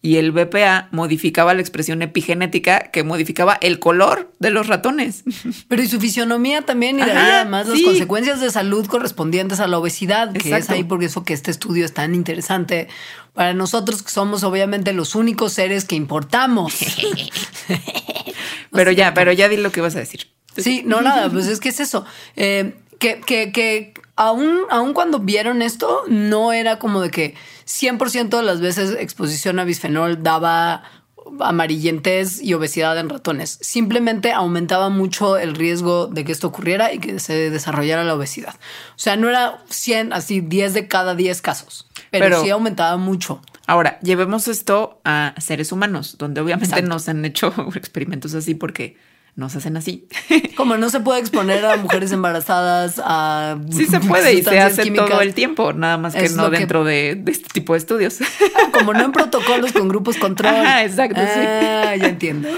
y 0.06 0.18
el 0.18 0.34
BPA 0.34 0.90
modificaba 0.92 1.54
la 1.54 1.62
expresión 1.62 2.02
epigenética 2.02 2.92
que 2.92 3.04
modificaba 3.04 3.58
el 3.62 3.80
color 3.80 4.34
de 4.38 4.50
los 4.50 4.68
ratones. 4.68 5.24
Pero 5.70 5.82
y 5.82 5.88
su 5.88 5.98
fisionomía 6.00 6.64
también 6.64 7.00
y 7.00 7.04
además 7.04 7.70
las 7.70 7.82
consecuencias 7.82 8.42
de 8.42 8.52
salud 8.52 8.86
correspondientes 8.86 9.62
a 9.62 9.68
la 9.68 9.80
obesidad, 9.80 10.34
que 10.34 10.56
es 10.58 10.70
ahí 10.70 10.84
por 10.84 11.02
eso 11.06 11.24
que 11.24 11.34
este 11.34 11.52
estudio 11.52 11.86
es 11.86 11.94
tan 11.94 12.16
interesante 12.16 12.90
para 13.32 13.54
nosotros 13.54 14.04
que 14.04 14.12
somos 14.12 14.44
obviamente 14.44 14.92
los 14.92 15.16
únicos 15.16 15.54
seres 15.54 15.86
que 15.86 15.96
importamos. 15.96 16.74
pero 18.74 18.92
ya, 18.92 19.14
pero 19.14 19.32
ya 19.32 19.48
di 19.48 19.56
lo 19.56 19.72
que 19.72 19.80
vas 19.80 19.96
a 19.96 20.00
decir. 20.00 20.28
Sí, 20.58 20.84
no 20.86 21.02
nada, 21.02 21.30
pues 21.30 21.48
es 21.48 21.62
que 21.62 21.70
es 21.70 21.80
eso. 21.80 22.06
Eh, 22.36 22.76
que, 23.00 23.22
que, 23.22 23.54
que 23.54 23.94
aún, 24.18 24.64
aún 24.70 24.92
cuando 24.94 25.20
vieron 25.20 25.62
esto, 25.62 26.04
no 26.10 26.52
era 26.52 26.78
como 26.78 27.02
de 27.02 27.10
que 27.10 27.36
100% 27.66 28.30
de 28.30 28.44
las 28.44 28.62
veces 28.62 28.96
exposición 29.00 29.60
a 29.60 29.64
bisfenol 29.64 30.24
daba 30.24 30.84
amarillentez 31.40 32.42
y 32.42 32.54
obesidad 32.54 32.98
en 32.98 33.10
ratones. 33.10 33.58
Simplemente 33.62 34.32
aumentaba 34.32 34.90
mucho 34.90 35.38
el 35.38 35.56
riesgo 35.56 36.08
de 36.08 36.26
que 36.26 36.32
esto 36.32 36.48
ocurriera 36.48 36.94
y 36.94 37.00
que 37.00 37.20
se 37.20 37.50
desarrollara 37.50 38.04
la 38.04 38.16
obesidad. 38.16 38.56
O 38.96 39.00
sea, 39.00 39.16
no 39.16 39.30
era 39.30 39.64
100, 39.70 40.14
así 40.14 40.42
10 40.42 40.74
de 40.74 40.88
cada 40.88 41.16
10 41.16 41.42
casos, 41.42 41.88
pero, 42.12 42.42
sí 42.42 42.50
aumentaba 42.50 42.98
mucho. 42.98 43.42
Ahora, 43.66 44.00
llevemos 44.02 44.48
esto 44.48 45.00
a 45.06 45.34
seres 45.40 45.72
humanos, 45.72 46.18
donde 46.18 46.42
obviamente 46.42 46.82
no 46.82 47.00
se 47.00 47.12
han 47.12 47.24
hecho 47.26 47.54
experimentos 47.76 48.34
así 48.34 48.56
porque 48.56 48.98
no 49.36 49.50
se 49.50 49.58
hacen 49.58 49.78
así. 49.78 50.08
Como 50.56 50.78
no 50.78 50.90
se 50.90 51.00
puede 51.00 51.20
exponer 51.20 51.66
a 51.66 51.78
mujeres 51.78 52.12
embarazadas 52.12 53.02
a... 53.04 53.58
Sí 53.72 53.86
se 53.86 54.00
puede 54.00 54.34
y 54.34 54.44
se 54.44 54.60
hace 54.60 54.90
todo 54.92 55.22
el 55.22 55.34
tiempo, 55.34 55.74
nada 55.74 55.98
más 55.98 56.14
que 56.14 56.30
no 56.30 56.50
dentro 56.50 56.84
De, 56.84 57.24
este 57.28 57.50
tipo 57.50 57.74
de 57.74 57.80
estudios. 57.80 58.20
Como 58.74 58.94
no 58.94 59.06
en 59.06 59.12
protocolos 59.12 59.72
con 59.72 59.88
grupos 59.88 60.18
control. 60.18 60.54
Ah, 60.56 60.84
exacto, 60.84 61.20
ah, 61.22 61.96
ya 61.96 62.08
entiendo. 62.08 62.50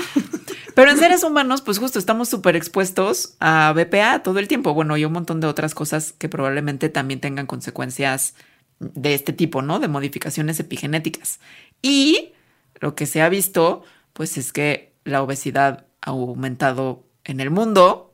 Pero 0.74 0.92
en 0.92 0.98
seres 0.98 1.24
humanos, 1.24 1.62
pues 1.62 1.80
justo 1.80 1.98
estamos 1.98 2.28
súper 2.28 2.58
expuestos 2.58 3.36
a 3.40 3.74
BPA 3.74 4.20
todo 4.24 4.40
el 4.40 4.50
tiempo. 4.50 4.74
Bueno, 4.74 4.98
y 4.98 5.06
un 5.06 5.14
montón 5.14 5.40
de 5.40 5.48
otras 5.48 5.74
cosas 5.74 6.12
que 6.12 6.28
probablemente 6.28 6.90
también 6.90 7.22
tengan 7.22 7.46
consecuencias 7.46 8.36
de 8.80 9.14
este 9.14 9.32
tipo, 9.32 9.62
¿no? 9.62 9.80
De 9.80 9.88
modificaciones 9.88 10.60
epigenéticas. 10.60 11.40
Y 11.82 12.34
lo 12.82 12.94
que 12.96 13.06
se 13.06 13.22
ha 13.22 13.30
visto, 13.30 13.84
pues 14.12 14.38
es 14.38 14.52
que 14.52 14.92
la 15.06 15.22
obesidad 15.22 15.86
aumentado 16.06 17.04
en 17.24 17.40
el 17.40 17.50
mundo 17.50 18.14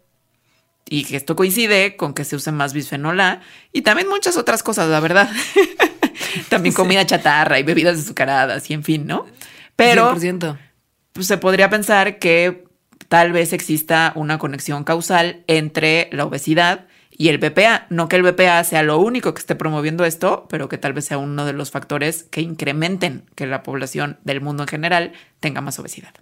y 0.90 1.06
que 1.06 1.18
esto 1.18 1.36
coincide 1.36 1.96
con 1.96 2.14
que 2.14 2.26
se 2.26 2.36
use 2.36 2.52
más 2.52 2.74
bisfenol 2.74 3.20
A 3.20 3.42
y 3.72 3.82
también 3.82 4.10
muchas 4.10 4.38
otras 4.38 4.64
cosas, 4.64 4.90
la 4.90 5.00
verdad. 5.00 5.30
también 6.50 6.74
comida 6.74 7.06
chatarra 7.06 7.60
y 7.60 7.64
bebidas 7.64 8.00
azucaradas 8.00 8.70
y 8.70 8.74
en 8.74 8.84
fin, 8.84 9.08
¿no? 9.08 9.26
Pero 9.76 10.16
pues, 11.14 11.28
se 11.28 11.38
podría 11.38 11.70
pensar 11.70 12.20
que 12.20 12.66
tal 13.08 13.32
vez 13.32 13.54
exista 13.54 14.14
una 14.16 14.38
conexión 14.38 14.84
causal 14.84 15.44
entre 15.48 16.10
la 16.12 16.26
obesidad 16.26 16.88
y 17.10 17.30
el 17.30 17.38
BPA. 17.38 17.88
No 17.90 18.08
que 18.08 18.16
el 18.16 18.24
BPA 18.24 18.64
sea 18.64 18.84
lo 18.84 19.00
único 19.00 19.34
que 19.34 19.40
esté 19.40 19.56
promoviendo 19.56 20.06
esto, 20.06 20.48
pero 20.50 20.70
que 20.70 20.78
tal 20.78 20.94
vez 20.94 21.06
sea 21.06 21.18
uno 21.18 21.46
de 21.46 21.54
los 21.54 21.72
factores 21.72 22.24
que 22.24 22.42
incrementen 22.42 23.26
que 23.36 23.48
la 23.48 23.64
población 23.64 24.20
del 24.24 24.42
mundo 24.42 24.64
en 24.64 24.70
general 24.70 25.12
tenga 25.40 25.62
más 25.62 25.78
obesidad. 25.80 26.14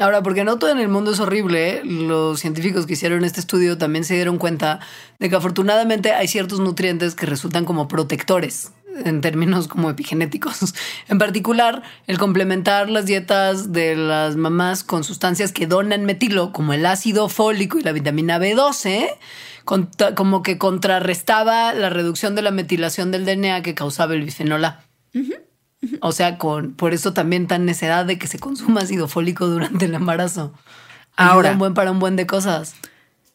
Ahora, 0.00 0.24
porque 0.24 0.42
no 0.42 0.58
todo 0.58 0.70
en 0.70 0.80
el 0.80 0.88
mundo 0.88 1.12
es 1.12 1.20
horrible, 1.20 1.82
los 1.84 2.40
científicos 2.40 2.84
que 2.84 2.94
hicieron 2.94 3.24
este 3.24 3.38
estudio 3.38 3.78
también 3.78 4.04
se 4.04 4.14
dieron 4.14 4.38
cuenta 4.38 4.80
de 5.20 5.30
que 5.30 5.36
afortunadamente 5.36 6.12
hay 6.12 6.26
ciertos 6.26 6.58
nutrientes 6.58 7.14
que 7.14 7.26
resultan 7.26 7.64
como 7.64 7.86
protectores 7.86 8.72
en 9.04 9.20
términos 9.20 9.68
como 9.68 9.90
epigenéticos. 9.90 10.74
En 11.08 11.18
particular, 11.18 11.82
el 12.06 12.18
complementar 12.18 12.90
las 12.90 13.06
dietas 13.06 13.72
de 13.72 13.94
las 13.94 14.36
mamás 14.36 14.82
con 14.84 15.04
sustancias 15.04 15.52
que 15.52 15.66
donan 15.66 16.04
metilo, 16.04 16.52
como 16.52 16.72
el 16.72 16.86
ácido 16.86 17.28
fólico 17.28 17.78
y 17.78 17.82
la 17.82 17.92
vitamina 17.92 18.38
B12, 18.38 19.08
como 20.14 20.42
que 20.42 20.58
contrarrestaba 20.58 21.72
la 21.72 21.90
reducción 21.90 22.34
de 22.34 22.42
la 22.42 22.50
metilación 22.50 23.10
del 23.10 23.24
DNA 23.24 23.62
que 23.62 23.74
causaba 23.74 24.14
el 24.14 24.24
bisfenol 24.24 24.64
A. 24.64 24.84
O 26.00 26.12
sea, 26.12 26.38
con 26.38 26.72
por 26.72 26.94
eso 26.94 27.12
también 27.12 27.46
tan 27.46 27.64
necedad 27.64 28.04
de 28.04 28.18
que 28.18 28.26
se 28.26 28.38
consuma 28.38 28.82
ácido 28.82 29.08
fólico 29.08 29.46
durante 29.46 29.84
el 29.86 29.94
embarazo. 29.94 30.52
Ahora, 31.16 31.52
un 31.52 31.58
buen 31.58 31.74
para 31.74 31.90
un 31.90 31.98
buen 31.98 32.16
de 32.16 32.26
cosas. 32.26 32.74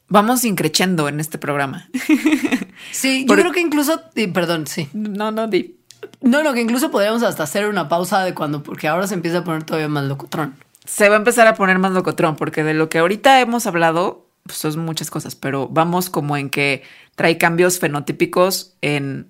Vamos 0.08 0.44
increchendo 0.44 1.08
en 1.08 1.20
este 1.20 1.38
programa. 1.38 1.90
Sí, 2.92 3.26
yo 3.28 3.36
creo 3.36 3.52
que 3.52 3.60
incluso, 3.60 4.02
perdón, 4.34 4.66
sí. 4.66 4.88
No, 4.94 5.32
no, 5.32 5.48
di. 5.48 5.76
No, 6.22 6.44
no, 6.44 6.54
que 6.54 6.62
incluso 6.62 6.92
podríamos 6.92 7.24
hasta 7.24 7.44
hacer 7.44 7.68
una 7.68 7.90
pausa 7.90 8.24
de 8.24 8.34
cuando, 8.34 8.64
porque 8.64 8.88
ahora 8.88 9.06
se 9.06 9.14
empieza 9.14 9.40
a 9.40 9.44
poner 9.44 9.64
todavía 9.64 9.90
más 9.90 10.06
locotrón. 10.06 10.56
Se 10.86 11.10
va 11.10 11.16
a 11.16 11.18
empezar 11.18 11.48
a 11.48 11.56
poner 11.56 11.78
más 11.78 11.92
locotrón, 11.92 12.36
porque 12.36 12.64
de 12.64 12.74
lo 12.74 12.90
que 12.90 13.00
ahorita 13.00 13.42
hemos 13.42 13.68
hablado, 13.68 14.26
pues 14.44 14.58
son 14.58 14.80
muchas 14.80 15.12
cosas, 15.12 15.36
pero 15.36 15.68
vamos 15.68 16.10
como 16.10 16.38
en 16.38 16.50
que 16.50 16.84
trae 17.16 17.38
cambios 17.38 17.80
fenotípicos 17.80 18.74
en 18.82 19.28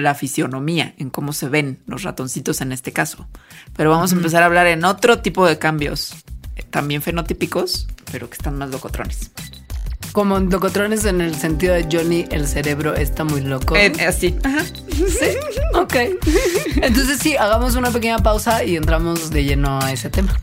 la 0.00 0.14
fisionomía, 0.14 0.94
en 0.98 1.10
cómo 1.10 1.32
se 1.32 1.48
ven 1.48 1.78
los 1.86 2.02
ratoncitos 2.02 2.60
en 2.60 2.72
este 2.72 2.92
caso. 2.92 3.28
Pero 3.76 3.90
vamos 3.90 4.12
a 4.12 4.16
empezar 4.16 4.42
a 4.42 4.46
hablar 4.46 4.66
en 4.66 4.84
otro 4.84 5.20
tipo 5.20 5.46
de 5.46 5.58
cambios, 5.58 6.14
eh, 6.56 6.62
también 6.68 7.02
fenotípicos, 7.02 7.88
pero 8.10 8.28
que 8.28 8.34
están 8.34 8.58
más 8.58 8.70
locotrones. 8.70 9.30
Como 10.12 10.40
locotrones 10.40 11.04
en 11.04 11.20
el 11.20 11.36
sentido 11.36 11.74
de 11.74 11.86
Johnny, 11.90 12.26
el 12.30 12.48
cerebro 12.48 12.94
está 12.94 13.22
muy 13.22 13.42
loco. 13.42 13.76
Eh, 13.76 13.92
así. 14.06 14.36
Ajá. 14.42 14.64
Sí. 14.64 15.36
Ok. 15.74 15.94
Entonces 16.82 17.18
sí, 17.20 17.36
hagamos 17.36 17.76
una 17.76 17.90
pequeña 17.90 18.18
pausa 18.18 18.64
y 18.64 18.76
entramos 18.76 19.30
de 19.30 19.44
lleno 19.44 19.78
a 19.80 19.92
ese 19.92 20.10
tema. 20.10 20.36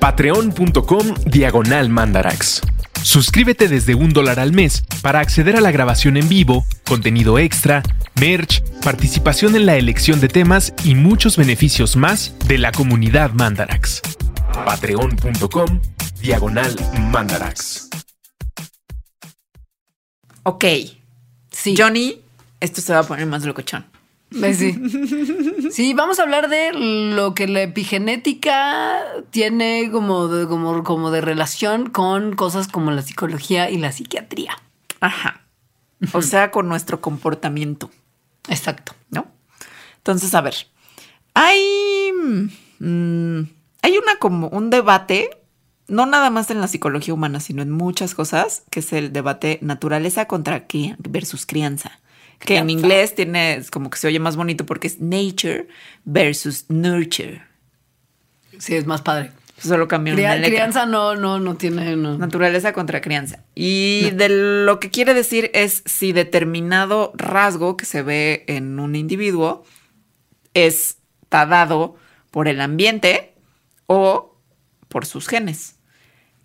Patreon.com 0.00 1.14
Diagonal 1.26 1.88
Mandarax. 1.88 2.60
Suscríbete 3.04 3.68
desde 3.68 3.94
un 3.94 4.14
dólar 4.14 4.40
al 4.40 4.52
mes 4.52 4.82
para 5.02 5.20
acceder 5.20 5.56
a 5.56 5.60
la 5.60 5.70
grabación 5.70 6.16
en 6.16 6.26
vivo, 6.26 6.64
contenido 6.86 7.38
extra, 7.38 7.82
merch, 8.18 8.64
participación 8.80 9.54
en 9.56 9.66
la 9.66 9.76
elección 9.76 10.20
de 10.20 10.28
temas 10.28 10.72
y 10.84 10.94
muchos 10.94 11.36
beneficios 11.36 11.96
más 11.96 12.34
de 12.46 12.56
la 12.56 12.72
comunidad 12.72 13.30
Mandarax. 13.32 14.00
Patreon.com 14.64 15.80
Diagonal 16.22 16.74
Mandarax. 17.12 17.90
Ok. 20.44 20.64
Sí. 21.52 21.74
Johnny, 21.76 22.22
esto 22.58 22.80
se 22.80 22.94
va 22.94 23.00
a 23.00 23.02
poner 23.04 23.26
más 23.26 23.44
locochón. 23.44 23.84
Sí. 24.54 25.70
sí, 25.70 25.94
vamos 25.94 26.18
a 26.18 26.22
hablar 26.24 26.48
de 26.48 26.72
lo 26.72 27.34
que 27.34 27.46
la 27.46 27.62
epigenética 27.62 29.00
tiene 29.30 29.90
como 29.92 30.28
de, 30.28 30.46
como, 30.46 30.82
como 30.84 31.10
de 31.10 31.20
relación 31.20 31.90
con 31.90 32.34
cosas 32.34 32.68
como 32.68 32.90
la 32.90 33.02
psicología 33.02 33.70
y 33.70 33.78
la 33.78 33.92
psiquiatría. 33.92 34.56
Ajá. 35.00 35.42
O 36.12 36.20
sea, 36.22 36.50
con 36.50 36.68
nuestro 36.68 37.00
comportamiento, 37.00 37.90
Exacto. 38.48 38.94
¿no? 39.10 39.26
Entonces, 39.98 40.34
a 40.34 40.40
ver, 40.42 40.54
hay, 41.32 42.10
mm, 42.78 43.40
hay 43.82 43.98
una 43.98 44.16
como 44.18 44.48
un 44.48 44.68
debate, 44.70 45.30
no 45.88 46.04
nada 46.06 46.28
más 46.30 46.50
en 46.50 46.60
la 46.60 46.68
psicología 46.68 47.14
humana, 47.14 47.40
sino 47.40 47.62
en 47.62 47.70
muchas 47.70 48.14
cosas, 48.14 48.64
que 48.70 48.80
es 48.80 48.92
el 48.92 49.12
debate 49.12 49.58
naturaleza 49.62 50.26
contra 50.26 50.68
cri- 50.68 50.96
versus 50.98 51.46
crianza. 51.46 52.00
Que 52.38 52.56
en 52.58 52.68
inglés 52.70 53.14
tiene, 53.14 53.62
como 53.70 53.88
que 53.90 53.98
se 53.98 54.06
oye 54.08 54.18
más 54.18 54.36
bonito 54.36 54.66
porque 54.66 54.86
es 54.86 55.00
nature 55.00 55.66
versus 56.04 56.66
nurture. 56.68 57.42
Sí, 58.58 58.74
es 58.74 58.86
más 58.86 59.02
padre. 59.02 59.32
Solo 59.58 59.88
cambió 59.88 60.14
Cria- 60.14 60.26
una 60.32 60.36
letra. 60.36 60.50
crianza 60.50 60.84
no, 60.86 61.14
no, 61.14 61.38
no 61.40 61.54
tiene. 61.56 61.96
No. 61.96 62.18
Naturaleza 62.18 62.72
contra 62.72 63.00
crianza. 63.00 63.44
Y 63.54 64.10
de 64.10 64.28
lo 64.28 64.78
que 64.80 64.90
quiere 64.90 65.14
decir 65.14 65.50
es 65.54 65.82
si 65.86 66.12
determinado 66.12 67.12
rasgo 67.14 67.76
que 67.76 67.86
se 67.86 68.02
ve 68.02 68.44
en 68.48 68.78
un 68.80 68.94
individuo 68.96 69.64
está 70.52 71.46
dado 71.46 71.96
por 72.30 72.48
el 72.48 72.60
ambiente 72.60 73.34
o 73.86 74.36
por 74.88 75.06
sus 75.06 75.28
genes. 75.28 75.73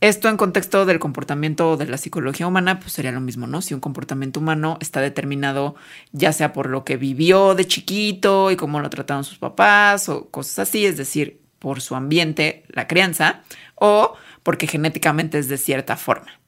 Esto 0.01 0.29
en 0.29 0.37
contexto 0.37 0.85
del 0.85 0.97
comportamiento 0.97 1.75
de 1.75 1.85
la 1.85 1.97
psicología 1.97 2.47
humana, 2.47 2.79
pues 2.79 2.93
sería 2.93 3.11
lo 3.11 3.19
mismo, 3.19 3.47
¿no? 3.47 3.61
Si 3.61 3.73
un 3.73 3.81
comportamiento 3.81 4.39
humano 4.39 4.77
está 4.79 5.01
determinado 5.01 5.75
ya 6.13 6.31
sea 6.31 6.53
por 6.53 6.69
lo 6.69 6.85
que 6.85 6.95
vivió 6.95 7.53
de 7.53 7.67
chiquito 7.67 8.49
y 8.49 8.55
cómo 8.55 8.79
lo 8.79 8.89
trataron 8.89 9.25
sus 9.25 9.39
papás 9.39 10.07
o 10.07 10.29
cosas 10.29 10.59
así, 10.59 10.85
es 10.85 10.95
decir, 10.95 11.41
por 11.59 11.81
su 11.81 11.95
ambiente, 11.95 12.63
la 12.69 12.87
crianza, 12.87 13.43
o 13.75 14.13
porque 14.43 14.67
genéticamente 14.67 15.37
es 15.37 15.49
de 15.49 15.57
cierta 15.57 15.97
forma. 15.97 16.39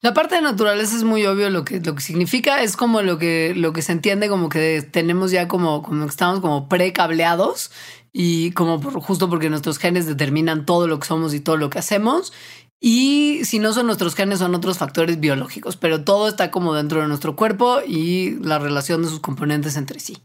La 0.00 0.14
parte 0.14 0.36
de 0.36 0.42
naturaleza 0.42 0.94
es 0.94 1.02
muy 1.02 1.26
obvio 1.26 1.50
lo 1.50 1.64
que, 1.64 1.80
lo 1.80 1.94
que 1.94 2.02
significa. 2.02 2.62
Es 2.62 2.76
como 2.76 3.02
lo 3.02 3.18
que, 3.18 3.52
lo 3.56 3.72
que 3.72 3.82
se 3.82 3.90
entiende 3.90 4.28
como 4.28 4.48
que 4.48 4.82
tenemos 4.82 5.32
ya 5.32 5.48
como, 5.48 5.82
como 5.82 6.04
que 6.04 6.10
estamos 6.10 6.38
como 6.40 6.68
precableados 6.68 7.72
y 8.12 8.52
como 8.52 8.80
justo 8.80 9.28
porque 9.28 9.50
nuestros 9.50 9.78
genes 9.78 10.06
determinan 10.06 10.66
todo 10.66 10.86
lo 10.86 11.00
que 11.00 11.08
somos 11.08 11.34
y 11.34 11.40
todo 11.40 11.56
lo 11.56 11.68
que 11.68 11.80
hacemos. 11.80 12.32
Y 12.80 13.40
si 13.44 13.58
no 13.58 13.72
son 13.72 13.86
nuestros 13.86 14.14
genes, 14.14 14.38
son 14.38 14.54
otros 14.54 14.78
factores 14.78 15.18
biológicos, 15.18 15.76
pero 15.76 16.04
todo 16.04 16.28
está 16.28 16.50
como 16.50 16.74
dentro 16.74 17.00
de 17.00 17.08
nuestro 17.08 17.34
cuerpo 17.34 17.80
y 17.86 18.36
la 18.40 18.58
relación 18.58 19.02
de 19.02 19.08
sus 19.08 19.20
componentes 19.20 19.76
entre 19.76 19.98
sí. 19.98 20.18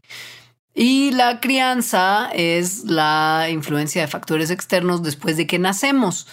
Y 0.74 1.12
la 1.12 1.40
crianza 1.40 2.30
es 2.32 2.84
la 2.84 3.48
influencia 3.50 4.02
de 4.02 4.08
factores 4.08 4.50
externos 4.50 5.02
después 5.02 5.36
de 5.36 5.46
que 5.46 5.58
nacemos. 5.58 6.26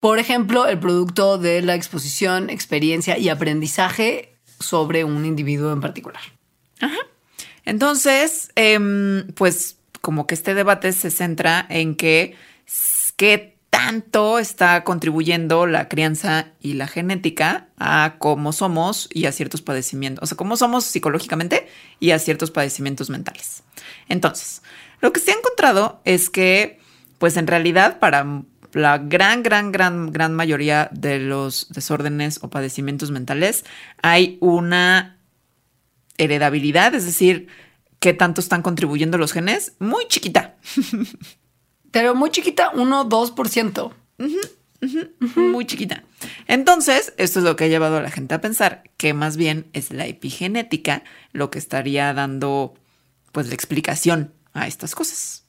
Por 0.00 0.18
ejemplo, 0.18 0.66
el 0.66 0.78
producto 0.78 1.38
de 1.38 1.62
la 1.62 1.74
exposición, 1.74 2.50
experiencia 2.50 3.18
y 3.18 3.28
aprendizaje 3.28 4.36
sobre 4.58 5.04
un 5.04 5.24
individuo 5.24 5.72
en 5.72 5.80
particular. 5.80 6.22
Entonces, 7.64 8.50
em, 8.56 9.28
pues 9.34 9.76
como 10.00 10.26
que 10.26 10.34
este 10.34 10.54
debate 10.54 10.92
se 10.92 11.10
centra 11.10 11.64
en 11.68 11.94
que 11.94 12.34
qué 13.16 13.51
tanto 13.84 14.38
está 14.38 14.84
contribuyendo 14.84 15.66
la 15.66 15.88
crianza 15.88 16.48
y 16.60 16.74
la 16.74 16.86
genética 16.86 17.66
a 17.78 18.14
cómo 18.18 18.52
somos 18.52 19.08
y 19.12 19.26
a 19.26 19.32
ciertos 19.32 19.60
padecimientos, 19.60 20.22
o 20.22 20.26
sea, 20.26 20.36
cómo 20.36 20.56
somos 20.56 20.84
psicológicamente 20.84 21.66
y 21.98 22.12
a 22.12 22.18
ciertos 22.18 22.50
padecimientos 22.50 23.10
mentales. 23.10 23.64
Entonces, 24.08 24.62
lo 25.00 25.12
que 25.12 25.20
se 25.20 25.32
ha 25.32 25.34
encontrado 25.34 26.00
es 26.04 26.30
que, 26.30 26.78
pues 27.18 27.36
en 27.36 27.46
realidad, 27.48 27.98
para 27.98 28.44
la 28.72 28.98
gran, 28.98 29.42
gran, 29.42 29.72
gran, 29.72 30.12
gran 30.12 30.32
mayoría 30.32 30.88
de 30.92 31.18
los 31.18 31.68
desórdenes 31.70 32.38
o 32.42 32.50
padecimientos 32.50 33.10
mentales, 33.10 33.64
hay 34.00 34.38
una 34.40 35.18
heredabilidad, 36.18 36.94
es 36.94 37.04
decir, 37.04 37.48
qué 37.98 38.12
tanto 38.14 38.40
están 38.40 38.62
contribuyendo 38.62 39.18
los 39.18 39.32
genes, 39.32 39.74
muy 39.78 40.06
chiquita, 40.06 40.56
Pero 41.92 42.14
muy 42.16 42.30
chiquita, 42.30 42.72
1 42.74 43.08
2%. 43.08 43.92
muy 45.36 45.64
chiquita. 45.64 46.02
Entonces, 46.48 47.12
esto 47.16 47.38
es 47.38 47.44
lo 47.44 47.54
que 47.54 47.64
ha 47.64 47.68
llevado 47.68 47.98
a 47.98 48.02
la 48.02 48.10
gente 48.10 48.34
a 48.34 48.40
pensar 48.40 48.82
que 48.96 49.14
más 49.14 49.36
bien 49.36 49.68
es 49.72 49.92
la 49.92 50.06
epigenética 50.06 51.04
lo 51.32 51.50
que 51.50 51.58
estaría 51.58 52.12
dando 52.14 52.74
pues 53.30 53.48
la 53.48 53.54
explicación 53.54 54.32
a 54.52 54.66
estas 54.66 54.94
cosas. 54.94 55.44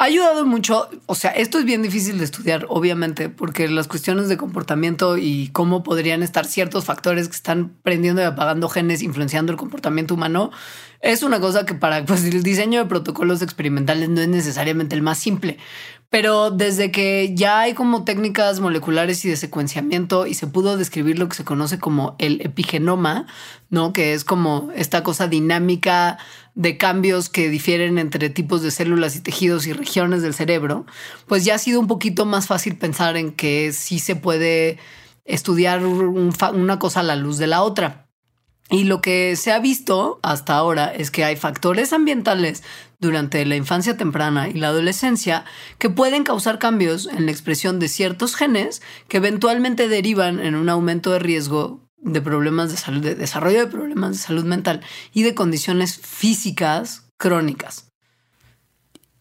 Ha 0.00 0.04
ayudado 0.04 0.46
mucho, 0.46 0.88
o 1.06 1.16
sea, 1.16 1.32
esto 1.32 1.58
es 1.58 1.64
bien 1.64 1.82
difícil 1.82 2.18
de 2.18 2.24
estudiar, 2.24 2.66
obviamente, 2.68 3.28
porque 3.28 3.66
las 3.66 3.88
cuestiones 3.88 4.28
de 4.28 4.36
comportamiento 4.36 5.18
y 5.18 5.48
cómo 5.48 5.82
podrían 5.82 6.22
estar 6.22 6.46
ciertos 6.46 6.84
factores 6.84 7.26
que 7.26 7.34
están 7.34 7.72
prendiendo 7.82 8.22
y 8.22 8.24
apagando 8.24 8.68
genes 8.68 9.02
influenciando 9.02 9.50
el 9.50 9.58
comportamiento 9.58 10.14
humano, 10.14 10.52
es 11.00 11.24
una 11.24 11.40
cosa 11.40 11.66
que 11.66 11.74
para 11.74 12.04
pues, 12.04 12.24
el 12.24 12.44
diseño 12.44 12.78
de 12.78 12.88
protocolos 12.88 13.42
experimentales 13.42 14.08
no 14.08 14.20
es 14.20 14.28
necesariamente 14.28 14.94
el 14.94 15.02
más 15.02 15.18
simple. 15.18 15.58
Pero 16.10 16.50
desde 16.50 16.90
que 16.90 17.34
ya 17.34 17.60
hay 17.60 17.74
como 17.74 18.04
técnicas 18.04 18.60
moleculares 18.60 19.22
y 19.26 19.28
de 19.28 19.36
secuenciamiento 19.36 20.26
y 20.26 20.32
se 20.32 20.46
pudo 20.46 20.78
describir 20.78 21.18
lo 21.18 21.28
que 21.28 21.36
se 21.36 21.44
conoce 21.44 21.78
como 21.78 22.16
el 22.18 22.40
epigenoma, 22.40 23.26
¿no? 23.68 23.92
Que 23.92 24.14
es 24.14 24.24
como 24.24 24.70
esta 24.74 25.02
cosa 25.02 25.28
dinámica 25.28 26.16
de 26.54 26.78
cambios 26.78 27.28
que 27.28 27.50
difieren 27.50 27.98
entre 27.98 28.30
tipos 28.30 28.62
de 28.62 28.70
células 28.70 29.16
y 29.16 29.20
tejidos 29.20 29.66
y 29.66 29.74
regiones 29.74 30.22
del 30.22 30.32
cerebro, 30.32 30.86
pues 31.26 31.44
ya 31.44 31.56
ha 31.56 31.58
sido 31.58 31.78
un 31.78 31.86
poquito 31.88 32.24
más 32.24 32.46
fácil 32.46 32.76
pensar 32.76 33.18
en 33.18 33.32
que 33.32 33.72
sí 33.72 33.98
se 33.98 34.16
puede 34.16 34.78
estudiar 35.26 35.84
una 35.84 36.78
cosa 36.78 37.00
a 37.00 37.02
la 37.02 37.16
luz 37.16 37.36
de 37.36 37.48
la 37.48 37.62
otra. 37.62 38.07
Y 38.70 38.84
lo 38.84 39.00
que 39.00 39.34
se 39.36 39.50
ha 39.52 39.58
visto 39.60 40.20
hasta 40.22 40.54
ahora 40.54 40.86
es 40.94 41.10
que 41.10 41.24
hay 41.24 41.36
factores 41.36 41.92
ambientales 41.94 42.62
durante 43.00 43.44
la 43.46 43.56
infancia 43.56 43.96
temprana 43.96 44.48
y 44.48 44.54
la 44.54 44.68
adolescencia 44.68 45.44
que 45.78 45.88
pueden 45.88 46.22
causar 46.24 46.58
cambios 46.58 47.06
en 47.06 47.24
la 47.26 47.32
expresión 47.32 47.78
de 47.78 47.88
ciertos 47.88 48.34
genes 48.36 48.82
que 49.08 49.16
eventualmente 49.18 49.88
derivan 49.88 50.38
en 50.40 50.54
un 50.54 50.68
aumento 50.68 51.12
de 51.12 51.18
riesgo 51.18 51.80
de 51.96 52.20
problemas 52.20 52.70
de 52.70 52.76
salud, 52.76 53.00
de 53.02 53.14
desarrollo 53.14 53.58
de 53.60 53.66
problemas 53.68 54.10
de 54.12 54.18
salud 54.18 54.44
mental 54.44 54.82
y 55.14 55.22
de 55.22 55.34
condiciones 55.34 55.98
físicas 55.98 57.04
crónicas. 57.16 57.86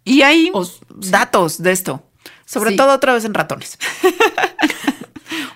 Y 0.04 0.24
hay 0.24 0.50
Os- 0.54 0.80
datos 0.89 1.62
de 1.64 1.72
esto, 1.72 2.04
sobre 2.45 2.72
Sí. 2.72 2.76
todo 2.76 2.93
otra 2.93 3.14
vez 3.14 3.24
en 3.26 3.34
ratones. 3.34 3.78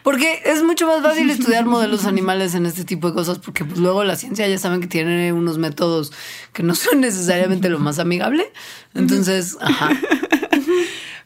Porque 0.04 0.42
es 0.46 0.64
mucho 0.64 0.88
más 0.88 1.02
fácil 1.02 1.30
estudiar 1.30 1.66
modelos 1.66 2.06
animales 2.06 2.56
en 2.56 2.66
este 2.66 2.84
tipo 2.84 3.08
de 3.08 3.14
cosas, 3.14 3.40
porque 3.40 3.66
pues, 3.66 3.80
luego 3.80 4.04
la 4.04 4.16
ciencia 4.16 4.48
ya 4.48 4.58
saben 4.58 4.82
que 4.82 4.88
tiene 4.88 5.34
unos 5.34 5.58
métodos 5.58 6.12
que 6.54 6.64
no 6.64 6.76
son 6.76 7.02
necesariamente 7.02 7.70
lo 7.70 7.80
más 7.80 8.00
amigable. 8.00 8.52
Entonces, 8.94 9.58
ajá. 9.62 9.92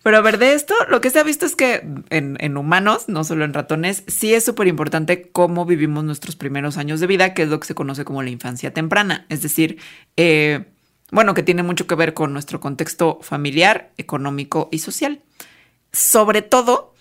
Pero 0.06 0.18
a 0.18 0.22
ver, 0.22 0.38
de 0.38 0.54
esto, 0.54 0.76
lo 0.90 1.02
que 1.02 1.10
se 1.10 1.18
ha 1.18 1.24
visto 1.24 1.48
es 1.48 1.56
que 1.56 1.84
en, 2.12 2.58
humanos, 2.58 3.06
no 3.08 3.24
solo 3.24 3.44
en 3.44 3.56
ratones, 3.56 4.04
sí 4.06 4.36
es 4.36 4.46
súper 4.46 4.68
importante 4.68 5.32
cómo 5.32 5.66
vivimos 5.66 6.04
nuestros 6.04 6.36
primeros 6.36 6.78
años 6.78 7.00
de 7.00 7.08
vida, 7.08 7.34
que 7.34 7.42
es 7.42 7.50
lo 7.50 7.60
que 7.60 7.66
se 7.66 7.74
conoce 7.74 8.06
como 8.06 8.22
la 8.22 8.30
infancia 8.30 8.72
temprana. 8.72 9.26
Es 9.30 9.42
decir, 9.42 9.80
eh, 10.16 10.66
bueno, 11.12 11.34
que 11.34 11.42
tiene 11.42 11.64
mucho 11.64 11.88
que 11.88 11.96
ver 11.96 12.14
con 12.14 12.34
nuestro 12.34 12.60
contexto 12.60 13.18
familiar, 13.24 13.94
económico 13.98 14.70
y 14.72 14.78
social. 14.78 15.24
Sobre 15.92 16.44
todo, 16.44 16.95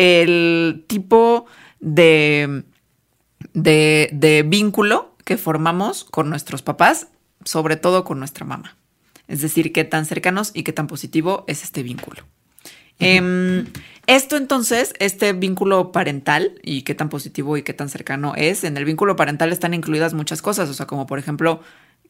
el 0.00 0.84
tipo 0.86 1.44
de, 1.78 2.64
de, 3.52 4.08
de 4.12 4.42
vínculo 4.42 5.14
que 5.24 5.36
formamos 5.36 6.04
con 6.04 6.30
nuestros 6.30 6.62
papás, 6.62 7.08
sobre 7.44 7.76
todo 7.76 8.02
con 8.04 8.18
nuestra 8.18 8.46
mamá. 8.46 8.76
Es 9.28 9.42
decir, 9.42 9.72
qué 9.72 9.84
tan 9.84 10.06
cercanos 10.06 10.52
y 10.54 10.62
qué 10.62 10.72
tan 10.72 10.86
positivo 10.86 11.44
es 11.46 11.62
este 11.62 11.82
vínculo. 11.82 12.24
Em, 12.98 13.66
esto 14.06 14.36
entonces, 14.36 14.94
este 14.98 15.32
vínculo 15.34 15.92
parental 15.92 16.58
y 16.62 16.82
qué 16.82 16.94
tan 16.94 17.08
positivo 17.08 17.56
y 17.56 17.62
qué 17.62 17.72
tan 17.72 17.88
cercano 17.88 18.34
es, 18.36 18.64
en 18.64 18.76
el 18.76 18.84
vínculo 18.84 19.16
parental 19.16 19.52
están 19.52 19.74
incluidas 19.74 20.14
muchas 20.14 20.42
cosas, 20.42 20.68
o 20.68 20.74
sea, 20.74 20.86
como 20.86 21.06
por 21.06 21.18
ejemplo, 21.18 21.60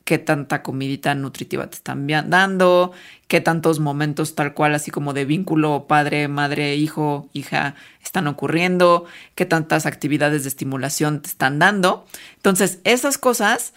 qué 0.05 0.19
tanta 0.19 0.63
comidita 0.63 1.15
nutritiva 1.15 1.69
te 1.69 1.77
están 1.77 2.07
dando, 2.07 2.93
qué 3.29 3.41
tantos 3.41 3.79
momentos 3.79 4.35
tal 4.35 4.55
cual, 4.55 4.75
así 4.75 4.91
como 4.91 5.13
de 5.13 5.25
vínculo 5.25 5.87
padre, 5.87 6.29
madre, 6.29 6.75
hijo, 6.77 7.29
hija, 7.33 7.75
están 8.03 8.27
ocurriendo, 8.27 9.05
qué 9.35 9.47
tantas 9.47 9.87
actividades 9.87 10.43
de 10.43 10.49
estimulación 10.49 11.23
te 11.23 11.29
están 11.29 11.59
dando. 11.59 12.07
Entonces, 12.37 12.81
esas 12.85 13.19
cosas 13.19 13.73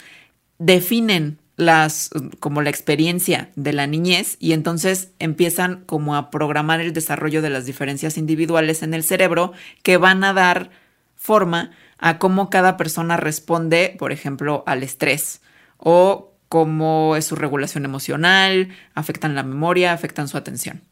definen 0.58 1.38
las 1.56 2.10
como 2.40 2.62
la 2.62 2.70
experiencia 2.70 3.50
de 3.54 3.72
la 3.72 3.86
niñez 3.86 4.36
y 4.40 4.54
entonces 4.54 5.10
empiezan 5.20 5.84
como 5.86 6.16
a 6.16 6.30
programar 6.30 6.80
el 6.80 6.92
desarrollo 6.92 7.42
de 7.42 7.50
las 7.50 7.64
diferencias 7.64 8.18
individuales 8.18 8.82
en 8.82 8.92
el 8.92 9.04
cerebro 9.04 9.52
que 9.84 9.96
van 9.96 10.24
a 10.24 10.32
dar 10.32 10.70
forma 11.14 11.70
a 11.98 12.18
cómo 12.18 12.50
cada 12.50 12.76
persona 12.76 13.16
responde, 13.16 13.94
por 13.98 14.10
ejemplo, 14.10 14.64
al 14.66 14.82
estrés 14.82 15.42
o 15.84 16.32
cómo 16.48 17.14
es 17.14 17.26
su 17.26 17.36
regulación 17.36 17.84
emocional, 17.84 18.74
afectan 18.94 19.34
la 19.34 19.42
memoria, 19.42 19.92
afectan 19.92 20.28
su 20.28 20.36
atención. 20.36 20.82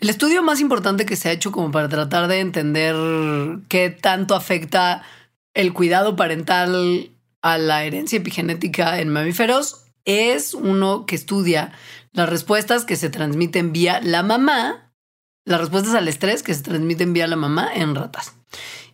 El 0.00 0.10
estudio 0.10 0.42
más 0.42 0.60
importante 0.60 1.06
que 1.06 1.16
se 1.16 1.28
ha 1.28 1.32
hecho 1.32 1.52
como 1.52 1.70
para 1.70 1.88
tratar 1.88 2.28
de 2.28 2.40
entender 2.40 2.96
qué 3.68 3.90
tanto 3.90 4.34
afecta 4.34 5.02
el 5.54 5.72
cuidado 5.72 6.16
parental 6.16 7.10
a 7.42 7.58
la 7.58 7.84
herencia 7.84 8.18
epigenética 8.18 9.00
en 9.00 9.08
mamíferos 9.08 9.84
es 10.04 10.54
uno 10.54 11.04
que 11.04 11.16
estudia 11.16 11.72
las 12.12 12.28
respuestas 12.28 12.84
que 12.84 12.96
se 12.96 13.10
transmiten 13.10 13.72
vía 13.72 14.00
la 14.02 14.22
mamá, 14.22 14.92
las 15.44 15.60
respuestas 15.60 15.94
al 15.94 16.08
estrés 16.08 16.42
que 16.42 16.54
se 16.54 16.62
transmiten 16.62 17.12
vía 17.12 17.26
la 17.26 17.36
mamá 17.36 17.68
en 17.74 17.94
ratas. 17.94 18.34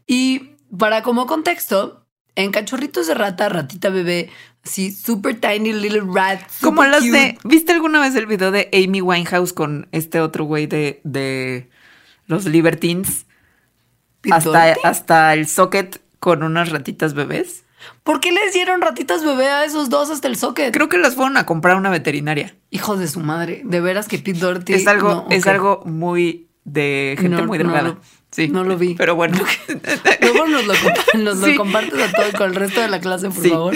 Y 0.07 0.57
para 0.77 1.03
como 1.03 1.27
contexto, 1.27 2.02
en 2.37 2.51
cachorritos 2.53 3.07
de 3.07 3.15
rata, 3.15 3.49
ratita 3.49 3.91
bebé, 3.91 4.31
así 4.65 4.91
super 4.93 5.39
tiny 5.41 5.73
little 5.73 6.03
rat. 6.15 6.41
Como 6.63 6.83
cute. 6.83 7.11
de. 7.11 7.39
¿Viste 7.45 7.73
alguna 7.73 8.01
vez 8.01 8.15
el 8.15 8.27
video 8.27 8.51
de 8.51 8.69
Amy 8.73 9.01
Winehouse 9.01 9.53
con 9.53 9.89
este 9.93 10.21
otro 10.21 10.45
güey 10.45 10.67
de, 10.67 11.01
de 11.05 11.69
los 12.27 12.45
Libertines? 12.47 13.27
Hasta, 14.31 14.75
hasta 14.85 15.35
el 15.35 15.49
socket 15.49 16.01
con 16.21 16.43
unas 16.43 16.71
ratitas 16.71 17.15
bebés. 17.15 17.65
¿Por 18.05 18.21
qué 18.21 18.31
les 18.31 18.53
dieron 18.53 18.81
ratitas 18.81 19.25
bebé 19.25 19.49
a 19.49 19.65
esos 19.65 19.91
dos 19.91 20.11
hasta 20.11 20.29
el 20.29 20.37
socket? 20.37 20.73
Creo 20.73 20.89
que 20.89 20.99
las 20.99 21.17
fueron 21.17 21.37
a 21.37 21.47
comprar 21.47 21.75
a 21.75 21.79
una 21.79 21.91
veterinaria. 21.91 22.55
Hijos 22.71 23.01
de 23.01 23.09
su 23.09 23.19
madre. 23.19 23.63
De 23.65 23.81
veras 23.81 24.07
que 24.07 24.19
Pete 24.19 24.39
Doherty. 24.39 24.75
es 24.75 24.87
algo, 24.87 25.09
no, 25.09 25.27
es 25.31 25.47
algo 25.49 25.83
muy 25.85 26.47
de 26.65 27.17
gente 27.19 27.37
No, 27.39 27.47
muy 27.47 27.59
no 27.59 27.65
lo- 27.83 28.01
sí. 28.33 28.49
no 28.49 28.65
lo 28.65 28.77
vi. 28.77 28.95
Pero 28.97 29.15
bueno. 29.15 29.39
Luego 30.21 30.47
nos 30.49 30.67
lo, 30.67 30.75
nos 31.21 31.37
lo 31.39 31.47
Sí. 31.47 31.55
compartes 31.55 32.01
a 32.01 32.11
todo 32.13 32.33
con 32.37 32.49
el 32.51 32.57
resto 32.57 32.81
de 32.81 32.89
la 32.89 33.01
clase, 33.01 33.31
por 33.31 33.43
Sí. 33.43 33.51
favor. 33.51 33.75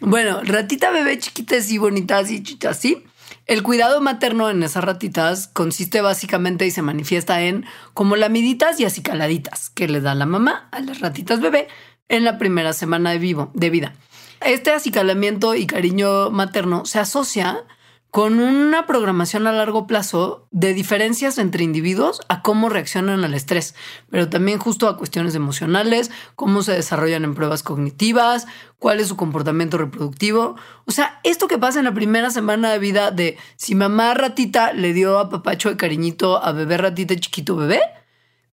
Bueno, 0.00 0.40
ratita 0.42 0.90
bebé 0.90 1.18
chiquita 1.18 1.56
así, 1.56 1.78
bonita 1.78 2.18
así, 2.18 2.42
chicha 2.42 2.70
así. 2.70 3.04
El 3.46 3.62
cuidado 3.62 4.00
materno 4.00 4.50
en 4.50 4.62
esas 4.62 4.84
ratitas 4.84 5.48
consiste 5.48 6.00
básicamente 6.00 6.66
y 6.66 6.70
se 6.70 6.82
manifiesta 6.82 7.42
en 7.42 7.64
como 7.94 8.16
lamiditas 8.16 8.78
y 8.80 8.84
acicaladitas 8.84 9.70
que 9.70 9.88
le 9.88 10.00
da 10.00 10.14
la 10.14 10.26
mamá 10.26 10.68
a 10.72 10.80
las 10.80 11.00
ratitas 11.00 11.40
bebé 11.40 11.68
en 12.08 12.24
la 12.24 12.38
primera 12.38 12.72
semana 12.72 13.10
de 13.10 13.18
vivo, 13.18 13.50
de 13.54 13.70
vida. 13.70 13.94
Este 14.40 14.72
acicalamiento 14.72 15.54
y 15.54 15.66
cariño 15.66 16.30
materno 16.30 16.84
se 16.84 16.98
asocia 16.98 17.64
con 18.12 18.40
una 18.40 18.84
programación 18.84 19.46
a 19.46 19.52
largo 19.52 19.86
plazo 19.86 20.46
de 20.50 20.74
diferencias 20.74 21.38
entre 21.38 21.64
individuos 21.64 22.20
a 22.28 22.42
cómo 22.42 22.68
reaccionan 22.68 23.24
al 23.24 23.32
estrés, 23.32 23.74
pero 24.10 24.28
también 24.28 24.58
justo 24.58 24.86
a 24.86 24.98
cuestiones 24.98 25.34
emocionales, 25.34 26.10
cómo 26.36 26.62
se 26.62 26.72
desarrollan 26.72 27.24
en 27.24 27.34
pruebas 27.34 27.62
cognitivas, 27.62 28.46
cuál 28.78 29.00
es 29.00 29.08
su 29.08 29.16
comportamiento 29.16 29.78
reproductivo. 29.78 30.56
O 30.84 30.90
sea, 30.90 31.20
esto 31.24 31.48
que 31.48 31.56
pasa 31.56 31.78
en 31.78 31.86
la 31.86 31.94
primera 31.94 32.30
semana 32.30 32.70
de 32.70 32.78
vida 32.78 33.10
de 33.12 33.38
si 33.56 33.74
mamá 33.74 34.12
ratita 34.12 34.74
le 34.74 34.92
dio 34.92 35.18
a 35.18 35.30
papacho 35.30 35.70
de 35.70 35.78
cariñito 35.78 36.44
a 36.44 36.52
bebé 36.52 36.76
ratita 36.76 37.16
chiquito 37.16 37.56
bebé, 37.56 37.80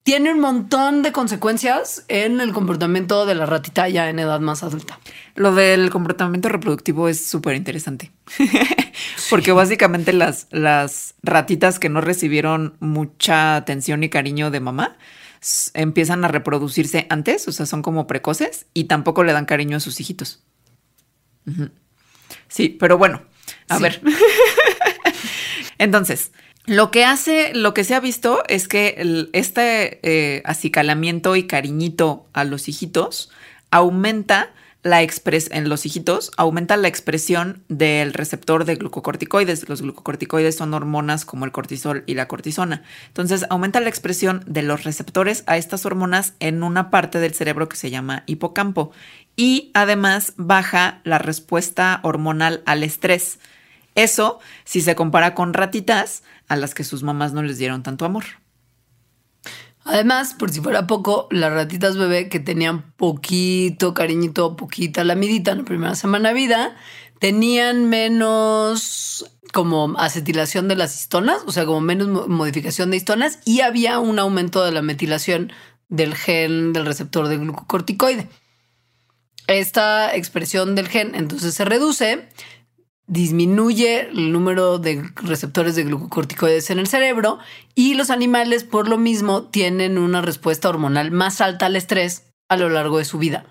tiene 0.03 0.33
un 0.33 0.41
montón 0.41 1.03
de 1.03 1.13
consecuencias 1.13 2.05
en 2.09 2.41
el 2.41 2.53
comportamiento 2.55 3.27
de 3.27 3.35
la 3.35 3.45
ratita 3.45 3.89
ya 3.89 4.09
en 4.09 4.19
edad 4.19 4.41
más 4.41 4.63
adulta. 4.63 4.99
Lo 5.35 5.55
del 5.55 5.91
comportamiento 5.91 6.49
reproductivo 6.49 7.09
es 7.09 7.27
súper 7.27 7.57
interesante. 7.57 8.11
Porque 9.31 9.53
básicamente 9.53 10.13
las, 10.15 10.47
las 10.51 11.15
ratitas 11.23 11.79
que 11.79 11.91
no 11.91 12.01
recibieron 12.01 12.77
mucha 12.81 13.57
atención 13.57 14.03
y 14.03 14.09
cariño 14.09 14.51
de 14.51 14.61
mamá 14.61 14.97
empiezan 15.75 16.25
a 16.25 16.29
reproducirse 16.29 17.07
antes, 17.11 17.47
o 17.47 17.53
sea, 17.53 17.67
son 17.67 17.83
como 17.83 18.07
precoces 18.07 18.67
y 18.75 18.85
tampoco 18.85 19.25
le 19.25 19.33
dan 19.35 19.45
cariño 19.45 19.77
a 19.77 19.81
sus 19.81 20.01
hijitos. 20.01 20.43
Sí, 22.49 22.71
pero 22.81 22.97
bueno, 22.99 23.23
a 23.69 23.77
Sí. 23.77 23.83
ver. 23.83 24.01
Entonces, 25.79 26.33
lo 26.69 26.91
que 26.91 27.05
hace, 27.05 27.55
lo 27.55 27.73
que 27.75 27.83
se 27.83 27.95
ha 27.95 28.01
visto 28.01 28.43
es 28.47 28.69
que 28.69 29.29
este 29.33 30.01
eh, 30.03 30.43
acicalamiento 30.45 31.35
y 31.35 31.47
cariñito 31.47 32.27
a 32.35 32.45
los 32.45 32.69
hijitos 32.69 33.31
aumenta 33.71 34.51
la 34.83 35.03
expres 35.03 35.49
en 35.51 35.69
los 35.69 35.87
hijitos, 35.87 36.31
aumenta 36.37 36.77
la 36.77 36.89
expresión 36.89 37.65
del 37.69 38.13
receptor 38.15 38.65
de 38.65 38.77
glucocorticoides. 38.77 39.69
Los 39.69 39.83
glucocorticoides 39.83 40.57
son 40.57 40.73
hormonas 40.73 41.25
como 41.25 41.45
el 41.45 41.53
cortisol 41.53 42.05
y 42.07 42.15
la 42.15 42.29
cortisona. 42.29 42.83
Entonces, 43.09 43.45
aumenta 43.51 43.81
la 43.81 43.89
expresión 43.89 44.45
de 44.47 44.63
los 44.63 44.85
receptores 44.85 45.43
a 45.47 45.57
estas 45.57 45.85
hormonas 45.85 46.35
en 46.39 46.63
una 46.63 46.91
parte 46.91 47.19
del 47.19 47.35
cerebro 47.35 47.69
que 47.69 47.77
se 47.77 47.91
llama 47.91 48.23
hipocampo. 48.27 48.93
Y 49.37 49.71
además 49.75 50.35
baja 50.37 51.01
la 51.05 51.19
respuesta 51.19 52.01
hormonal 52.03 52.63
al 52.65 52.85
estrés. 52.85 53.41
Eso 53.99 54.39
si 54.63 54.81
se 54.81 54.95
compara 54.95 55.35
con 55.35 55.55
ratitas 55.55 56.23
a 56.49 56.57
las 56.57 56.75
que 56.75 56.85
sus 56.85 57.03
mamás 57.03 57.33
no 57.33 57.43
les 57.43 57.59
dieron 57.59 57.83
tanto 57.83 58.05
amor. 58.05 58.25
Además, 59.85 60.35
por 60.35 60.51
si 60.51 60.61
fuera 60.61 60.87
poco, 60.87 61.29
las 61.31 61.53
ratitas 61.53 61.97
bebé 61.97 62.29
que 62.29 62.41
tenían 62.41 62.93
poquito 62.93 63.95
cariñito, 63.95 64.57
poquita 64.57 65.03
lamidita 65.05 65.53
en 65.53 65.59
la 65.59 65.65
primera 65.65 65.95
semana 65.95 66.29
de 66.31 66.35
vida, 66.35 66.77
tenían 67.21 67.89
menos 67.89 69.25
como 69.55 69.95
acetilación 69.99 70.69
de 70.69 70.77
las 70.77 70.95
histonas, 70.95 71.39
o 71.47 71.53
sea, 71.53 71.65
como 71.65 71.81
menos 71.81 72.09
mo- 72.09 72.29
modificación 72.29 72.91
de 72.91 72.99
histonas 72.99 73.39
y 73.47 73.63
había 73.63 73.99
un 73.99 74.19
aumento 74.19 74.63
de 74.63 74.73
la 74.73 74.83
metilación 74.83 75.53
del 75.89 76.15
gen 76.15 76.75
del 76.75 76.85
receptor 76.85 77.29
de 77.29 77.39
glucocorticoide. 77.39 78.29
Esta 79.47 80.15
expresión 80.15 80.75
del 80.75 80.89
gen 80.89 81.15
entonces 81.15 81.55
se 81.55 81.65
reduce, 81.65 82.29
disminuye 83.09 84.11
el 84.11 84.33
número 84.33 84.79
de 84.79 85.11
receptores 85.17 85.75
de 85.75 85.85
glucocorticoides 85.85 86.71
en 86.71 86.79
el 86.79 86.87
cerebro 86.87 87.39
y 87.75 87.95
los 87.95 88.11
animales 88.11 88.65
por 88.65 88.87
lo 88.87 88.99
mismo 88.99 89.45
tienen 89.45 89.97
una 89.97 90.21
respuesta 90.21 90.69
hormonal 90.69 91.11
más 91.11 91.41
alta 91.41 91.67
al 91.67 91.77
estrés 91.77 92.27
a 92.49 92.57
lo 92.59 92.69
largo 92.69 92.99
de 92.99 93.07
su 93.07 93.19
vida, 93.19 93.47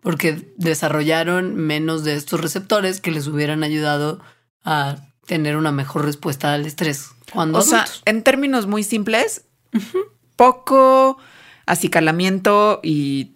porque 0.00 0.52
desarrollaron 0.56 1.56
menos 1.56 2.04
de 2.04 2.14
estos 2.14 2.40
receptores 2.40 3.00
que 3.00 3.10
les 3.10 3.26
hubieran 3.26 3.64
ayudado 3.64 4.20
a 4.64 4.96
tener 5.26 5.56
una 5.56 5.72
mejor 5.72 6.04
respuesta 6.04 6.54
al 6.54 6.64
estrés 6.64 7.10
cuando 7.32 7.58
O 7.58 7.62
sea, 7.62 7.86
en 8.04 8.22
términos 8.22 8.66
muy 8.66 8.84
simples, 8.84 9.44
poco 10.36 11.18
acicalamiento 11.66 12.78
y, 12.82 13.32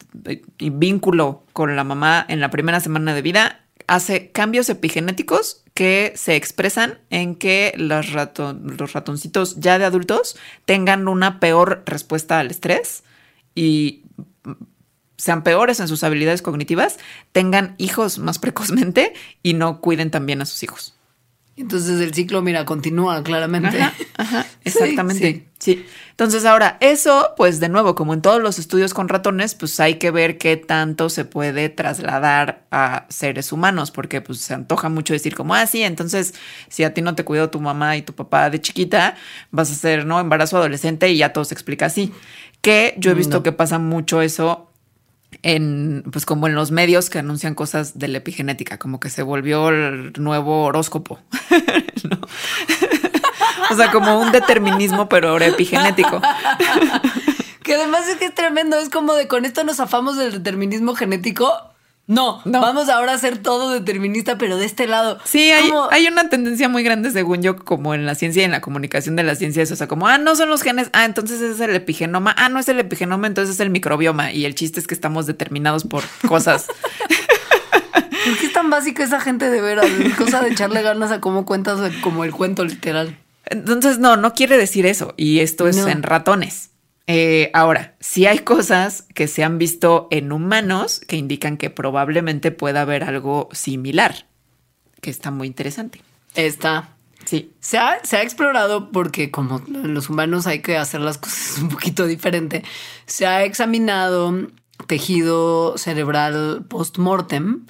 y 0.58 0.70
vínculo 0.70 1.42
con 1.52 1.74
la 1.74 1.82
mamá 1.82 2.24
en 2.28 2.40
la 2.40 2.50
primera 2.50 2.78
semana 2.78 3.12
de 3.12 3.22
vida 3.22 3.64
hace 3.88 4.30
cambios 4.30 4.68
epigenéticos 4.68 5.64
que 5.74 6.12
se 6.14 6.36
expresan 6.36 7.00
en 7.10 7.34
que 7.34 7.72
los, 7.76 8.12
rato- 8.12 8.52
los 8.52 8.92
ratoncitos 8.92 9.56
ya 9.58 9.78
de 9.78 9.84
adultos 9.86 10.36
tengan 10.64 11.08
una 11.08 11.40
peor 11.40 11.82
respuesta 11.86 12.38
al 12.38 12.50
estrés 12.50 13.02
y 13.54 14.02
sean 15.16 15.42
peores 15.42 15.80
en 15.80 15.88
sus 15.88 16.04
habilidades 16.04 16.42
cognitivas, 16.42 16.98
tengan 17.32 17.74
hijos 17.78 18.18
más 18.18 18.38
precozmente 18.38 19.14
y 19.42 19.54
no 19.54 19.80
cuiden 19.80 20.10
también 20.10 20.42
a 20.42 20.46
sus 20.46 20.62
hijos. 20.62 20.97
Entonces 21.58 22.00
el 22.00 22.14
ciclo, 22.14 22.40
mira, 22.40 22.64
continúa 22.64 23.22
claramente. 23.22 23.80
Ajá, 23.82 23.94
ajá, 24.16 24.42
Sí, 24.52 24.58
exactamente. 24.64 25.44
Sí, 25.58 25.84
Entonces 26.10 26.44
ahora, 26.44 26.78
eso, 26.80 27.32
pues 27.36 27.58
de 27.58 27.68
nuevo, 27.68 27.96
como 27.96 28.14
en 28.14 28.22
todos 28.22 28.40
los 28.40 28.60
estudios 28.60 28.94
con 28.94 29.08
ratones, 29.08 29.56
pues 29.56 29.80
hay 29.80 29.94
que 29.94 30.12
ver 30.12 30.38
qué 30.38 30.56
tanto 30.56 31.08
se 31.08 31.24
puede 31.24 31.68
trasladar 31.68 32.64
a 32.70 33.06
seres 33.08 33.50
humanos, 33.50 33.90
porque 33.90 34.20
pues 34.20 34.38
se 34.38 34.54
antoja 34.54 34.88
mucho 34.88 35.14
decir 35.14 35.34
como, 35.34 35.54
ah, 35.54 35.66
sí, 35.66 35.82
entonces 35.82 36.34
si 36.68 36.84
a 36.84 36.94
ti 36.94 37.02
no 37.02 37.16
te 37.16 37.24
cuidó 37.24 37.50
tu 37.50 37.60
mamá 37.60 37.96
y 37.96 38.02
tu 38.02 38.12
papá 38.14 38.50
de 38.50 38.60
chiquita, 38.60 39.16
vas 39.50 39.72
a 39.72 39.74
ser, 39.74 40.06
¿no? 40.06 40.20
Embarazo 40.20 40.58
adolescente 40.58 41.08
y 41.10 41.16
ya 41.18 41.32
todo 41.32 41.44
se 41.44 41.54
explica 41.54 41.86
así. 41.86 42.12
Que 42.60 42.94
yo 42.98 43.10
he 43.10 43.14
visto 43.14 43.38
No. 43.38 43.42
que 43.42 43.52
pasa 43.52 43.78
mucho 43.80 44.20
eso 44.22 44.67
en, 45.42 46.04
pues 46.10 46.26
como 46.26 46.46
en 46.46 46.54
los 46.54 46.70
medios 46.70 47.10
que 47.10 47.18
anuncian 47.18 47.54
cosas 47.54 47.98
de 47.98 48.08
la 48.08 48.18
epigenética, 48.18 48.78
como 48.78 49.00
que 49.00 49.10
se 49.10 49.22
volvió 49.22 49.68
el 49.68 50.12
nuevo 50.18 50.64
horóscopo. 50.64 51.18
¿no? 52.10 52.18
o 53.70 53.76
sea, 53.76 53.90
como 53.90 54.20
un 54.20 54.32
determinismo, 54.32 55.08
pero 55.08 55.30
ahora 55.30 55.46
epigenético. 55.46 56.20
Que 57.62 57.74
además 57.74 58.08
es 58.08 58.16
que 58.16 58.24
es 58.24 58.34
tremendo, 58.34 58.78
es 58.78 58.88
como 58.88 59.12
de 59.12 59.28
con 59.28 59.44
esto 59.44 59.62
nos 59.62 59.76
zafamos 59.76 60.16
del 60.16 60.32
determinismo 60.32 60.94
genético. 60.94 61.52
No, 62.08 62.40
No. 62.46 62.62
vamos 62.62 62.88
ahora 62.88 63.12
a 63.12 63.14
hacer 63.16 63.36
todo 63.38 63.70
determinista, 63.70 64.38
pero 64.38 64.56
de 64.56 64.64
este 64.64 64.86
lado. 64.86 65.18
Sí, 65.24 65.50
hay, 65.50 65.68
Como- 65.68 65.88
hay 65.90 66.06
una 66.06 66.28
tendencia 66.30 66.66
muy 66.68 66.82
grande, 66.82 67.10
según 67.10 67.42
yo, 67.42 67.54
como 67.56 67.92
en 67.94 68.06
la 68.06 68.14
ciencia 68.14 68.40
y 68.42 68.44
en 68.46 68.50
la 68.50 68.62
comunicación 68.62 69.14
de 69.14 69.24
la 69.24 69.34
ciencia, 69.34 69.62
o 69.62 69.66
sea, 69.66 69.86
como, 69.88 70.08
ah, 70.08 70.16
no 70.16 70.34
son 70.34 70.48
los 70.48 70.62
genes, 70.62 70.88
ah, 70.94 71.04
entonces 71.04 71.40
es 71.42 71.60
el 71.60 71.74
epigenoma, 71.76 72.34
ah, 72.38 72.48
no 72.48 72.58
es 72.58 72.68
el 72.70 72.80
epigenoma, 72.80 73.26
entonces 73.26 73.56
es 73.56 73.60
el 73.60 73.68
microbioma. 73.68 74.32
Y 74.32 74.46
el 74.46 74.54
chiste 74.54 74.80
es 74.80 74.86
que 74.86 74.94
estamos 74.94 75.26
determinados 75.26 75.84
por 75.84 76.02
cosas. 76.26 76.66
¿Por 78.24 78.38
qué 78.38 78.46
es 78.46 78.52
tan 78.54 78.70
básico 78.70 79.02
esa 79.02 79.20
gente 79.20 79.50
de 79.50 79.60
veras? 79.60 79.86
Es 79.86 80.14
cosa 80.14 80.40
de 80.40 80.50
echarle 80.50 80.80
ganas 80.82 81.12
a 81.12 81.20
cómo 81.20 81.44
cuentas 81.44 81.78
como 82.00 82.24
el 82.24 82.32
cuento 82.32 82.64
literal. 82.64 83.18
Entonces, 83.46 83.98
no, 83.98 84.16
no 84.16 84.32
quiere 84.34 84.56
decir 84.56 84.86
eso. 84.86 85.14
Y 85.16 85.40
esto 85.40 85.68
es 85.68 85.76
No. 85.76 85.88
en 85.88 86.02
ratones. 86.02 86.70
Eh, 87.10 87.50
ahora, 87.54 87.96
sí 88.00 88.26
hay 88.26 88.40
cosas 88.40 89.06
que 89.14 89.28
se 89.28 89.42
han 89.42 89.56
visto 89.56 90.08
en 90.10 90.30
humanos 90.30 91.00
que 91.00 91.16
indican 91.16 91.56
que 91.56 91.70
probablemente 91.70 92.50
pueda 92.50 92.82
haber 92.82 93.02
algo 93.02 93.48
similar, 93.50 94.26
que 95.00 95.08
está 95.08 95.30
muy 95.30 95.46
interesante. 95.46 96.02
Está. 96.34 96.90
Sí. 97.24 97.50
Se 97.60 97.78
ha, 97.78 98.04
se 98.04 98.18
ha 98.18 98.22
explorado 98.22 98.92
porque 98.92 99.30
como 99.30 99.62
los 99.66 100.10
humanos 100.10 100.46
hay 100.46 100.60
que 100.60 100.76
hacer 100.76 101.00
las 101.00 101.16
cosas 101.16 101.58
un 101.62 101.70
poquito 101.70 102.06
diferente. 102.06 102.62
Se 103.06 103.26
ha 103.26 103.42
examinado 103.44 104.48
tejido 104.86 105.78
cerebral 105.78 106.66
post-mortem 106.68 107.64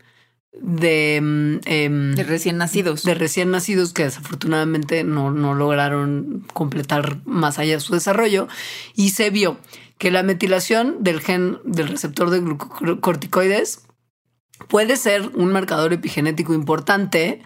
de, 0.61 1.21
mm, 1.23 1.61
em, 1.67 2.15
De 2.15 2.25
recién 2.25 2.57
nacidos. 2.57 3.03
de 3.03 3.15
recién 3.15 3.51
nacidos 3.51 3.93
que 3.93 4.05
desafortunadamente 4.05 5.05
no, 5.05 5.31
no 5.31 5.55
lograron 5.55 6.45
completar 6.53 7.19
más 7.25 7.59
allá 7.59 7.75
de 7.75 7.81
su 7.81 7.95
desarrollo 7.95 8.49
y 8.95 9.11
se 9.11 9.31
vio 9.31 9.59
que 9.99 10.11
la 10.11 10.23
metilación 10.23 10.97
del 11.01 11.21
gen 11.21 11.59
del 11.65 11.89
receptor 11.89 12.31
de 12.31 12.41
glucocorticoides 12.41 13.83
puede 14.69 14.97
ser 14.97 15.31
un 15.35 15.53
marcador 15.53 15.93
epigenético 15.93 16.55
importante 16.55 17.43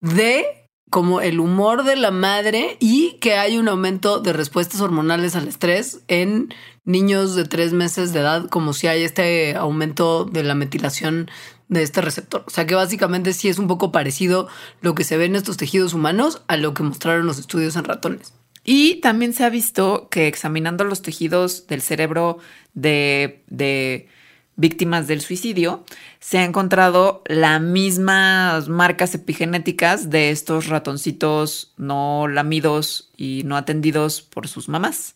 de 0.00 0.44
como 0.90 1.20
el 1.20 1.38
humor 1.38 1.84
de 1.84 1.94
la 1.94 2.10
madre 2.10 2.76
y 2.80 3.18
que 3.20 3.34
hay 3.36 3.56
un 3.58 3.68
aumento 3.68 4.18
de 4.18 4.32
respuestas 4.32 4.80
hormonales 4.80 5.36
al 5.36 5.46
estrés 5.46 6.00
en 6.08 6.52
niños 6.84 7.36
de 7.36 7.44
tres 7.44 7.72
meses 7.72 8.12
de 8.12 8.20
edad, 8.20 8.48
como 8.48 8.72
si 8.72 8.88
hay 8.88 9.04
este 9.04 9.54
aumento 9.54 10.24
de 10.24 10.42
la 10.42 10.56
metilación 10.56 11.30
de 11.70 11.82
este 11.82 12.02
receptor. 12.02 12.44
O 12.46 12.50
sea 12.50 12.66
que 12.66 12.74
básicamente 12.74 13.32
sí 13.32 13.48
es 13.48 13.58
un 13.58 13.68
poco 13.68 13.92
parecido 13.92 14.48
lo 14.82 14.94
que 14.94 15.04
se 15.04 15.16
ve 15.16 15.24
en 15.24 15.36
estos 15.36 15.56
tejidos 15.56 15.94
humanos 15.94 16.42
a 16.48 16.58
lo 16.58 16.74
que 16.74 16.82
mostraron 16.82 17.26
los 17.26 17.38
estudios 17.38 17.76
en 17.76 17.84
ratones. 17.84 18.34
Y 18.62 18.96
también 18.96 19.32
se 19.32 19.44
ha 19.44 19.50
visto 19.50 20.08
que 20.10 20.26
examinando 20.26 20.84
los 20.84 21.00
tejidos 21.00 21.66
del 21.68 21.80
cerebro 21.80 22.38
de, 22.74 23.42
de 23.46 24.08
víctimas 24.56 25.06
del 25.06 25.22
suicidio, 25.22 25.84
se 26.18 26.38
ha 26.38 26.44
encontrado 26.44 27.22
las 27.26 27.62
mismas 27.62 28.68
marcas 28.68 29.14
epigenéticas 29.14 30.10
de 30.10 30.30
estos 30.30 30.66
ratoncitos 30.66 31.72
no 31.78 32.28
lamidos 32.28 33.10
y 33.16 33.42
no 33.46 33.56
atendidos 33.56 34.22
por 34.22 34.48
sus 34.48 34.68
mamás. 34.68 35.14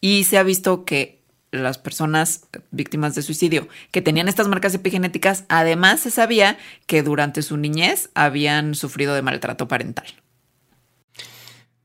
Y 0.00 0.24
se 0.24 0.36
ha 0.36 0.42
visto 0.42 0.84
que 0.84 1.23
las 1.62 1.78
personas 1.78 2.46
víctimas 2.70 3.14
de 3.14 3.22
suicidio 3.22 3.68
que 3.90 4.02
tenían 4.02 4.28
estas 4.28 4.48
marcas 4.48 4.74
epigenéticas, 4.74 5.44
además 5.48 6.00
se 6.00 6.10
sabía 6.10 6.58
que 6.86 7.02
durante 7.02 7.42
su 7.42 7.56
niñez 7.56 8.10
habían 8.14 8.74
sufrido 8.74 9.14
de 9.14 9.22
maltrato 9.22 9.68
parental. 9.68 10.06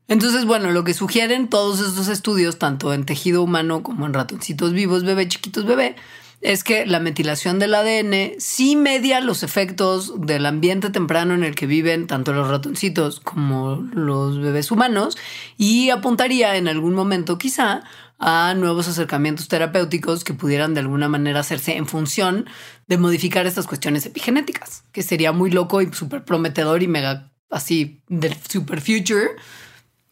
Entonces, 0.08 0.44
bueno, 0.44 0.72
lo 0.72 0.82
que 0.82 0.92
sugieren 0.92 1.48
todos 1.48 1.78
estos 1.80 2.08
estudios, 2.08 2.58
tanto 2.58 2.92
en 2.92 3.06
tejido 3.06 3.44
humano 3.44 3.84
como 3.84 4.06
en 4.06 4.12
ratoncitos 4.12 4.72
vivos, 4.72 5.04
bebé, 5.04 5.28
chiquitos, 5.28 5.64
bebé, 5.64 5.94
es 6.40 6.64
que 6.64 6.86
la 6.86 7.00
metilación 7.00 7.58
del 7.58 7.74
ADN 7.74 8.32
sí 8.38 8.74
media 8.74 9.20
los 9.20 9.42
efectos 9.42 10.20
del 10.20 10.46
ambiente 10.46 10.90
temprano 10.90 11.34
en 11.34 11.44
el 11.44 11.54
que 11.54 11.66
viven 11.66 12.06
tanto 12.06 12.32
los 12.32 12.48
ratoncitos 12.48 13.20
como 13.20 13.88
los 13.92 14.40
bebés 14.40 14.70
humanos 14.70 15.18
y 15.58 15.90
apuntaría 15.90 16.56
en 16.56 16.66
algún 16.66 16.94
momento 16.94 17.36
quizá 17.36 17.82
a 18.22 18.52
nuevos 18.54 18.86
acercamientos 18.86 19.48
terapéuticos 19.48 20.24
que 20.24 20.34
pudieran 20.34 20.74
de 20.74 20.80
alguna 20.80 21.08
manera 21.08 21.40
hacerse 21.40 21.76
en 21.76 21.86
función 21.86 22.44
de 22.86 22.98
modificar 22.98 23.46
estas 23.46 23.66
cuestiones 23.66 24.04
epigenéticas, 24.04 24.84
que 24.92 25.02
sería 25.02 25.32
muy 25.32 25.50
loco 25.50 25.80
y 25.80 25.90
súper 25.92 26.24
prometedor 26.24 26.82
y 26.82 26.86
mega 26.86 27.32
así 27.48 28.02
del 28.08 28.36
super 28.46 28.80
future. 28.82 29.30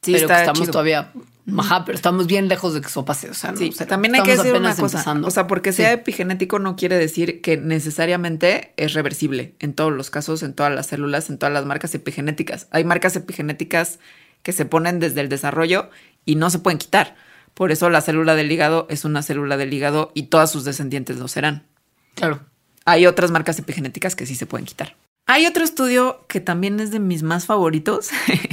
Sí, 0.03 0.13
pero 0.15 0.29
que 0.29 0.35
estamos 0.35 0.61
chido. 0.61 0.73
todavía, 0.73 1.13
ajá, 1.59 1.85
pero 1.85 1.97
estamos 1.97 2.27
bien 2.27 2.49
lejos 2.49 2.73
de 2.73 2.81
que 2.81 2.87
eso 2.87 3.05
pase. 3.05 3.29
O 3.29 3.35
sea, 3.35 3.53
no, 3.53 3.59
Sí, 3.59 3.69
o 3.69 3.73
sea, 3.73 3.87
también 3.87 4.15
hay 4.15 4.23
que 4.23 4.37
decir 4.37 4.55
una 4.55 4.75
cosa. 4.75 4.97
empezando. 4.99 5.29
O 5.29 5.31
sea, 5.31 5.47
porque 5.47 5.73
sea 5.73 5.89
Sí. 5.89 5.95
epigenético 5.95 6.59
no 6.61 6.77
quiere 6.77 6.97
decir 6.97 7.43
que 7.43 7.57
necesariamente 7.59 8.73
es 8.79 8.95
reversible 8.95 9.55
en 9.59 9.75
todos 9.75 9.93
los 9.93 10.09
casos, 10.09 10.43
en 10.43 10.55
todas 10.55 10.73
las 10.73 10.87
células, 10.87 11.29
en 11.31 11.37
todas 11.39 11.53
las 11.53 11.67
marcas 11.67 11.95
epigenéticas. 11.95 12.69
Hay 12.71 12.85
marcas 12.85 13.17
epigenéticas 13.17 13.99
que 14.43 14.53
se 14.53 14.65
ponen 14.65 14.99
desde 15.01 15.21
el 15.21 15.29
desarrollo 15.29 15.91
y 16.25 16.37
no 16.37 16.49
se 16.49 16.61
pueden 16.61 16.79
quitar. 16.79 17.17
Por 17.59 17.73
eso 17.73 17.91
la 17.91 18.03
célula 18.03 18.37
del 18.37 18.53
hígado 18.53 18.87
es 18.89 19.05
una 19.05 19.21
célula 19.21 19.57
del 19.57 19.75
hígado 19.75 20.13
y 20.15 20.27
todas 20.27 20.49
sus 20.49 20.63
descendientes 20.63 21.17
lo 21.17 21.27
serán. 21.27 21.67
Claro. 22.15 22.39
Hay 22.85 23.05
otras 23.05 23.33
marcas 23.33 23.59
epigenéticas 23.59 24.15
que 24.15 24.27
sí 24.27 24.37
se 24.37 24.47
pueden 24.47 24.65
quitar. 24.65 24.95
Hay 25.27 25.45
otro 25.45 25.65
estudio 25.65 26.25
que 26.29 26.39
también 26.39 26.79
es 26.79 26.93
de 26.93 27.01
mis 27.01 27.25
más 27.25 27.47
favoritos 27.47 28.11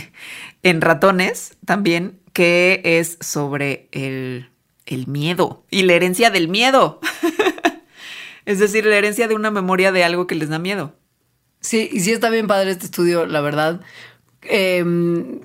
en 0.64 0.82
ratones 0.82 1.56
también, 1.66 2.20
que 2.34 2.82
es 2.84 3.20
sobre 3.22 3.90
el, 3.92 4.50
el 4.88 5.06
miedo 5.06 5.64
y 5.70 5.84
la 5.84 5.94
herencia 5.94 6.32
del 6.32 6.48
miedo. 6.48 7.00
es 8.46 8.58
decir, 8.58 8.88
la 8.88 8.98
herencia 8.98 9.28
de 9.28 9.36
una 9.36 9.52
memoria 9.52 9.92
de 9.92 10.04
algo 10.04 10.26
que 10.26 10.34
les 10.34 10.50
da 10.50 10.58
miedo. 10.58 10.96
Sí, 11.60 11.92
y 11.92 12.00
sí 12.00 12.12
está 12.12 12.32
bien 12.32 12.48
padre 12.48 12.72
este 12.72 12.86
estudio, 12.86 13.28
la 13.28 13.42
verdad. 13.42 13.82
Em, 14.42 15.42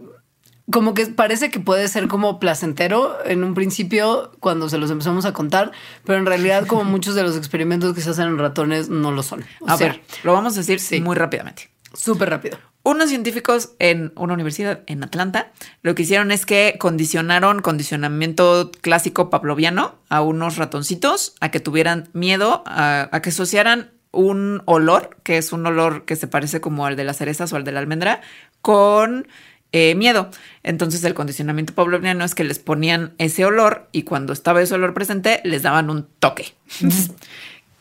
como 0.70 0.94
que 0.94 1.06
parece 1.06 1.50
que 1.50 1.60
puede 1.60 1.88
ser 1.88 2.08
como 2.08 2.38
placentero 2.38 3.18
en 3.24 3.44
un 3.44 3.54
principio 3.54 4.32
cuando 4.40 4.68
se 4.68 4.78
los 4.78 4.90
empezamos 4.90 5.24
a 5.24 5.32
contar, 5.32 5.72
pero 6.04 6.18
en 6.18 6.26
realidad 6.26 6.66
como 6.66 6.84
muchos 6.90 7.14
de 7.14 7.22
los 7.22 7.36
experimentos 7.36 7.94
que 7.94 8.00
se 8.00 8.10
hacen 8.10 8.26
en 8.28 8.38
ratones 8.38 8.88
no 8.88 9.10
lo 9.12 9.22
son. 9.22 9.44
O 9.60 9.68
A 9.68 9.76
sea, 9.76 9.88
ver, 9.88 10.02
lo 10.22 10.32
vamos 10.32 10.54
a 10.54 10.60
decir 10.60 10.80
sí. 10.80 11.00
muy 11.00 11.16
rápidamente. 11.16 11.70
súper 11.94 12.30
rápido. 12.30 12.58
Unos 12.82 13.10
científicos 13.10 13.72
en 13.78 14.10
una 14.16 14.32
universidad 14.32 14.80
en 14.86 15.04
Atlanta 15.04 15.52
lo 15.82 15.94
que 15.94 16.02
hicieron 16.02 16.30
es 16.32 16.46
que 16.46 16.76
condicionaron 16.78 17.60
condicionamiento 17.60 18.70
clásico 18.80 19.28
pavloviano 19.28 19.96
a 20.08 20.22
unos 20.22 20.56
ratoncitos 20.56 21.34
a 21.40 21.50
que 21.50 21.60
tuvieran 21.60 22.08
miedo, 22.14 22.62
a, 22.66 23.10
a 23.12 23.20
que 23.20 23.28
asociaran 23.28 23.90
un 24.12 24.62
olor, 24.64 25.18
que 25.22 25.36
es 25.36 25.52
un 25.52 25.66
olor 25.66 26.04
que 26.04 26.16
se 26.16 26.26
parece 26.26 26.60
como 26.60 26.86
al 26.86 26.96
de 26.96 27.04
las 27.04 27.18
cerezas 27.18 27.52
o 27.52 27.56
al 27.56 27.64
de 27.64 27.72
la 27.72 27.80
almendra, 27.80 28.22
con 28.62 29.28
eh, 29.72 29.94
miedo. 29.94 30.30
Entonces 30.62 31.02
el 31.04 31.14
condicionamiento 31.14 31.74
pavloviano 31.74 32.24
es 32.24 32.34
que 32.34 32.44
les 32.44 32.58
ponían 32.58 33.14
ese 33.18 33.44
olor 33.44 33.88
y 33.92 34.02
cuando 34.02 34.32
estaba 34.32 34.62
ese 34.62 34.74
olor 34.74 34.94
presente 34.94 35.40
les 35.44 35.62
daban 35.62 35.90
un 35.90 36.06
toque. 36.18 36.54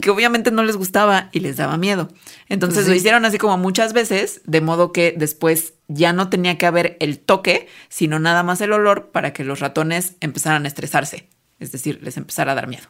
que 0.02 0.10
obviamente 0.10 0.52
no 0.52 0.64
les 0.64 0.78
gustaba 0.78 1.30
y 1.34 1.42
les 1.42 1.58
daba 1.58 1.76
miedo. 1.78 2.08
Entonces 2.48 2.86
Sí. 2.86 2.90
lo 2.90 2.96
hicieron 2.96 3.26
así 3.26 3.38
como 3.38 3.58
muchas 3.58 3.92
veces, 3.92 4.42
de 4.46 4.62
modo 4.62 4.94
que 4.94 5.14
después 5.18 5.74
ya 5.90 6.14
no 6.14 6.30
tenía 6.30 6.58
que 6.58 6.66
haber 6.66 6.96
el 7.02 7.20
toque, 7.20 7.68
sino 7.90 8.18
nada 8.18 8.44
más 8.44 8.62
el 8.62 8.72
olor 8.72 9.10
para 9.12 9.34
que 9.34 9.44
los 9.44 9.60
ratones 9.60 10.16
empezaran 10.22 10.64
a 10.64 10.68
estresarse, 10.70 11.28
es 11.60 11.74
decir, 11.74 12.00
les 12.02 12.16
empezara 12.16 12.54
a 12.54 12.56
dar 12.56 12.68
miedo. 12.68 12.86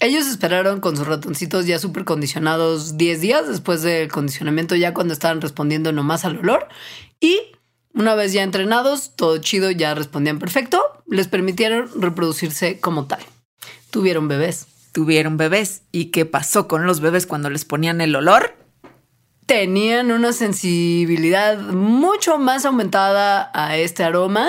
Ellos 0.00 0.26
esperaron 0.28 0.80
con 0.80 0.96
sus 0.96 1.06
ratoncitos 1.08 1.66
ya 1.66 1.78
súper 1.78 2.04
condicionados 2.04 2.96
10 2.96 3.20
días 3.20 3.48
después 3.48 3.82
del 3.82 4.08
condicionamiento, 4.10 4.76
ya 4.76 4.94
cuando 4.94 5.12
estaban 5.12 5.40
respondiendo 5.40 5.92
nomás 5.92 6.24
al 6.24 6.38
olor. 6.38 6.68
Y 7.20 7.40
una 7.98 8.14
vez 8.14 8.32
ya 8.32 8.44
entrenados, 8.44 9.16
todo 9.16 9.38
chido, 9.38 9.72
ya 9.72 9.92
respondían 9.92 10.38
perfecto, 10.38 10.80
les 11.08 11.26
permitieron 11.26 11.90
reproducirse 12.00 12.78
como 12.78 13.06
tal. 13.06 13.20
Tuvieron 13.90 14.28
bebés. 14.28 14.66
Tuvieron 14.92 15.36
bebés. 15.36 15.82
¿Y 15.90 16.06
qué 16.06 16.24
pasó 16.24 16.68
con 16.68 16.86
los 16.86 17.00
bebés 17.00 17.26
cuando 17.26 17.50
les 17.50 17.64
ponían 17.64 18.00
el 18.00 18.14
olor? 18.14 18.54
Tenían 19.46 20.12
una 20.12 20.32
sensibilidad 20.32 21.58
mucho 21.58 22.38
más 22.38 22.64
aumentada 22.66 23.50
a 23.52 23.76
este 23.76 24.04
aroma, 24.04 24.48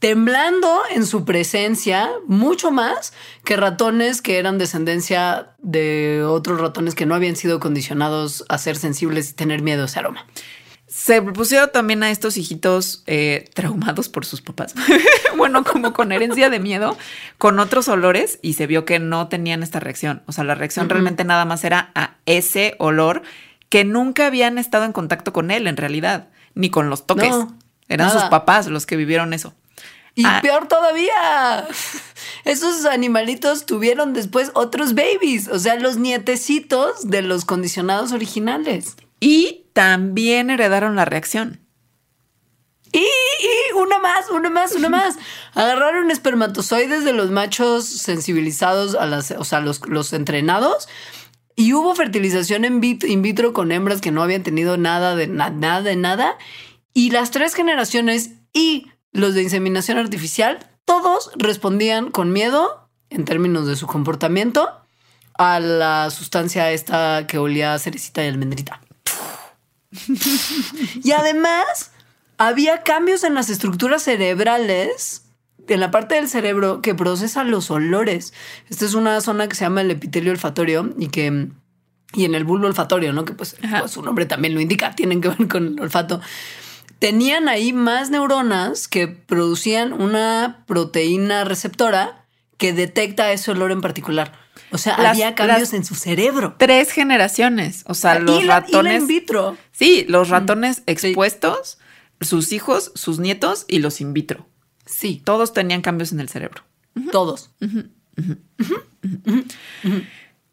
temblando 0.00 0.80
en 0.90 1.06
su 1.06 1.24
presencia 1.24 2.10
mucho 2.26 2.72
más 2.72 3.12
que 3.44 3.56
ratones 3.56 4.22
que 4.22 4.38
eran 4.38 4.58
descendencia 4.58 5.50
de 5.58 6.24
otros 6.24 6.60
ratones 6.60 6.96
que 6.96 7.06
no 7.06 7.14
habían 7.14 7.36
sido 7.36 7.60
condicionados 7.60 8.44
a 8.48 8.58
ser 8.58 8.76
sensibles 8.76 9.30
y 9.30 9.34
tener 9.34 9.62
miedo 9.62 9.82
a 9.82 9.86
ese 9.86 10.00
aroma. 10.00 10.26
Se 10.88 11.20
pusieron 11.20 11.70
también 11.70 12.02
a 12.02 12.10
estos 12.10 12.36
hijitos 12.38 13.02
eh, 13.06 13.50
traumados 13.54 14.08
por 14.08 14.24
sus 14.24 14.40
papás. 14.40 14.74
bueno, 15.36 15.62
como 15.62 15.92
con 15.92 16.12
herencia 16.12 16.48
de 16.48 16.60
miedo, 16.60 16.96
con 17.36 17.58
otros 17.58 17.88
olores 17.88 18.38
y 18.40 18.54
se 18.54 18.66
vio 18.66 18.84
que 18.86 18.98
no 18.98 19.28
tenían 19.28 19.62
esta 19.62 19.80
reacción. 19.80 20.22
O 20.26 20.32
sea, 20.32 20.44
la 20.44 20.54
reacción 20.54 20.88
realmente 20.88 21.24
nada 21.24 21.44
más 21.44 21.62
era 21.64 21.90
a 21.94 22.16
ese 22.24 22.74
olor 22.78 23.22
que 23.68 23.84
nunca 23.84 24.26
habían 24.26 24.56
estado 24.56 24.84
en 24.86 24.92
contacto 24.92 25.32
con 25.34 25.50
él 25.50 25.66
en 25.66 25.76
realidad, 25.76 26.28
ni 26.54 26.70
con 26.70 26.88
los 26.88 27.06
toques. 27.06 27.30
No, 27.30 27.54
Eran 27.88 28.06
nada. 28.08 28.20
sus 28.20 28.30
papás 28.30 28.66
los 28.68 28.86
que 28.86 28.96
vivieron 28.96 29.34
eso. 29.34 29.52
Y 30.14 30.24
Ah. 30.24 30.40
peor 30.42 30.68
todavía, 30.68 31.68
esos 32.46 32.86
animalitos 32.86 33.66
tuvieron 33.66 34.14
después 34.14 34.50
otros 34.54 34.94
babies, 34.94 35.48
o 35.48 35.58
sea, 35.58 35.76
los 35.76 35.98
nietecitos 35.98 37.08
de 37.08 37.20
los 37.22 37.44
condicionados 37.44 38.12
originales. 38.12 38.96
Y 39.20 39.66
también 39.72 40.50
heredaron 40.50 40.96
la 40.96 41.04
reacción. 41.04 41.60
Y, 42.92 43.04
una 43.76 43.98
más, 43.98 44.30
una 44.30 44.50
más, 44.50 44.72
una 44.72 44.88
más. 44.88 45.16
Agarraron 45.54 46.10
espermatozoides 46.10 47.04
de 47.04 47.12
los 47.12 47.30
machos 47.30 47.84
sensibilizados 47.84 48.94
a 48.94 49.06
las, 49.06 49.30
o 49.32 49.44
sea, 49.44 49.60
los, 49.60 50.12
entrenados. 50.12 50.88
Y 51.54 51.72
hubo 51.72 51.94
fertilización 51.94 52.64
in 52.64 52.80
vitro, 53.22 53.52
con 53.52 53.72
hembras 53.72 54.00
que 54.00 54.10
no 54.12 54.22
habían 54.22 54.42
tenido 54.42 54.76
nada 54.76 55.16
de 55.16 55.26
na- 55.26 55.50
nada 55.50 55.82
de 55.82 55.96
nada. 55.96 56.38
Y 56.94 57.10
las 57.10 57.30
tres 57.30 57.54
generaciones 57.54 58.30
y 58.52 58.86
los 59.12 59.34
de 59.34 59.42
inseminación 59.42 59.98
artificial, 59.98 60.70
todos 60.84 61.30
respondían 61.36 62.10
con 62.10 62.32
miedo 62.32 62.88
en 63.10 63.24
términos 63.24 63.66
de 63.66 63.76
su 63.76 63.86
comportamiento 63.86 64.70
a 65.36 65.60
la 65.60 66.10
sustancia 66.10 66.70
esta 66.72 67.26
que 67.26 67.38
olía 67.38 67.74
a 67.74 67.78
cerecita 67.78 68.24
y 68.24 68.28
almendrita. 68.28 68.80
y 71.02 71.12
además 71.12 71.92
había 72.36 72.82
cambios 72.82 73.24
en 73.24 73.34
las 73.34 73.50
estructuras 73.50 74.02
cerebrales, 74.02 75.24
en 75.66 75.80
la 75.80 75.90
parte 75.90 76.14
del 76.14 76.28
cerebro 76.28 76.80
que 76.82 76.94
procesa 76.94 77.44
los 77.44 77.70
olores. 77.70 78.32
Esta 78.70 78.84
es 78.84 78.94
una 78.94 79.20
zona 79.20 79.48
que 79.48 79.56
se 79.56 79.64
llama 79.64 79.80
el 79.80 79.90
epitelio 79.90 80.32
olfatorio 80.32 80.94
y 80.98 81.08
que 81.08 81.48
y 82.14 82.24
en 82.24 82.34
el 82.34 82.44
bulbo 82.44 82.66
olfatorio, 82.66 83.12
¿no? 83.12 83.24
Que 83.24 83.34
pues, 83.34 83.56
pues, 83.60 83.90
su 83.90 84.02
nombre 84.02 84.26
también 84.26 84.54
lo 84.54 84.60
indica, 84.60 84.94
tienen 84.94 85.20
que 85.20 85.28
ver 85.28 85.48
con 85.48 85.66
el 85.66 85.80
olfato. 85.80 86.20
Tenían 86.98 87.48
ahí 87.48 87.72
más 87.72 88.10
neuronas 88.10 88.88
que 88.88 89.08
producían 89.08 89.92
una 89.92 90.64
proteína 90.66 91.44
receptora 91.44 92.24
que 92.56 92.72
detecta 92.72 93.30
ese 93.30 93.50
olor 93.50 93.70
en 93.70 93.80
particular. 93.80 94.32
O 94.70 94.78
sea, 94.78 94.94
había 94.94 95.34
cambios 95.34 95.72
en 95.72 95.84
su 95.84 95.94
cerebro. 95.94 96.56
Tres 96.58 96.92
generaciones. 96.92 97.84
O 97.86 97.94
sea, 97.94 98.18
los 98.18 98.46
ratones. 98.46 99.02
in 99.02 99.08
vitro. 99.08 99.56
Sí, 99.72 100.04
los 100.08 100.28
ratones 100.28 100.82
expuestos, 100.86 101.78
sus 102.20 102.52
hijos, 102.52 102.92
sus 102.94 103.18
nietos 103.18 103.64
y 103.68 103.78
los 103.78 104.00
in 104.00 104.12
vitro. 104.12 104.46
Sí. 104.86 105.22
Todos 105.24 105.52
tenían 105.52 105.82
cambios 105.82 106.12
en 106.12 106.20
el 106.20 106.28
cerebro. 106.28 106.64
Todos. 107.12 107.50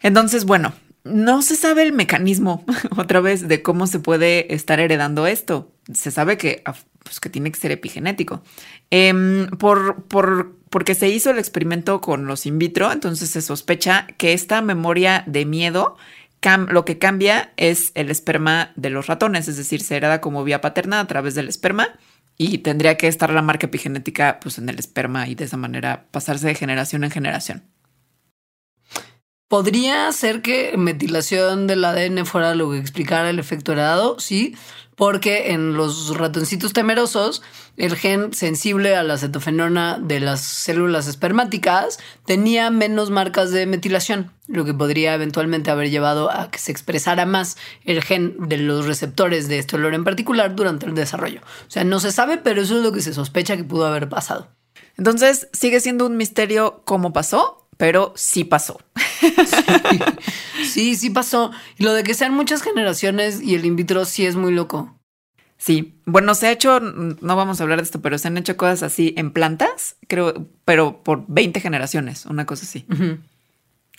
Entonces, 0.01 0.45
bueno, 0.45 0.73
no 1.05 1.41
se 1.41 1.55
sabe 1.55 1.83
el 1.83 1.93
mecanismo, 1.93 2.65
otra 2.97 3.21
vez, 3.21 3.47
de 3.47 3.61
cómo 3.61 3.87
se 3.87 3.99
puede 3.99 4.53
estar 4.53 4.79
heredando 4.79 5.27
esto. 5.27 5.71
Se 5.93 6.11
sabe 6.11 6.37
que, 6.37 6.63
pues, 7.03 7.19
que 7.19 7.29
tiene 7.29 7.51
que 7.51 7.59
ser 7.59 7.71
epigenético. 7.71 8.41
Em, 8.89 9.47
por, 9.51 10.03
por, 10.05 10.54
porque 10.69 10.95
se 10.95 11.09
hizo 11.09 11.31
el 11.31 11.39
experimento 11.39 12.01
con 12.01 12.25
los 12.25 12.45
in 12.45 12.57
vitro, 12.57 12.91
entonces 12.91 13.29
se 13.29 13.41
sospecha 13.41 14.07
que 14.17 14.33
esta 14.33 14.61
memoria 14.61 15.23
de 15.27 15.45
miedo 15.45 15.97
lo 16.69 16.85
que 16.85 16.99
cambia 16.99 17.53
es 17.57 17.91
el 17.95 18.11
esperma 18.11 18.71
de 18.75 18.91
los 18.91 19.07
ratones, 19.07 19.47
es 19.47 19.57
decir, 19.57 19.81
se 19.81 19.95
hereda 19.95 20.21
como 20.21 20.43
vía 20.43 20.61
paterna 20.61 20.99
a 20.99 21.07
través 21.07 21.33
del 21.33 21.47
esperma 21.47 21.97
y 22.37 22.59
tendría 22.59 22.97
que 22.97 23.07
estar 23.07 23.31
la 23.31 23.41
marca 23.41 23.65
epigenética 23.65 24.39
pues, 24.41 24.59
en 24.59 24.69
el 24.69 24.77
esperma 24.77 25.27
y 25.27 25.35
de 25.35 25.45
esa 25.45 25.57
manera 25.57 26.05
pasarse 26.11 26.47
de 26.47 26.55
generación 26.55 27.03
en 27.03 27.11
generación. 27.11 27.63
¿Podría 29.47 30.11
ser 30.11 30.41
que 30.41 30.75
metilación 30.77 31.67
del 31.67 31.85
ADN 31.85 32.25
fuera 32.25 32.55
lo 32.55 32.71
que 32.71 32.77
explicara 32.77 33.29
el 33.29 33.39
efecto 33.39 33.71
heredado? 33.71 34.19
Sí, 34.19 34.55
porque 34.95 35.51
en 35.51 35.75
los 35.75 36.17
ratoncitos 36.17 36.73
temerosos, 36.73 37.41
el 37.77 37.95
gen 37.95 38.33
sensible 38.33 38.95
a 38.95 39.03
la 39.03 39.17
cetofenona 39.17 39.99
de 39.99 40.19
las 40.19 40.41
células 40.41 41.07
espermáticas 41.07 41.99
tenía 42.25 42.69
menos 42.69 43.11
marcas 43.11 43.51
de 43.51 43.65
metilación, 43.65 44.31
lo 44.47 44.63
que 44.63 44.73
podría 44.73 45.13
eventualmente 45.13 45.71
haber 45.71 45.89
llevado 45.89 46.31
a 46.31 46.49
que 46.49 46.59
se 46.59 46.71
expresara 46.71 47.25
más 47.25 47.57
el 47.83 48.01
gen 48.03 48.35
de 48.47 48.57
los 48.57 48.85
receptores 48.85 49.47
de 49.47 49.59
este 49.59 49.75
olor 49.75 49.93
en 49.93 50.03
particular 50.03 50.55
durante 50.55 50.85
el 50.85 50.95
desarrollo. 50.95 51.41
O 51.67 51.71
sea, 51.71 51.83
no 51.83 51.99
se 51.99 52.11
sabe, 52.11 52.37
pero 52.37 52.61
eso 52.61 52.77
es 52.77 52.83
lo 52.83 52.91
que 52.91 53.01
se 53.01 53.13
sospecha 53.13 53.57
que 53.57 53.63
pudo 53.63 53.85
haber 53.85 54.07
pasado. 54.07 54.49
Entonces, 54.97 55.49
sigue 55.51 55.81
siendo 55.81 56.05
un 56.05 56.15
misterio 56.15 56.81
cómo 56.85 57.11
pasó, 57.11 57.64
pero 57.77 58.13
sí 58.15 58.43
pasó. 58.43 58.79
Sí. 60.63 60.95
sí, 60.95 61.09
pasó. 61.09 61.51
Y 61.77 61.83
lo 61.83 61.93
de 61.93 62.03
que 62.03 62.13
sean 62.13 62.33
muchas 62.33 62.61
generaciones 62.61 63.41
y 63.41 63.55
el 63.55 63.65
in 63.65 63.75
vitro 63.75 64.05
sí 64.05 64.25
es 64.25 64.35
muy 64.35 64.53
loco. 64.53 64.99
Sí, 65.57 65.99
bueno, 66.05 66.35
se 66.35 66.47
ha 66.47 66.51
hecho, 66.51 66.79
no 66.79 67.35
vamos 67.35 67.59
a 67.59 67.63
hablar 67.63 67.79
de 67.79 67.85
esto, 67.85 68.01
pero 68.01 68.17
se 68.17 68.27
han 68.27 68.37
hecho 68.37 68.57
cosas 68.57 68.83
así 68.83 69.13
en 69.17 69.31
plantas, 69.31 69.95
creo, 70.07 70.47
pero 70.65 71.01
por 71.01 71.25
20 71.27 71.59
generaciones, 71.61 72.25
una 72.25 72.45
cosa 72.45 72.65
así. 72.65 72.85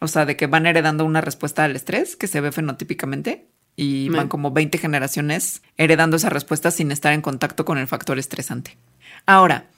O 0.01 0.09
sea, 0.09 0.27
de 0.27 0.37
que 0.37 0.47
van 0.47 0.67
heredando 0.67 1.05
una 1.05 1.23
respuesta 1.23 1.65
al 1.65 1.75
estrés 1.75 2.17
que 2.17 2.27
se 2.27 2.41
ve 2.41 2.53
fenotípicamente 2.53 3.49
y 3.75 4.11
van 4.11 4.29
como 4.29 4.51
20 4.51 4.79
generaciones 4.79 5.63
heredando 5.77 6.17
esa 6.17 6.31
respuesta 6.31 6.71
sin 6.71 6.93
estar 6.93 7.13
en 7.13 7.23
contacto 7.23 7.65
con 7.65 7.79
el 7.79 7.87
factor 7.87 8.19
estresante. 8.19 8.77
Ahora, 9.25 9.71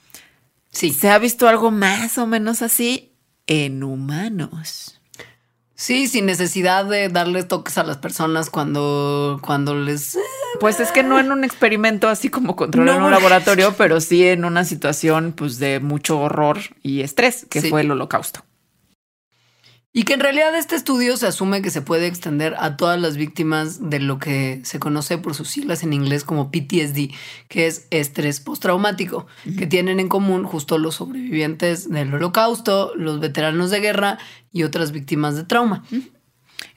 sí. 0.70 0.92
se 0.92 1.11
ha 1.11 1.18
visto 1.18 1.49
algo 1.49 1.70
más 1.70 2.18
o 2.18 2.26
menos 2.26 2.62
así 2.62 3.08
en 3.49 3.82
humanos. 3.82 5.01
Sí, 5.74 6.09
sin 6.09 6.26
necesidad 6.26 6.84
de 6.84 7.09
darles 7.09 7.46
toques 7.46 7.78
a 7.78 7.84
las 7.84 7.99
personas 7.99 8.51
cuando, 8.51 9.40
cuando 9.42 9.76
les... 9.76 10.16
Eh, 10.16 10.20
pues 10.59 10.80
es 10.80 10.90
que 10.90 11.03
no 11.03 11.20
en 11.20 11.30
un 11.30 11.44
experimento 11.44 12.09
así 12.09 12.30
como 12.30 12.57
control 12.57 12.88
en 12.88 13.03
un 13.03 13.11
laboratorio, 13.11 13.74
pero 13.78 14.01
sí 14.01 14.26
en 14.26 14.44
una 14.44 14.64
situación 14.64 15.32
pues 15.36 15.59
de 15.59 15.78
mucho 15.78 16.18
horror 16.18 16.59
y 16.82 17.03
estrés, 17.03 17.46
que 17.49 17.62
fue 17.62 17.82
el 17.82 17.90
holocausto. 17.92 18.44
Y 19.93 20.03
que 20.03 20.12
en 20.12 20.20
realidad 20.20 20.55
este 20.55 20.76
estudio 20.76 21.16
se 21.16 21.26
asume 21.26 21.62
que 21.62 21.70
se 21.70 21.80
puede 21.80 22.07
extender 22.07 22.55
a 22.59 22.76
todas 22.76 23.01
las 23.01 23.16
víctimas 23.16 23.89
de 23.89 24.01
lo 24.01 24.18
que 24.18 24.61
se 24.64 24.78
conoce 24.78 25.16
por 25.16 25.34
sus 25.34 25.49
siglas 25.49 25.82
en 25.82 25.95
inglés 25.95 26.24
como 26.24 26.51
PTSD, 26.51 27.11
que 27.49 27.66
es 27.66 27.86
estrés 27.91 28.41
postraumático, 28.41 29.26
que 29.57 29.66
tienen 29.66 29.99
en 29.99 30.09
común 30.09 30.45
justo 30.45 30.76
los 30.76 30.97
sobrevivientes 30.97 31.89
del 31.89 32.12
holocausto, 32.12 32.93
los 32.97 33.18
veteranos 33.18 33.70
de 33.70 33.80
guerra 33.80 34.18
y 34.53 34.64
otras 34.64 34.93
víctimas 34.93 35.36
de 35.36 35.45
trauma. 35.45 35.82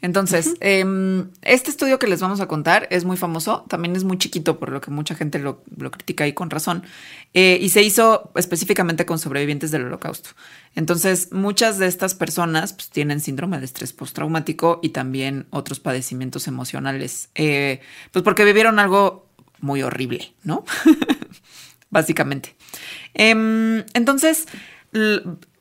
Entonces, 0.02 0.56
em, 0.62 1.30
este 1.44 1.70
estudio 1.70 2.00
que 2.00 2.08
les 2.08 2.20
vamos 2.20 2.42
a 2.42 2.48
contar 2.48 2.88
es 2.90 3.06
muy 3.06 3.18
famoso, 3.18 3.66
también 3.68 3.96
es 3.96 4.04
muy 4.04 4.18
chiquito, 4.18 4.60
por 4.60 4.72
lo 4.72 4.82
que 4.82 4.90
mucha 4.90 5.14
gente 5.14 5.38
lo, 5.38 5.62
critica 5.92 6.28
y 6.28 6.34
con 6.34 6.50
razón, 6.50 6.84
eh, 7.34 7.60
y 7.62 7.70
se 7.70 7.84
hizo 7.84 8.32
específicamente 8.36 9.06
con 9.06 9.20
sobrevivientes 9.20 9.70
del 9.70 9.86
holocausto. 9.86 10.32
Entonces, 10.76 11.32
muchas 11.32 11.78
de 11.78 11.86
estas 11.86 12.16
personas 12.16 12.74
pues, 12.74 12.90
tienen 12.90 13.20
síndrome 13.20 13.60
de 13.60 13.66
estrés 13.66 13.94
postraumático 13.94 14.80
y 14.82 14.90
también 14.90 15.46
otros 15.52 15.80
padecimientos 15.80 16.48
emocionales, 16.48 17.30
eh, 17.36 17.82
pues 18.12 18.24
porque 18.24 18.44
vivieron 18.44 18.80
algo 18.80 19.28
muy 19.60 19.84
horrible, 19.84 20.34
¿no? 20.44 20.66
Básicamente. 21.92 22.56
Em, 23.14 23.84
entonces, 23.94 24.48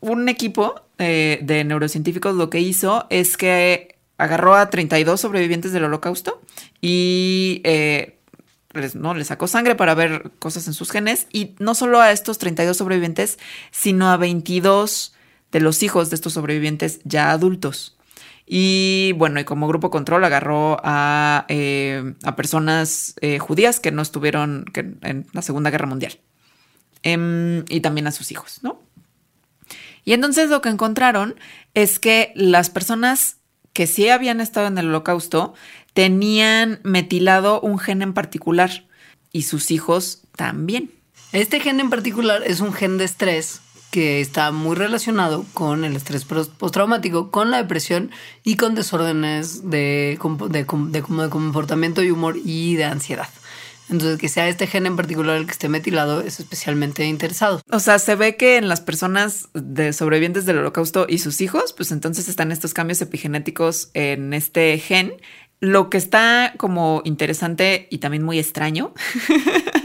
un 0.00 0.28
equipo 0.28 0.80
eh, 0.98 1.40
de 1.42 1.64
neurocientíficos 1.64 2.34
lo 2.36 2.48
que 2.48 2.60
hizo 2.60 3.06
es 3.10 3.36
que 3.36 3.99
agarró 4.20 4.54
a 4.54 4.70
32 4.70 5.20
sobrevivientes 5.20 5.72
del 5.72 5.84
holocausto 5.84 6.40
y 6.80 7.60
eh, 7.64 8.18
les, 8.72 8.94
¿no? 8.94 9.14
le 9.14 9.24
sacó 9.24 9.46
sangre 9.46 9.74
para 9.74 9.94
ver 9.94 10.30
cosas 10.38 10.66
en 10.66 10.74
sus 10.74 10.90
genes 10.90 11.26
y 11.32 11.54
no 11.58 11.74
solo 11.74 12.00
a 12.00 12.12
estos 12.12 12.38
32 12.38 12.76
sobrevivientes, 12.76 13.38
sino 13.70 14.10
a 14.10 14.16
22 14.16 15.14
de 15.52 15.60
los 15.60 15.82
hijos 15.82 16.10
de 16.10 16.16
estos 16.16 16.34
sobrevivientes 16.34 17.00
ya 17.04 17.30
adultos. 17.30 17.96
Y 18.46 19.12
bueno, 19.16 19.38
y 19.38 19.44
como 19.44 19.68
grupo 19.68 19.90
control 19.90 20.24
agarró 20.24 20.78
a, 20.82 21.46
eh, 21.48 22.14
a 22.24 22.34
personas 22.34 23.14
eh, 23.20 23.38
judías 23.38 23.78
que 23.78 23.92
no 23.92 24.02
estuvieron 24.02 24.66
en 24.74 25.26
la 25.32 25.42
Segunda 25.42 25.70
Guerra 25.70 25.86
Mundial. 25.86 26.18
Em, 27.02 27.64
y 27.68 27.80
también 27.80 28.06
a 28.06 28.12
sus 28.12 28.30
hijos, 28.32 28.58
¿no? 28.62 28.82
Y 30.04 30.12
entonces 30.12 30.50
lo 30.50 30.60
que 30.60 30.68
encontraron 30.68 31.36
es 31.74 31.98
que 31.98 32.32
las 32.34 32.70
personas 32.70 33.36
que 33.72 33.86
sí 33.86 34.08
habían 34.08 34.40
estado 34.40 34.66
en 34.66 34.78
el 34.78 34.88
holocausto 34.88 35.54
tenían 35.94 36.80
metilado 36.82 37.60
un 37.60 37.78
gen 37.78 38.02
en 38.02 38.14
particular 38.14 38.86
y 39.32 39.42
sus 39.42 39.70
hijos 39.70 40.22
también. 40.36 40.90
Este 41.32 41.60
gen 41.60 41.80
en 41.80 41.90
particular 41.90 42.42
es 42.44 42.60
un 42.60 42.72
gen 42.72 42.98
de 42.98 43.04
estrés 43.04 43.60
que 43.90 44.20
está 44.20 44.52
muy 44.52 44.76
relacionado 44.76 45.44
con 45.52 45.84
el 45.84 45.96
estrés 45.96 46.24
postraumático, 46.24 47.30
con 47.30 47.50
la 47.50 47.58
depresión 47.58 48.10
y 48.44 48.56
con 48.56 48.74
desórdenes 48.74 49.68
de, 49.68 50.18
de, 50.48 50.66
de 50.88 51.02
comportamiento 51.30 52.02
y 52.02 52.10
humor 52.10 52.36
y 52.44 52.76
de 52.76 52.84
ansiedad. 52.84 53.28
Entonces, 53.90 54.18
que 54.18 54.28
sea 54.28 54.48
este 54.48 54.66
gen 54.66 54.86
en 54.86 54.96
particular 54.96 55.36
el 55.36 55.46
que 55.46 55.52
esté 55.52 55.68
metilado 55.68 56.20
es 56.20 56.38
especialmente 56.38 57.04
interesado. 57.04 57.60
O 57.70 57.80
sea, 57.80 57.98
se 57.98 58.14
ve 58.14 58.36
que 58.36 58.56
en 58.56 58.68
las 58.68 58.80
personas 58.80 59.48
de 59.52 59.92
sobrevivientes 59.92 60.46
del 60.46 60.58
holocausto 60.58 61.06
y 61.08 61.18
sus 61.18 61.40
hijos, 61.40 61.72
pues 61.72 61.90
entonces 61.90 62.28
están 62.28 62.52
estos 62.52 62.72
cambios 62.72 63.02
epigenéticos 63.02 63.90
en 63.94 64.32
este 64.32 64.78
gen. 64.78 65.14
Lo 65.58 65.90
que 65.90 65.98
está 65.98 66.54
como 66.56 67.02
interesante 67.04 67.88
y 67.90 67.98
también 67.98 68.22
muy 68.22 68.38
extraño 68.38 68.94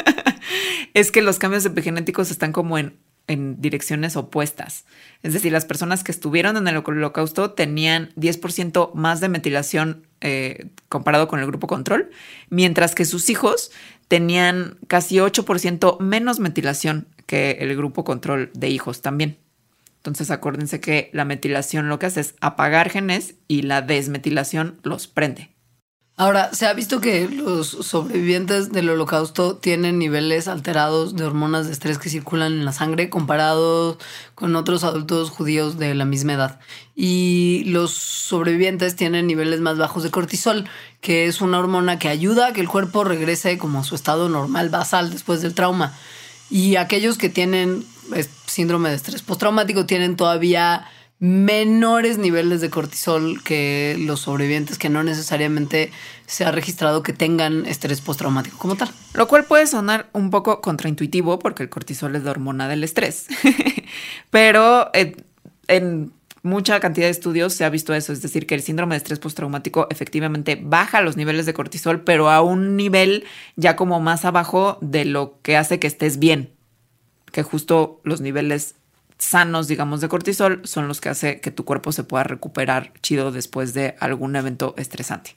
es 0.94 1.12
que 1.12 1.22
los 1.22 1.40
cambios 1.40 1.66
epigenéticos 1.66 2.32
están 2.32 2.52
como 2.52 2.78
en 2.78 2.96
direcciones 3.28 4.16
opuestas. 4.16 4.86
Es 5.24 5.34
decir, 5.34 5.52
las 5.52 5.66
personas 5.66 6.04
que 6.04 6.12
estuvieron 6.12 6.58
en 6.58 6.68
el 6.68 6.78
holocausto 6.78 7.52
tenían 7.52 8.12
10% 8.16 8.94
más 8.94 9.20
de 9.20 9.30
metilación 9.30 10.08
eh, 10.22 10.68
comparado 10.90 11.28
con 11.28 11.40
el 11.40 11.48
grupo 11.48 11.68
control, 11.68 12.12
mientras 12.50 12.94
que 12.96 13.06
sus 13.06 13.30
hijos 13.30 13.72
tenían 14.08 14.78
casi 14.88 15.18
8% 15.18 16.00
menos 16.00 16.40
metilación 16.40 17.08
que 17.26 17.58
el 17.60 17.76
grupo 17.76 18.04
control 18.04 18.52
de 18.54 18.70
hijos 18.70 19.02
también. 19.02 19.38
Entonces 19.98 20.30
acuérdense 20.30 20.80
que 20.80 21.10
la 21.14 21.26
metilación 21.26 21.90
lo 21.90 21.98
que 21.98 22.06
hace 22.06 22.22
es 22.22 22.36
apagar 22.40 22.90
genes 22.92 23.36
y 23.48 23.64
la 23.64 23.82
desmetilación 23.82 24.80
los 24.84 25.08
prende. 25.08 25.55
Ahora, 26.18 26.54
se 26.54 26.66
ha 26.66 26.74
visto 26.74 27.02
que 27.02 27.28
los 27.28 27.68
sobrevivientes 27.68 28.72
del 28.72 28.90
holocausto 28.90 29.58
tienen 29.58 30.00
niveles 30.00 30.48
alterados 30.48 31.14
de 31.18 31.26
hormonas 31.26 31.66
de 31.68 31.74
estrés 31.74 31.98
que 31.98 32.10
circulan 32.10 32.54
en 32.54 32.64
la 32.64 32.72
sangre 32.72 33.10
comparados 33.10 33.98
con 34.34 34.56
otros 34.56 34.86
adultos 34.86 35.30
judíos 35.30 35.78
de 35.78 35.94
la 35.94 36.06
misma 36.06 36.34
edad. 36.34 36.60
Y 36.96 37.66
los 37.66 37.92
sobrevivientes 37.92 38.96
tienen 38.96 39.28
niveles 39.28 39.60
más 39.60 39.78
bajos 39.78 40.04
de 40.04 40.12
cortisol, 40.12 40.70
que 41.02 41.26
es 41.26 41.42
una 41.42 41.60
hormona 41.60 42.00
que 42.00 42.08
ayuda 42.08 42.48
a 42.48 42.54
que 42.54 42.62
el 42.62 42.70
cuerpo 42.70 43.04
regrese 43.04 43.58
como 43.58 43.80
a 43.80 43.84
su 43.84 43.96
estado 43.96 44.30
normal 44.30 44.70
basal 44.70 45.10
después 45.10 45.42
del 45.42 45.54
trauma. 45.54 45.94
Y 46.50 46.78
aquellos 46.78 47.18
que 47.18 47.28
tienen 47.28 47.86
eh, 48.16 48.26
síndrome 48.46 48.88
de 48.88 48.96
estrés 48.96 49.22
postraumático 49.22 49.86
tienen 49.86 50.16
todavía 50.16 50.86
menores 51.26 52.20
niveles 52.20 52.62
de 52.62 52.70
cortisol 52.70 53.42
que 53.42 53.96
los 54.00 54.20
sobrevivientes 54.20 54.78
que 54.78 54.90
no 54.90 55.04
necesariamente 55.04 55.92
se 56.28 56.46
ha 56.46 56.52
registrado 56.52 57.02
que 57.02 57.14
tengan 57.14 57.66
estrés 57.66 58.00
postraumático 58.00 58.60
como 58.60 58.76
tal. 58.76 58.92
Lo 59.16 59.28
cual 59.28 59.46
puede 59.46 59.66
sonar 59.66 60.08
un 60.14 60.30
poco 60.30 60.62
contraintuitivo 60.62 61.40
porque 61.40 61.64
el 61.64 61.70
cortisol 61.70 62.16
es 62.16 62.24
la 62.24 62.30
hormona 62.30 62.68
del 62.68 62.84
estrés. 62.84 63.26
Pero 64.30 64.92
eh, 64.94 65.16
en 65.68 66.14
mucha 66.44 66.80
cantidad 66.80 67.08
de 67.08 67.12
estudios 67.12 67.54
se 67.54 67.66
ha 67.66 67.70
visto 67.70 67.96
eso, 67.96 68.14
es 68.14 68.22
decir, 68.22 68.46
que 68.46 68.54
el 68.54 68.62
síndrome 68.62 68.94
de 68.94 68.98
estrés 68.98 69.18
postraumático 69.18 69.88
efectivamente 69.90 70.60
baja 70.62 71.02
los 71.02 71.18
niveles 71.18 71.48
de 71.48 71.56
cortisol, 71.56 72.02
pero 72.02 72.30
a 72.30 72.42
un 72.44 72.76
nivel 72.78 73.24
ya 73.56 73.76
como 73.76 74.00
más 74.00 74.26
abajo 74.26 74.78
de 74.80 75.06
lo 75.06 75.40
que 75.42 75.58
hace 75.58 75.80
que 75.80 75.88
estés 75.88 76.20
bien, 76.20 76.52
que 77.32 77.42
justo 77.42 78.00
los 78.04 78.22
niveles 78.22 78.76
sanos, 79.18 79.68
digamos, 79.68 80.02
de 80.02 80.10
cortisol 80.10 80.62
son 80.66 80.88
los 80.88 81.02
que 81.02 81.10
hace 81.10 81.40
que 81.40 81.52
tu 81.52 81.66
cuerpo 81.66 81.92
se 81.92 82.04
pueda 82.04 82.24
recuperar 82.24 82.94
chido 83.02 83.32
después 83.32 83.74
de 83.74 83.96
algún 84.00 84.36
evento 84.36 84.74
estresante. 84.78 85.36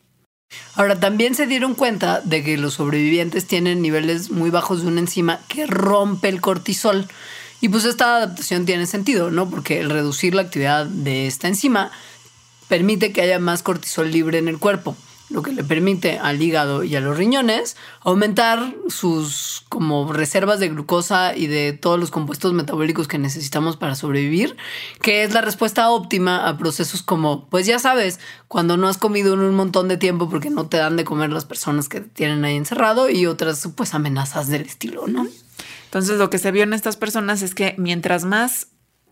Ahora, 0.74 0.98
también 0.98 1.34
se 1.34 1.46
dieron 1.46 1.74
cuenta 1.74 2.20
de 2.20 2.42
que 2.42 2.56
los 2.56 2.74
sobrevivientes 2.74 3.46
tienen 3.46 3.82
niveles 3.82 4.30
muy 4.30 4.50
bajos 4.50 4.82
de 4.82 4.88
una 4.88 5.00
enzima 5.00 5.40
que 5.48 5.66
rompe 5.66 6.28
el 6.28 6.40
cortisol. 6.40 7.06
Y 7.60 7.68
pues 7.68 7.84
esta 7.84 8.16
adaptación 8.16 8.64
tiene 8.64 8.86
sentido, 8.86 9.30
¿no? 9.30 9.50
Porque 9.50 9.80
el 9.80 9.90
reducir 9.90 10.34
la 10.34 10.42
actividad 10.42 10.86
de 10.86 11.26
esta 11.26 11.48
enzima 11.48 11.90
permite 12.68 13.12
que 13.12 13.20
haya 13.20 13.38
más 13.38 13.62
cortisol 13.62 14.10
libre 14.10 14.38
en 14.38 14.48
el 14.48 14.58
cuerpo 14.58 14.96
lo 15.30 15.42
que 15.42 15.52
le 15.52 15.62
permite 15.62 16.18
al 16.18 16.40
hígado 16.40 16.84
y 16.84 16.96
a 16.96 17.00
los 17.00 17.16
riñones 17.16 17.76
aumentar 18.00 18.74
sus 18.88 19.64
como 19.68 20.12
reservas 20.12 20.58
de 20.58 20.68
glucosa 20.68 21.36
y 21.36 21.46
de 21.46 21.72
todos 21.74 22.00
los 22.00 22.10
compuestos 22.10 22.54
metabólicos 22.54 23.08
que 23.08 23.18
necesitamos 23.18 23.76
para 23.76 23.94
sobrevivir, 23.94 24.56
que 25.02 25.24
es 25.24 25.34
la 25.34 25.42
respuesta 25.42 25.90
óptima 25.90 26.48
a 26.48 26.56
procesos 26.56 27.02
como, 27.02 27.46
pues 27.48 27.66
ya 27.66 27.78
sabes, 27.78 28.20
cuando 28.48 28.76
no 28.76 28.88
has 28.88 28.96
comido 28.96 29.34
en 29.34 29.40
un 29.40 29.54
montón 29.54 29.88
de 29.88 29.98
tiempo 29.98 30.30
porque 30.30 30.50
no 30.50 30.68
te 30.68 30.78
dan 30.78 30.96
de 30.96 31.04
comer 31.04 31.30
las 31.30 31.44
personas 31.44 31.88
que 31.88 32.00
te 32.00 32.08
tienen 32.08 32.44
ahí 32.44 32.56
encerrado 32.56 33.10
y 33.10 33.26
otras 33.26 33.68
pues 33.76 33.94
amenazas 33.94 34.48
del 34.48 34.62
estilo, 34.62 35.06
¿no? 35.06 35.26
Entonces 35.84 36.18
lo 36.18 36.30
que 36.30 36.38
se 36.38 36.52
vio 36.52 36.62
en 36.62 36.72
estas 36.72 36.96
personas 36.96 37.42
es 37.42 37.54
que 37.54 37.74
mientras 37.78 38.24
más 38.24 38.68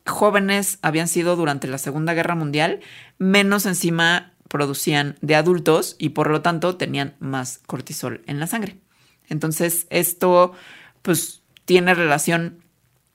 jóvenes 0.07 0.79
habían 0.83 1.09
sido 1.09 1.37
durante 1.37 1.69
la 1.69 1.79
Segunda 1.79 2.15
Guerra 2.15 2.35
Mundial, 2.35 2.81
menos 3.19 3.67
encima 3.67 4.33
producían 4.49 5.17
de 5.21 5.37
adultos 5.37 5.97
y 5.99 6.11
por 6.11 6.31
lo 6.31 6.43
tanto 6.43 6.77
tenían 6.77 7.15
más 7.19 7.61
cortisol 7.67 8.23
en 8.27 8.41
la 8.41 8.47
sangre. 8.47 8.79
Entonces, 9.29 9.87
esto 9.91 10.53
pues 11.03 11.43
tiene 11.65 11.95
relación 11.95 12.63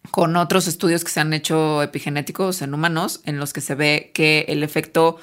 con 0.09 0.35
otros 0.35 0.67
estudios 0.67 1.03
que 1.03 1.11
se 1.11 1.19
han 1.19 1.33
hecho 1.33 1.83
epigenéticos 1.83 2.61
en 2.61 2.73
humanos 2.73 3.21
en 3.25 3.37
los 3.37 3.53
que 3.53 3.61
se 3.61 3.75
ve 3.75 4.11
que 4.13 4.45
el 4.49 4.63
efecto 4.63 5.17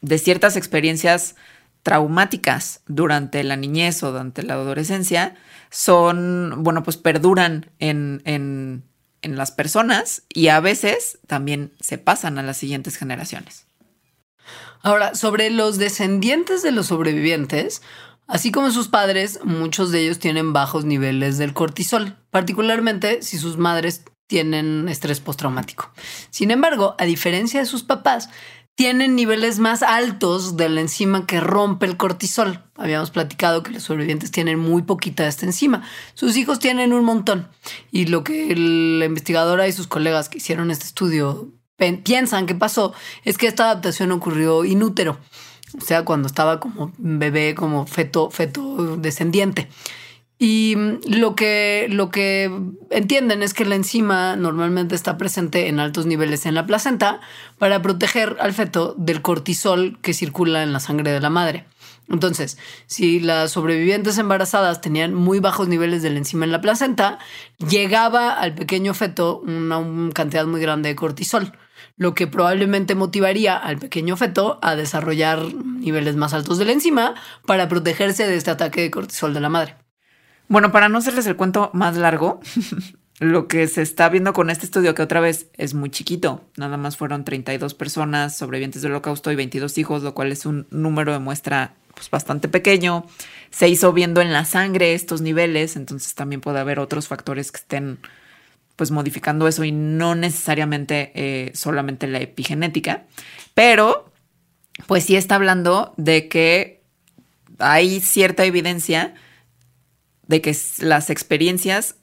de 0.00 0.18
ciertas 0.18 0.56
experiencias 0.56 1.36
traumáticas 1.82 2.82
durante 2.86 3.42
la 3.44 3.56
niñez 3.56 4.02
o 4.02 4.10
durante 4.10 4.42
la 4.42 4.54
adolescencia 4.54 5.36
son, 5.70 6.62
bueno, 6.62 6.82
pues 6.82 6.96
perduran 6.96 7.70
en, 7.78 8.20
en, 8.24 8.82
en 9.22 9.36
las 9.36 9.52
personas 9.52 10.24
y 10.28 10.48
a 10.48 10.60
veces 10.60 11.18
también 11.26 11.72
se 11.80 11.96
pasan 11.96 12.38
a 12.38 12.42
las 12.42 12.56
siguientes 12.56 12.96
generaciones. 12.96 13.69
Ahora, 14.82 15.14
sobre 15.14 15.50
los 15.50 15.78
descendientes 15.78 16.62
de 16.62 16.72
los 16.72 16.86
sobrevivientes, 16.86 17.82
así 18.26 18.50
como 18.50 18.70
sus 18.70 18.88
padres, 18.88 19.40
muchos 19.44 19.90
de 19.90 20.00
ellos 20.02 20.18
tienen 20.18 20.52
bajos 20.52 20.84
niveles 20.84 21.38
del 21.38 21.52
cortisol, 21.52 22.16
particularmente 22.30 23.22
si 23.22 23.38
sus 23.38 23.58
madres 23.58 24.04
tienen 24.26 24.88
estrés 24.88 25.20
postraumático. 25.20 25.90
Sin 26.30 26.50
embargo, 26.50 26.94
a 26.98 27.04
diferencia 27.04 27.60
de 27.60 27.66
sus 27.66 27.82
papás, 27.82 28.28
tienen 28.80 29.14
niveles 29.14 29.58
más 29.58 29.82
altos 29.82 30.56
de 30.56 30.70
la 30.70 30.80
enzima 30.80 31.26
que 31.26 31.38
rompe 31.40 31.84
el 31.84 31.98
cortisol. 31.98 32.62
Habíamos 32.76 33.10
platicado 33.10 33.62
que 33.62 33.72
los 33.72 33.82
sobrevivientes 33.82 34.30
tienen 34.30 34.58
muy 34.58 34.80
poquita 34.80 35.24
de 35.24 35.28
esta 35.28 35.44
enzima. 35.44 35.82
Sus 36.14 36.36
hijos 36.38 36.60
tienen 36.60 36.94
un 36.94 37.04
montón. 37.04 37.48
Y 37.90 38.06
lo 38.06 38.24
que 38.24 38.54
la 38.56 39.04
investigadora 39.04 39.68
y 39.68 39.72
sus 39.72 39.86
colegas 39.86 40.30
que 40.30 40.38
hicieron 40.38 40.70
este 40.70 40.86
estudio 40.86 41.52
piensan 42.02 42.46
que 42.46 42.54
pasó 42.54 42.92
es 43.24 43.38
que 43.38 43.46
esta 43.46 43.64
adaptación 43.64 44.12
ocurrió 44.12 44.64
inútero. 44.64 45.18
O 45.78 45.84
sea, 45.84 46.04
cuando 46.04 46.26
estaba 46.26 46.60
como 46.60 46.92
bebé, 46.98 47.54
como 47.54 47.86
feto, 47.86 48.30
feto 48.30 48.96
descendiente. 48.96 49.68
Y 50.42 50.74
lo 51.06 51.36
que, 51.36 51.86
lo 51.90 52.10
que 52.10 52.50
entienden 52.88 53.42
es 53.42 53.52
que 53.52 53.66
la 53.66 53.74
enzima 53.74 54.36
normalmente 54.36 54.94
está 54.94 55.18
presente 55.18 55.68
en 55.68 55.78
altos 55.78 56.06
niveles 56.06 56.46
en 56.46 56.54
la 56.54 56.64
placenta 56.64 57.20
para 57.58 57.82
proteger 57.82 58.38
al 58.40 58.54
feto 58.54 58.94
del 58.96 59.20
cortisol 59.20 59.98
que 60.00 60.14
circula 60.14 60.62
en 60.62 60.72
la 60.72 60.80
sangre 60.80 61.12
de 61.12 61.20
la 61.20 61.28
madre. 61.28 61.66
Entonces, 62.08 62.56
si 62.86 63.20
las 63.20 63.52
sobrevivientes 63.52 64.16
embarazadas 64.16 64.80
tenían 64.80 65.12
muy 65.12 65.40
bajos 65.40 65.68
niveles 65.68 66.02
de 66.02 66.08
la 66.08 66.16
enzima 66.16 66.46
en 66.46 66.52
la 66.52 66.62
placenta, 66.62 67.18
llegaba 67.68 68.32
al 68.32 68.54
pequeño 68.54 68.94
feto 68.94 69.42
una 69.44 70.10
cantidad 70.14 70.46
muy 70.46 70.62
grande 70.62 70.88
de 70.88 70.96
cortisol 70.96 71.52
lo 71.96 72.14
que 72.14 72.26
probablemente 72.26 72.94
motivaría 72.94 73.56
al 73.56 73.78
pequeño 73.78 74.16
feto 74.16 74.58
a 74.62 74.76
desarrollar 74.76 75.52
niveles 75.54 76.16
más 76.16 76.34
altos 76.34 76.58
de 76.58 76.64
la 76.64 76.72
enzima 76.72 77.14
para 77.46 77.68
protegerse 77.68 78.26
de 78.26 78.36
este 78.36 78.50
ataque 78.50 78.80
de 78.82 78.90
cortisol 78.90 79.34
de 79.34 79.40
la 79.40 79.48
madre. 79.48 79.76
Bueno, 80.48 80.72
para 80.72 80.88
no 80.88 80.98
hacerles 80.98 81.26
el 81.26 81.36
cuento 81.36 81.70
más 81.74 81.96
largo, 81.96 82.40
lo 83.20 83.46
que 83.48 83.68
se 83.68 83.82
está 83.82 84.08
viendo 84.08 84.32
con 84.32 84.50
este 84.50 84.64
estudio, 84.64 84.94
que 84.94 85.02
otra 85.02 85.20
vez 85.20 85.48
es 85.56 85.74
muy 85.74 85.90
chiquito, 85.90 86.44
nada 86.56 86.76
más 86.76 86.96
fueron 86.96 87.24
32 87.24 87.74
personas 87.74 88.36
sobrevivientes 88.36 88.82
del 88.82 88.92
holocausto 88.92 89.30
y 89.30 89.36
22 89.36 89.78
hijos, 89.78 90.02
lo 90.02 90.14
cual 90.14 90.32
es 90.32 90.46
un 90.46 90.66
número 90.70 91.12
de 91.12 91.18
muestra 91.18 91.74
pues, 91.94 92.10
bastante 92.10 92.48
pequeño. 92.48 93.06
Se 93.50 93.68
hizo 93.68 93.92
viendo 93.92 94.22
en 94.22 94.32
la 94.32 94.44
sangre 94.44 94.94
estos 94.94 95.20
niveles, 95.20 95.76
entonces 95.76 96.14
también 96.14 96.40
puede 96.40 96.60
haber 96.60 96.78
otros 96.78 97.08
factores 97.08 97.52
que 97.52 97.58
estén 97.58 97.98
pues 98.80 98.92
modificando 98.92 99.46
eso 99.46 99.62
y 99.62 99.72
no 99.72 100.14
necesariamente 100.14 101.12
eh, 101.14 101.50
solamente 101.52 102.06
la 102.06 102.18
epigenética, 102.18 103.04
pero 103.52 104.10
pues 104.86 105.04
sí 105.04 105.16
está 105.16 105.34
hablando 105.34 105.92
de 105.98 106.28
que 106.28 106.82
hay 107.58 108.00
cierta 108.00 108.46
evidencia 108.46 109.12
de 110.28 110.40
que 110.40 110.56
las 110.78 111.10
experiencias 111.10 111.96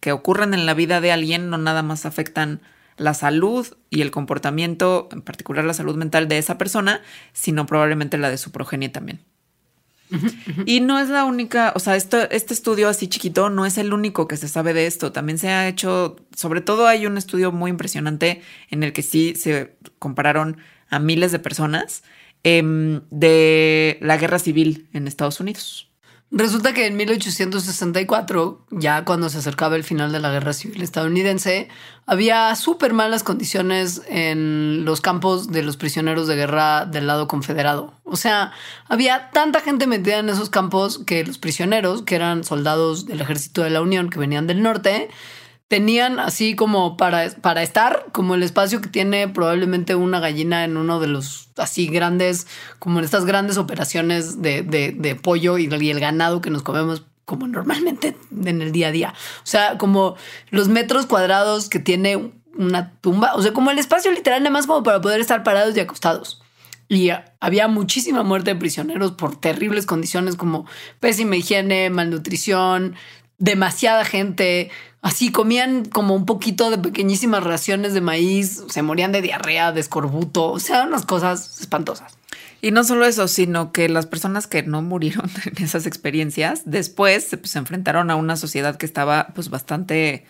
que 0.00 0.12
ocurren 0.12 0.54
en 0.54 0.64
la 0.64 0.72
vida 0.72 1.02
de 1.02 1.12
alguien 1.12 1.50
no 1.50 1.58
nada 1.58 1.82
más 1.82 2.06
afectan 2.06 2.62
la 2.96 3.12
salud 3.12 3.76
y 3.90 4.00
el 4.00 4.10
comportamiento, 4.10 5.10
en 5.12 5.20
particular 5.20 5.66
la 5.66 5.74
salud 5.74 5.94
mental 5.94 6.26
de 6.26 6.38
esa 6.38 6.56
persona, 6.56 7.02
sino 7.34 7.66
probablemente 7.66 8.16
la 8.16 8.30
de 8.30 8.38
su 8.38 8.50
progenie 8.50 8.88
también. 8.88 9.20
Y 10.66 10.80
no 10.80 10.98
es 10.98 11.08
la 11.08 11.24
única, 11.24 11.72
o 11.74 11.78
sea, 11.78 11.96
este 11.96 12.28
estudio 12.30 12.88
así 12.88 13.08
chiquito 13.08 13.50
no 13.50 13.66
es 13.66 13.78
el 13.78 13.92
único 13.92 14.28
que 14.28 14.36
se 14.36 14.48
sabe 14.48 14.72
de 14.72 14.86
esto. 14.86 15.12
También 15.12 15.38
se 15.38 15.48
ha 15.48 15.68
hecho, 15.68 16.16
sobre 16.36 16.60
todo 16.60 16.86
hay 16.86 17.06
un 17.06 17.18
estudio 17.18 17.52
muy 17.52 17.70
impresionante 17.70 18.42
en 18.70 18.82
el 18.82 18.92
que 18.92 19.02
sí 19.02 19.34
se 19.36 19.76
compararon 19.98 20.58
a 20.88 20.98
miles 20.98 21.32
de 21.32 21.38
personas 21.38 22.02
em, 22.42 23.00
de 23.10 23.98
la 24.00 24.16
guerra 24.16 24.38
civil 24.38 24.88
en 24.92 25.08
Estados 25.08 25.40
Unidos. 25.40 25.90
Resulta 26.36 26.74
que 26.74 26.86
en 26.86 26.96
1864, 26.96 28.66
ya 28.72 29.04
cuando 29.04 29.28
se 29.28 29.38
acercaba 29.38 29.76
el 29.76 29.84
final 29.84 30.10
de 30.10 30.18
la 30.18 30.32
guerra 30.32 30.52
civil 30.52 30.82
estadounidense, 30.82 31.68
había 32.06 32.52
súper 32.56 32.92
malas 32.92 33.22
condiciones 33.22 34.02
en 34.08 34.84
los 34.84 35.00
campos 35.00 35.52
de 35.52 35.62
los 35.62 35.76
prisioneros 35.76 36.26
de 36.26 36.34
guerra 36.34 36.86
del 36.86 37.06
lado 37.06 37.28
confederado. 37.28 37.94
O 38.02 38.16
sea, 38.16 38.50
había 38.88 39.30
tanta 39.30 39.60
gente 39.60 39.86
metida 39.86 40.18
en 40.18 40.28
esos 40.28 40.50
campos 40.50 40.98
que 41.06 41.24
los 41.24 41.38
prisioneros, 41.38 42.02
que 42.02 42.16
eran 42.16 42.42
soldados 42.42 43.06
del 43.06 43.20
ejército 43.20 43.62
de 43.62 43.70
la 43.70 43.80
Unión, 43.80 44.10
que 44.10 44.18
venían 44.18 44.48
del 44.48 44.60
norte, 44.60 45.10
tenían 45.68 46.18
así 46.18 46.54
como 46.54 46.96
para, 46.96 47.30
para 47.40 47.62
estar, 47.62 48.06
como 48.12 48.34
el 48.34 48.42
espacio 48.42 48.80
que 48.80 48.88
tiene 48.88 49.28
probablemente 49.28 49.94
una 49.94 50.20
gallina 50.20 50.64
en 50.64 50.76
uno 50.76 51.00
de 51.00 51.08
los 51.08 51.48
así 51.56 51.86
grandes, 51.86 52.46
como 52.78 52.98
en 52.98 53.04
estas 53.04 53.24
grandes 53.24 53.56
operaciones 53.56 54.42
de, 54.42 54.62
de, 54.62 55.14
pollo 55.16 55.58
y, 55.58 55.68
y 55.72 55.90
el 55.90 56.00
ganado 56.00 56.40
que 56.40 56.50
nos 56.50 56.62
comemos 56.62 57.04
como 57.24 57.46
normalmente 57.46 58.16
en 58.44 58.60
el 58.60 58.72
día 58.72 58.88
a 58.88 58.92
día. 58.92 59.14
O 59.38 59.46
sea, 59.46 59.78
como 59.78 60.16
los 60.50 60.68
metros 60.68 61.06
cuadrados 61.06 61.68
que 61.68 61.78
tiene 61.78 62.32
una 62.56 62.92
tumba, 63.00 63.34
o 63.34 63.42
sea, 63.42 63.52
como 63.52 63.70
el 63.70 63.78
espacio 63.78 64.12
literal 64.12 64.42
nada 64.42 64.52
más 64.52 64.66
como 64.66 64.82
para 64.82 65.00
poder 65.00 65.20
estar 65.20 65.42
parados 65.42 65.76
y 65.76 65.80
acostados. 65.80 66.42
Y 66.86 67.10
había 67.40 67.66
muchísima 67.66 68.22
muerte 68.22 68.52
de 68.52 68.60
prisioneros 68.60 69.12
por 69.12 69.40
terribles 69.40 69.86
condiciones 69.86 70.36
como 70.36 70.66
pésima 71.00 71.36
higiene, 71.36 71.88
malnutrición, 71.88 72.94
demasiada 73.38 74.04
gente. 74.04 74.70
Así 75.02 75.30
comían 75.30 75.84
como 75.84 76.14
un 76.14 76.24
poquito 76.24 76.70
de 76.70 76.78
pequeñísimas 76.78 77.44
raciones 77.44 77.92
de 77.92 78.00
maíz, 78.00 78.64
se 78.68 78.82
morían 78.82 79.12
de 79.12 79.20
diarrea, 79.20 79.70
de 79.72 79.80
escorbuto, 79.80 80.50
o 80.50 80.60
sea, 80.60 80.84
unas 80.84 81.04
cosas 81.04 81.60
espantosas. 81.60 82.16
Y 82.62 82.70
no 82.70 82.82
solo 82.82 83.04
eso, 83.04 83.28
sino 83.28 83.72
que 83.72 83.90
las 83.90 84.06
personas 84.06 84.46
que 84.46 84.62
no 84.62 84.80
murieron 84.80 85.30
en 85.44 85.62
esas 85.62 85.86
experiencias 85.86 86.62
después 86.64 87.36
pues, 87.38 87.50
se 87.50 87.58
enfrentaron 87.58 88.10
a 88.10 88.16
una 88.16 88.36
sociedad 88.36 88.76
que 88.76 88.86
estaba 88.86 89.28
pues 89.34 89.50
bastante 89.50 90.24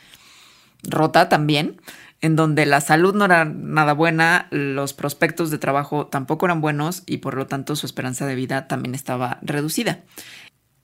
rota 0.83 1.29
también, 1.29 1.81
en 2.21 2.35
donde 2.35 2.67
la 2.67 2.81
salud 2.81 3.15
no 3.15 3.27
era 3.27 3.45
nada 3.45 3.93
buena, 3.93 4.49
los 4.51 4.95
prospectos 4.95 5.53
de 5.53 5.59
trabajo 5.59 6.09
tampoco 6.09 6.47
eran 6.47 6.61
buenos 6.61 7.05
y 7.07 7.19
por 7.19 7.37
lo 7.37 7.47
tanto 7.47 7.77
su 7.77 7.87
esperanza 7.87 8.27
de 8.27 8.35
vida 8.35 8.67
también 8.67 8.97
estaba 8.97 9.39
reducida. 9.43 10.01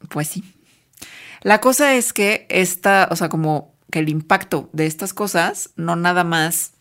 Pues 0.08 0.28
sí. 0.28 0.44
La 1.42 1.60
cosa 1.60 1.94
es 1.94 2.12
que 2.12 2.46
esta, 2.50 3.08
o 3.10 3.16
sea, 3.16 3.28
como 3.28 3.74
que 3.90 4.00
el 4.00 4.08
impacto 4.08 4.68
de 4.72 4.86
estas 4.86 5.14
cosas 5.14 5.70
no 5.76 5.96
nada 5.96 6.24
más 6.24 6.74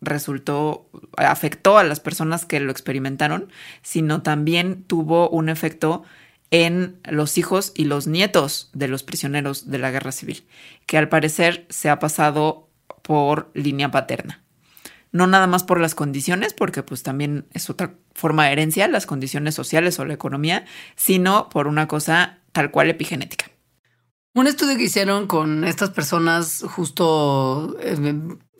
resultó, 0.00 0.90
afectó 1.16 1.78
a 1.78 1.84
las 1.84 2.00
personas 2.00 2.44
que 2.44 2.60
lo 2.60 2.70
experimentaron, 2.70 3.50
sino 3.82 4.22
también 4.22 4.82
tuvo 4.84 5.28
un 5.30 5.48
efecto 5.48 6.02
en 6.50 7.00
los 7.04 7.38
hijos 7.38 7.72
y 7.74 7.84
los 7.84 8.06
nietos 8.06 8.70
de 8.72 8.88
los 8.88 9.02
prisioneros 9.02 9.70
de 9.70 9.78
la 9.78 9.90
guerra 9.90 10.12
civil, 10.12 10.46
que 10.86 10.98
al 10.98 11.08
parecer 11.08 11.66
se 11.70 11.88
ha 11.88 11.98
pasado 11.98 12.68
por 13.02 13.50
línea 13.54 13.90
paterna. 13.90 14.42
No 15.12 15.26
nada 15.26 15.46
más 15.46 15.64
por 15.64 15.80
las 15.80 15.94
condiciones, 15.94 16.52
porque 16.52 16.82
pues 16.82 17.02
también 17.02 17.46
es 17.52 17.70
otra 17.70 17.94
forma 18.14 18.46
de 18.46 18.52
herencia, 18.52 18.88
las 18.88 19.06
condiciones 19.06 19.54
sociales 19.54 19.98
o 19.98 20.04
la 20.04 20.14
economía, 20.14 20.66
sino 20.94 21.48
por 21.48 21.68
una 21.68 21.88
cosa 21.88 22.40
tal 22.52 22.70
cual 22.70 22.90
epigenética. 22.90 23.46
Un 24.36 24.46
estudio 24.46 24.76
que 24.76 24.82
hicieron 24.82 25.26
con 25.26 25.64
estas 25.64 25.88
personas 25.88 26.62
justo 26.68 27.74
eh, 27.80 27.96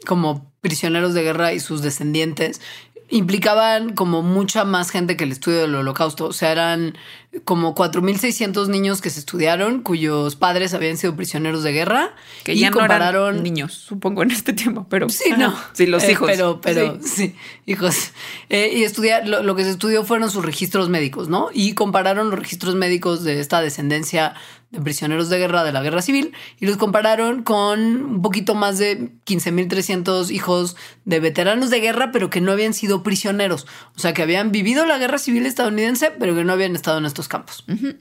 como 0.07 0.51
prisioneros 0.63 1.13
de 1.13 1.23
guerra 1.23 1.53
y 1.53 1.61
sus 1.61 1.83
descendientes 1.83 2.63
implicaban 3.11 3.93
como 3.93 4.23
mucha 4.23 4.65
más 4.65 4.91
gente 4.91 5.19
que 5.19 5.25
el 5.25 5.33
estudio 5.33 5.61
del 5.61 5.75
holocausto. 5.75 6.29
O 6.29 6.33
sea, 6.33 6.51
eran 6.51 6.97
como 7.45 7.75
4.600 7.75 8.69
niños 8.69 9.01
que 9.01 9.11
se 9.11 9.21
estudiaron, 9.21 9.83
cuyos 9.83 10.37
padres 10.37 10.75
habían 10.75 10.97
sido 10.97 11.17
prisioneros 11.17 11.63
de 11.63 11.73
guerra. 11.73 12.15
Que 12.45 12.57
ya 12.57 12.71
compararon... 12.71 13.23
no 13.23 13.29
eran 13.31 13.43
niños, 13.43 13.73
supongo, 13.73 14.23
en 14.23 14.31
este 14.31 14.53
tiempo, 14.53 14.87
pero... 14.89 15.09
Sí, 15.09 15.31
no. 15.39 15.55
Sí, 15.73 15.87
los 15.87 16.05
eh, 16.05 16.13
hijos. 16.13 16.31
pero, 16.31 16.61
pero, 16.61 16.99
sí, 17.03 17.35
hijos. 17.67 18.13
Eh, 18.49 18.73
y 18.75 18.85
estudiar, 18.85 19.27
lo, 19.27 19.43
lo, 19.43 19.57
que 19.57 19.65
se 19.65 19.71
estudió 19.71 20.05
fueron 20.05 20.31
sus 20.31 20.45
registros 20.45 20.89
médicos, 20.89 21.29
¿no? 21.29 21.49
Y 21.53 21.75
compararon 21.75 22.31
los 22.31 22.39
registros 22.39 22.75
médicos 22.75 23.25
de 23.25 23.41
esta 23.41 23.61
descendencia 23.61 24.35
de 24.71 24.81
prisioneros 24.81 25.29
de 25.29 25.39
guerra 25.39 25.63
de 25.63 25.73
la 25.73 25.83
guerra 25.83 26.03
civil 26.03 26.33
y 26.59 26.67
los 26.67 26.77
compararon 26.77 27.43
con 27.45 27.81
un 27.81 28.23
poquito 28.23 28.55
más 28.55 28.79
de 28.79 29.13
15.300 29.25 30.31
hijos 30.33 30.77
de 31.05 31.21
veteranos 31.21 31.71
de 31.71 31.81
guerra, 31.81 32.11
pero 32.11 32.31
que 32.31 32.41
no 32.41 32.51
habían 32.51 32.75
sido 32.75 33.03
prisioneros. 33.05 33.67
O 33.95 34.01
sea, 34.01 34.13
que 34.13 34.23
habían 34.23 34.51
vivido 34.51 34.85
la 34.85 34.99
guerra 34.99 35.19
civil 35.19 35.47
estadounidense, 35.47 36.11
pero 36.19 36.35
que 36.35 36.45
no 36.45 36.53
habían 36.53 36.75
estado 36.75 36.99
en 36.99 37.07
estos 37.07 37.26
campos. 37.29 37.65
Uh 37.69 37.73
-huh. 37.73 37.97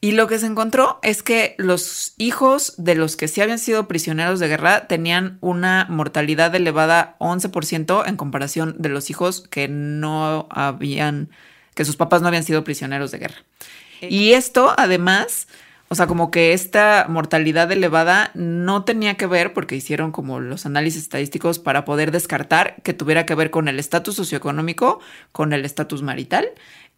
Y 0.00 0.12
lo 0.12 0.26
que 0.26 0.38
se 0.38 0.46
encontró 0.46 0.98
es 1.02 1.22
que 1.22 1.54
los 1.58 2.14
hijos 2.18 2.74
de 2.76 2.94
los 2.94 3.16
que 3.16 3.28
sí 3.28 3.40
habían 3.40 3.58
sido 3.58 3.88
prisioneros 3.88 4.40
de 4.40 4.48
guerra 4.48 4.86
tenían 4.86 5.38
una 5.40 5.86
mortalidad 5.88 6.54
elevada 6.54 7.16
11% 7.18 8.06
en 8.06 8.16
comparación 8.16 8.76
de 8.78 8.88
los 8.88 9.10
hijos 9.10 9.46
que 9.48 9.68
no 9.68 10.46
habían, 10.50 11.30
que 11.74 11.84
sus 11.84 11.96
papás 11.96 12.22
no 12.22 12.28
habían 12.28 12.44
sido 12.44 12.64
prisioneros 12.64 13.10
de 13.10 13.18
guerra. 13.18 13.44
Y 14.00 14.32
esto 14.32 14.74
además 14.76 15.46
o 15.88 15.94
sea, 15.94 16.06
como 16.06 16.30
que 16.30 16.54
esta 16.54 17.06
mortalidad 17.08 17.70
elevada 17.70 18.30
no 18.34 18.84
tenía 18.84 19.14
que 19.14 19.26
ver, 19.26 19.52
porque 19.52 19.76
hicieron 19.76 20.12
como 20.12 20.40
los 20.40 20.66
análisis 20.66 21.02
estadísticos 21.02 21.58
para 21.58 21.84
poder 21.84 22.10
descartar 22.10 22.82
que 22.82 22.94
tuviera 22.94 23.26
que 23.26 23.34
ver 23.34 23.50
con 23.50 23.68
el 23.68 23.78
estatus 23.78 24.16
socioeconómico, 24.16 25.00
con 25.30 25.52
el 25.52 25.64
estatus 25.64 26.02
marital 26.02 26.48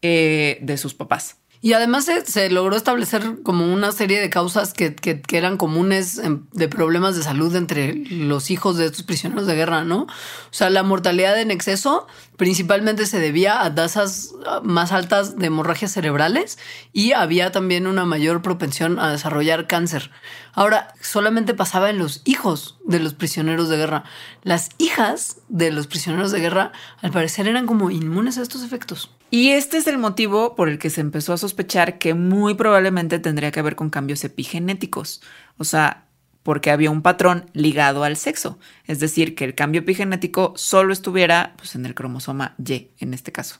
eh, 0.03 0.59
de 0.62 0.79
sus 0.79 0.95
papás. 0.95 1.37
Y 1.63 1.73
además 1.73 2.05
se, 2.05 2.25
se, 2.27 2.51
logró 2.51 2.77
establecer 2.77 3.43
como 3.43 3.73
una 3.73 3.93
serie 3.93 4.21
de 4.21 4.31
causas 4.31 4.73
que, 4.73 4.95
que, 4.95 5.21
que, 5.21 5.39
eran 5.39 5.57
comunes 5.57 6.21
de 6.53 6.69
problemas 6.69 7.17
de 7.17 7.23
salud 7.23 7.55
entre 7.57 7.95
los 7.95 8.51
hijos 8.51 8.77
de 8.77 8.87
estos 8.87 9.03
prisioneros 9.03 9.47
de 9.47 9.55
guerra, 9.55 9.85
¿no? 9.85 10.03
O 10.03 10.09
sea, 10.51 10.71
la 10.71 10.83
mortalidad 10.83 11.41
en 11.41 11.51
exceso 11.51 12.07
principalmente 12.37 13.07
se 13.07 13.20
debía 13.20 13.62
a 13.62 13.74
tasas 13.74 14.32
más 14.62 14.93
altas 14.93 15.39
de 15.39 15.47
hemorragias 15.47 15.93
cerebrales 15.93 16.59
y 16.93 17.12
había 17.12 17.53
también 17.53 17.87
una 17.87 18.05
mayor 18.05 18.43
propensión 18.43 18.99
a 18.99 19.11
desarrollar 19.11 19.66
cáncer. 19.66 20.11
Ahora, 20.53 20.95
solamente 21.01 21.55
pasaba 21.55 21.91
en 21.91 21.99
los 21.99 22.22
hijos 22.24 22.78
de 22.84 23.01
los 23.01 23.14
prisioneros 23.14 23.68
de 23.68 23.76
guerra. 23.76 24.05
Las 24.43 24.70
hijas 24.78 25.39
de 25.49 25.70
los 25.70 25.87
prisioneros 25.87 26.32
de 26.32 26.41
guerra, 26.41 26.72
al 27.03 27.11
parecer, 27.11 27.49
eran 27.49 27.66
como 27.66 27.91
inmunes 27.91 28.39
a 28.39 28.43
estos 28.43 28.62
efectos. 28.62 29.11
Y 29.30 29.51
este 29.51 29.76
es 29.78 29.87
el 29.87 29.99
motivo 29.99 30.55
por 30.55 30.68
el 30.68 30.78
que 30.78 30.91
se 30.91 31.01
empezó 31.01 31.32
a 31.32 31.39
sospechar 31.39 31.99
que 31.99 32.14
muy 32.14 32.55
probablemente 32.55 33.18
tendría 33.18 33.51
que 33.51 33.62
ver 33.62 33.74
con 33.74 33.91
cambios 33.91 34.22
epigenéticos. 34.24 35.20
O 35.59 35.64
sea, 35.64 36.06
porque 36.47 36.71
había 36.71 36.93
un 36.93 37.03
patrón 37.03 37.51
ligado 37.55 38.05
al 38.05 38.17
sexo. 38.17 38.61
Es 38.85 39.01
decir, 39.01 39.35
que 39.35 39.45
el 39.45 39.57
cambio 39.57 39.81
epigenético 39.81 40.53
solo 40.55 40.93
estuviera 40.93 41.55
pues, 41.57 41.75
en 41.75 41.85
el 41.85 41.93
cromosoma 41.97 42.55
Y, 42.65 42.91
en 43.01 43.15
este 43.15 43.33
caso, 43.33 43.59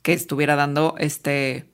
que 0.00 0.14
estuviera 0.14 0.56
dando 0.56 0.94
este, 0.96 1.66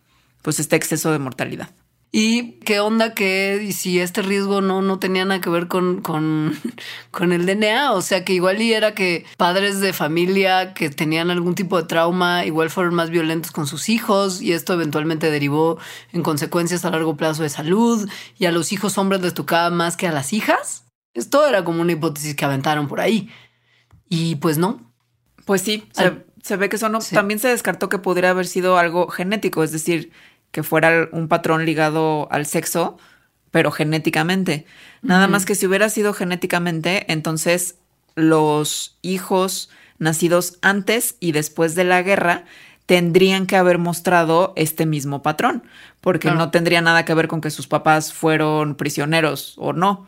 pues, 0.43 0.59
este 0.59 0.75
exceso 0.75 1.13
de 1.13 1.21
mortalidad. 1.21 1.71
¿Y 2.11 2.53
qué 2.61 2.81
onda 2.81 3.13
que 3.15 3.71
si 3.73 4.01
este 4.01 4.23
riesgo 4.23 4.63
no, 4.63 4.81
no 4.81 4.99
tenía 4.99 5.27
nada 5.27 5.43
que 5.43 5.51
ver 5.51 5.69
con, 5.69 6.01
con, 6.01 6.59
con, 7.11 7.33
el 7.33 7.45
DNA? 7.45 7.93
O 7.93 8.01
sea, 8.01 8.25
que 8.25 8.33
igual 8.33 8.63
y 8.63 8.73
era 8.73 8.95
que 8.95 9.27
padres 9.37 9.81
de 9.81 9.93
familia 9.93 10.73
que 10.73 10.89
tenían 10.89 11.31
algún 11.31 11.55
tipo 11.55 11.77
de 11.77 11.87
trauma 11.87 12.47
igual 12.47 12.71
fueron 12.71 12.95
más 12.95 13.11
violentos 13.11 13.51
con 13.51 13.67
sus 13.67 13.91
hijos 13.91 14.41
y 14.41 14.55
esto 14.55 14.73
eventualmente 14.73 15.31
derivó 15.31 15.79
en 16.13 16.23
consecuencias 16.23 16.87
a 16.87 16.91
largo 16.91 17.17
plazo 17.17 17.43
de 17.43 17.51
salud 17.51 18.09
y 18.39 18.47
a 18.47 18.53
los 18.53 18.73
hijos 18.73 18.97
hombres 18.97 19.21
les 19.21 19.35
tocaba 19.35 19.69
más 19.69 19.97
que 19.99 20.09
a 20.09 20.13
las 20.13 20.33
hijas. 20.33 20.85
Esto 21.13 21.47
era 21.47 21.63
como 21.63 21.83
una 21.83 21.93
hipótesis 21.93 22.35
que 22.35 22.45
aventaron 22.45 22.89
por 22.89 23.01
ahí. 23.01 23.29
Y 24.09 24.37
pues 24.37 24.57
no. 24.57 24.91
Pues 25.45 25.61
sí, 25.61 25.87
se, 25.93 26.25
se 26.43 26.57
ve 26.57 26.71
que 26.71 26.77
eso 26.77 26.89
no. 26.89 27.03
Sí. 27.03 27.15
También 27.15 27.39
se 27.39 27.49
descartó 27.49 27.91
que 27.91 27.99
pudiera 27.99 28.31
haber 28.31 28.47
sido 28.47 28.79
algo 28.79 29.09
genético, 29.09 29.63
es 29.63 29.73
decir, 29.73 30.11
que 30.51 30.63
fuera 30.63 31.09
un 31.13 31.29
patrón 31.29 31.65
ligado 31.65 32.29
al 32.31 32.47
sexo, 32.47 32.99
pero 33.51 33.71
genéticamente. 33.71 34.67
Nada 35.03 35.27
uh 35.27 35.29
-huh. 35.29 35.33
más 35.33 35.47
que 35.47 35.55
si 35.55 35.67
hubiera 35.67 35.89
sido 35.89 36.13
genéticamente, 36.13 37.11
entonces 37.13 37.77
los 38.15 38.99
hijos 39.03 39.71
nacidos 39.99 40.59
antes 40.63 41.17
y 41.21 41.33
después 41.33 41.75
de 41.75 41.85
la 41.85 42.03
guerra 42.03 42.45
tendrían 42.87 43.47
que 43.47 43.57
haber 43.57 43.79
mostrado 43.79 44.55
este 44.57 44.87
mismo 44.87 45.23
patrón, 45.23 45.63
porque 46.01 46.29
claro. 46.29 46.39
no 46.39 46.51
tendría 46.51 46.81
nada 46.81 47.05
que 47.05 47.13
ver 47.13 47.29
con 47.29 47.41
que 47.43 47.51
sus 47.51 47.67
papás 47.67 48.13
fueron 48.15 48.77
prisioneros 48.77 49.55
o 49.59 49.73
no. 49.73 50.07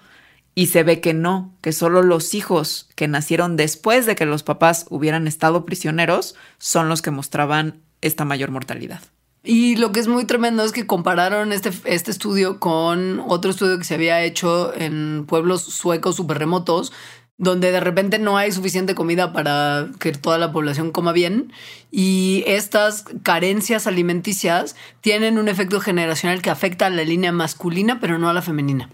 Y 0.54 0.66
se 0.66 0.82
ve 0.82 1.00
que 1.00 1.14
no, 1.14 1.54
que 1.60 1.72
solo 1.72 2.02
los 2.02 2.34
hijos 2.34 2.88
que 2.96 3.06
nacieron 3.06 3.56
después 3.56 4.06
de 4.06 4.16
que 4.16 4.26
los 4.26 4.42
papás 4.42 4.86
hubieran 4.88 5.28
estado 5.28 5.64
prisioneros 5.64 6.34
son 6.58 6.88
los 6.88 7.02
que 7.02 7.10
mostraban 7.10 7.80
esta 8.00 8.24
mayor 8.24 8.50
mortalidad. 8.50 9.00
Y 9.42 9.76
lo 9.76 9.90
que 9.92 10.00
es 10.00 10.08
muy 10.08 10.26
tremendo 10.26 10.64
es 10.64 10.72
que 10.72 10.86
compararon 10.86 11.52
este, 11.52 11.70
este 11.84 12.10
estudio 12.10 12.60
con 12.60 13.22
otro 13.26 13.50
estudio 13.50 13.78
que 13.78 13.84
se 13.84 13.94
había 13.94 14.22
hecho 14.22 14.74
en 14.74 15.24
pueblos 15.26 15.62
suecos 15.62 16.16
súper 16.16 16.38
remotos, 16.38 16.92
donde 17.38 17.72
de 17.72 17.80
repente 17.80 18.18
no 18.18 18.36
hay 18.36 18.52
suficiente 18.52 18.94
comida 18.94 19.32
para 19.32 19.88
que 19.98 20.12
toda 20.12 20.36
la 20.36 20.52
población 20.52 20.90
coma 20.90 21.12
bien. 21.12 21.54
Y 21.90 22.44
estas 22.46 23.04
carencias 23.22 23.86
alimenticias 23.86 24.76
tienen 25.00 25.38
un 25.38 25.48
efecto 25.48 25.80
generacional 25.80 26.42
que 26.42 26.50
afecta 26.50 26.86
a 26.86 26.90
la 26.90 27.04
línea 27.04 27.32
masculina, 27.32 27.98
pero 27.98 28.18
no 28.18 28.28
a 28.28 28.34
la 28.34 28.42
femenina. 28.42 28.90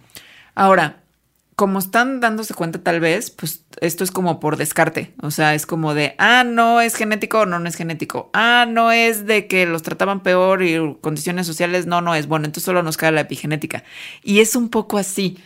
Ahora, 0.55 1.03
como 1.57 1.79
están 1.79 2.21
dándose 2.21 2.53
cuenta 2.53 2.83
tal 2.83 3.01
vez, 3.01 3.31
pues 3.31 3.65
esto 3.81 4.05
es 4.05 4.11
como 4.11 4.41
por 4.41 4.59
descarte. 4.59 5.15
O 5.23 5.31
sea, 5.31 5.55
es 5.55 5.65
como 5.65 5.95
de, 5.95 6.15
ah, 6.19 6.45
no 6.45 6.83
es 6.83 6.95
genético 6.95 7.47
no, 7.47 7.59
no 7.59 7.67
es 7.67 7.77
genético. 7.77 8.31
Ah, 8.35 8.67
no 8.69 8.93
es 8.93 9.27
de 9.27 9.47
que 9.47 9.65
los 9.65 9.83
trataban 9.83 10.23
peor 10.23 10.63
y 10.63 10.77
condiciones 11.01 11.47
sociales, 11.47 11.87
no, 11.87 12.03
no 12.03 12.15
es. 12.15 12.27
Bueno, 12.29 12.45
entonces 12.45 12.65
solo 12.65 12.83
nos 12.83 12.99
cae 12.99 13.11
la 13.11 13.23
epigenética. 13.23 13.85
Y 14.23 14.41
es 14.41 14.55
un 14.55 14.69
poco 14.69 14.99
así 14.99 15.39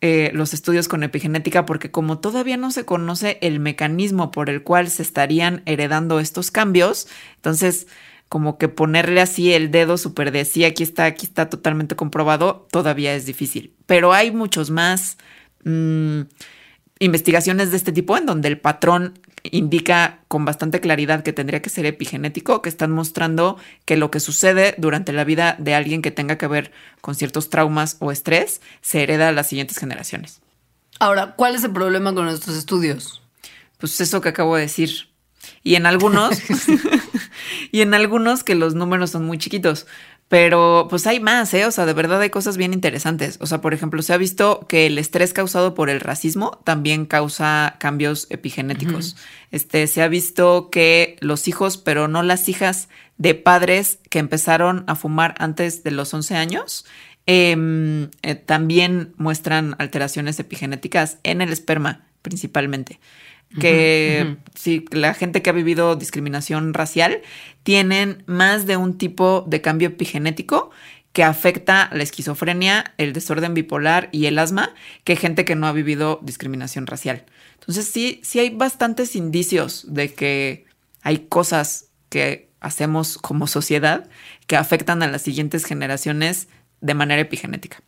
eh, 0.00 0.30
los 0.32 0.54
estudios 0.54 0.86
con 0.86 1.02
epigenética 1.02 1.66
porque 1.66 1.90
como 1.90 2.20
todavía 2.20 2.56
no 2.56 2.70
se 2.70 2.84
conoce 2.84 3.38
el 3.40 3.58
mecanismo 3.58 4.30
por 4.30 4.50
el 4.50 4.62
cual 4.62 4.88
se 4.90 5.02
estarían 5.02 5.62
heredando 5.66 6.20
estos 6.20 6.52
cambios, 6.52 7.08
entonces 7.34 7.88
como 8.28 8.58
que 8.58 8.68
ponerle 8.68 9.20
así 9.20 9.52
el 9.52 9.72
dedo 9.72 9.96
súper 9.96 10.30
de 10.30 10.44
sí, 10.44 10.64
aquí 10.64 10.84
está, 10.84 11.06
aquí 11.06 11.26
está 11.26 11.48
totalmente 11.50 11.96
comprobado, 11.96 12.68
todavía 12.70 13.14
es 13.14 13.26
difícil. 13.26 13.74
Pero 13.86 14.12
hay 14.12 14.30
muchos 14.30 14.70
más 14.70 15.18
investigaciones 16.98 17.70
de 17.70 17.76
este 17.76 17.92
tipo 17.92 18.16
en 18.16 18.26
donde 18.26 18.48
el 18.48 18.58
patrón 18.58 19.18
indica 19.44 20.20
con 20.28 20.44
bastante 20.44 20.80
claridad 20.80 21.22
que 21.22 21.32
tendría 21.32 21.62
que 21.62 21.70
ser 21.70 21.86
epigenético, 21.86 22.62
que 22.62 22.68
están 22.68 22.90
mostrando 22.90 23.56
que 23.84 23.96
lo 23.96 24.10
que 24.10 24.20
sucede 24.20 24.74
durante 24.78 25.12
la 25.12 25.24
vida 25.24 25.56
de 25.58 25.74
alguien 25.74 26.02
que 26.02 26.10
tenga 26.10 26.38
que 26.38 26.46
ver 26.46 26.72
con 27.00 27.14
ciertos 27.14 27.50
traumas 27.50 27.96
o 28.00 28.12
estrés 28.12 28.60
se 28.80 29.02
hereda 29.02 29.28
a 29.28 29.32
las 29.32 29.48
siguientes 29.48 29.78
generaciones. 29.78 30.40
Ahora, 30.98 31.34
¿cuál 31.36 31.54
es 31.54 31.64
el 31.64 31.72
problema 31.72 32.12
con 32.12 32.28
estos 32.28 32.56
estudios? 32.56 33.22
Pues 33.78 34.00
eso 34.00 34.20
que 34.20 34.30
acabo 34.30 34.56
de 34.56 34.62
decir. 34.62 35.08
Y 35.62 35.76
en 35.76 35.86
algunos, 35.86 36.38
y 37.72 37.80
en 37.82 37.94
algunos 37.94 38.42
que 38.42 38.54
los 38.54 38.74
números 38.74 39.10
son 39.10 39.24
muy 39.24 39.38
chiquitos. 39.38 39.86
Pero 40.28 40.88
pues 40.90 41.06
hay 41.06 41.20
más, 41.20 41.54
¿eh? 41.54 41.64
O 41.64 41.70
sea, 41.70 41.86
de 41.86 41.94
verdad 41.94 42.20
hay 42.20 42.28
cosas 42.28 42.58
bien 42.58 42.74
interesantes. 42.74 43.38
O 43.40 43.46
sea, 43.46 43.62
por 43.62 43.72
ejemplo, 43.72 44.02
se 44.02 44.12
ha 44.12 44.18
visto 44.18 44.66
que 44.68 44.86
el 44.86 44.98
estrés 44.98 45.32
causado 45.32 45.74
por 45.74 45.88
el 45.88 46.00
racismo 46.00 46.60
también 46.64 47.06
causa 47.06 47.76
cambios 47.78 48.26
epigenéticos. 48.28 49.16
Este, 49.50 49.86
se 49.86 50.02
ha 50.02 50.08
visto 50.08 50.68
que 50.70 51.16
los 51.20 51.48
hijos, 51.48 51.78
pero 51.78 52.08
no 52.08 52.22
las 52.22 52.50
hijas 52.50 52.90
de 53.16 53.34
padres 53.34 54.00
que 54.10 54.18
empezaron 54.18 54.84
a 54.86 54.96
fumar 54.96 55.34
antes 55.38 55.82
de 55.82 55.92
los 55.92 56.12
11 56.12 56.36
años, 56.36 56.84
em, 57.24 58.10
eh, 58.20 58.34
también 58.34 59.14
muestran 59.16 59.76
alteraciones 59.78 60.38
epigenéticas 60.38 61.18
en 61.22 61.40
el 61.40 61.52
esperma 61.52 62.04
principalmente 62.20 63.00
que 63.60 64.36
si 64.54 64.84
la 64.90 65.14
gente 65.14 65.42
que 65.42 65.50
ha 65.50 65.54
vivido 65.54 65.96
discriminación 65.96 66.74
racial 66.74 67.22
tienen 67.62 68.22
más 68.26 68.66
de 68.66 68.76
un 68.76 68.98
tipo 68.98 69.44
de 69.46 69.60
cambio 69.60 69.88
epigenético 69.88 70.70
que 71.12 71.24
afecta 71.24 71.88
la 71.92 72.02
esquizofrenia, 72.02 72.92
el 72.98 73.12
desorden 73.12 73.54
bipolar 73.54 74.08
y 74.12 74.26
el 74.26 74.38
asma 74.38 74.74
que 75.04 75.16
gente 75.16 75.44
que 75.44 75.56
no 75.56 75.66
ha 75.66 75.72
vivido 75.72 76.20
discriminación 76.22 76.86
racial. 76.86 77.24
Entonces 77.54 77.86
sí, 77.86 78.20
sí 78.22 78.38
hay 78.38 78.50
bastantes 78.50 79.16
indicios 79.16 79.86
de 79.88 80.12
que 80.12 80.66
hay 81.02 81.26
cosas 81.28 81.86
que 82.08 82.50
hacemos 82.60 83.18
como 83.18 83.46
sociedad 83.46 84.08
que 84.46 84.56
afectan 84.56 85.02
a 85.02 85.08
las 85.08 85.22
siguientes 85.22 85.64
generaciones 85.64 86.48
de 86.80 86.94
manera 86.94 87.22
epigenética 87.22 87.82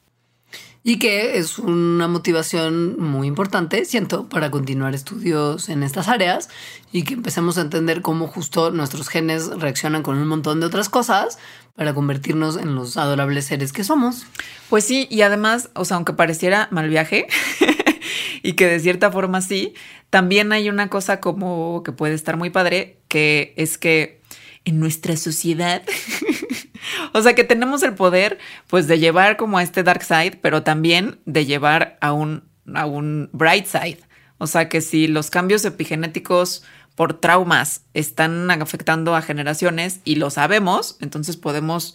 y 0.83 0.99
que 0.99 1.39
es 1.39 1.59
una 1.59 2.09
motivación 2.09 2.99
muy 2.99 3.27
importante, 3.27 3.85
siento, 3.85 4.29
para 4.29 4.51
continuar 4.51 4.95
estudios 4.95 5.69
en 5.69 5.83
estas 5.83 6.09
áreas 6.09 6.49
y 6.91 7.03
que 7.03 7.15
empecemos 7.15 7.59
a 7.59 7.63
entender 7.63 8.01
cómo 8.01 8.27
justo 8.27 8.71
nuestros 8.71 9.09
genes 9.09 9.49
reaccionan 9.49 10.03
con 10.03 10.17
un 10.17 10.27
montón 10.27 10.61
de 10.61 10.67
otras 10.67 10.89
cosas 10.89 11.39
para 11.77 11.95
convertirnos 11.95 12.57
en 12.57 12.75
los 12.75 12.97
adorables 12.97 13.47
seres 13.47 13.73
que 13.73 13.85
somos. 13.85 14.27
Pues 14.71 14.85
sí, 14.85 15.07
y 15.11 15.21
además, 15.23 15.71
o 15.75 15.85
sea, 15.85 15.97
aunque 15.97 16.15
pareciera 16.15 16.69
mal 16.71 16.89
viaje 16.89 17.27
y 18.43 18.55
que 18.55 18.67
de 18.67 18.81
cierta 18.81 19.11
forma 19.11 19.43
sí, 19.43 19.75
también 20.09 20.53
hay 20.53 20.71
una 20.71 20.89
cosa 20.89 21.21
como 21.21 21.83
que 21.85 21.93
puede 21.93 22.15
estar 22.15 22.37
muy 22.37 22.51
padre, 22.51 22.99
que 23.09 23.53
es 23.57 23.77
que 23.77 24.20
en 24.65 24.81
nuestra 24.81 25.17
sociedad 25.17 25.83
o 27.13 27.23
sea 27.23 27.35
que 27.35 27.45
tenemos 27.45 27.83
el 27.83 27.95
poder 27.95 28.39
pues 28.67 28.87
de 28.87 28.99
llevar 28.99 29.37
como 29.37 29.59
a 29.59 29.63
este 29.63 29.83
dark 29.83 30.03
side, 30.03 30.39
pero 30.43 30.63
también 30.63 31.21
de 31.27 31.47
llevar 31.47 31.99
a 32.01 32.13
un, 32.13 32.45
a 32.75 32.87
un 32.87 33.31
bright 33.33 33.67
side. 33.67 34.01
O 34.39 34.47
sea 34.47 34.69
que 34.69 34.81
si 34.81 35.07
los 35.07 35.31
cambios 35.31 35.65
epigenéticos 35.65 36.63
por 36.95 37.21
traumas 37.21 37.85
están 37.95 38.51
afectando 38.51 39.15
a 39.15 39.23
generaciones 39.23 40.01
y 40.05 40.17
lo 40.17 40.31
sabemos, 40.31 40.97
entonces 41.01 41.37
podemos 41.37 41.95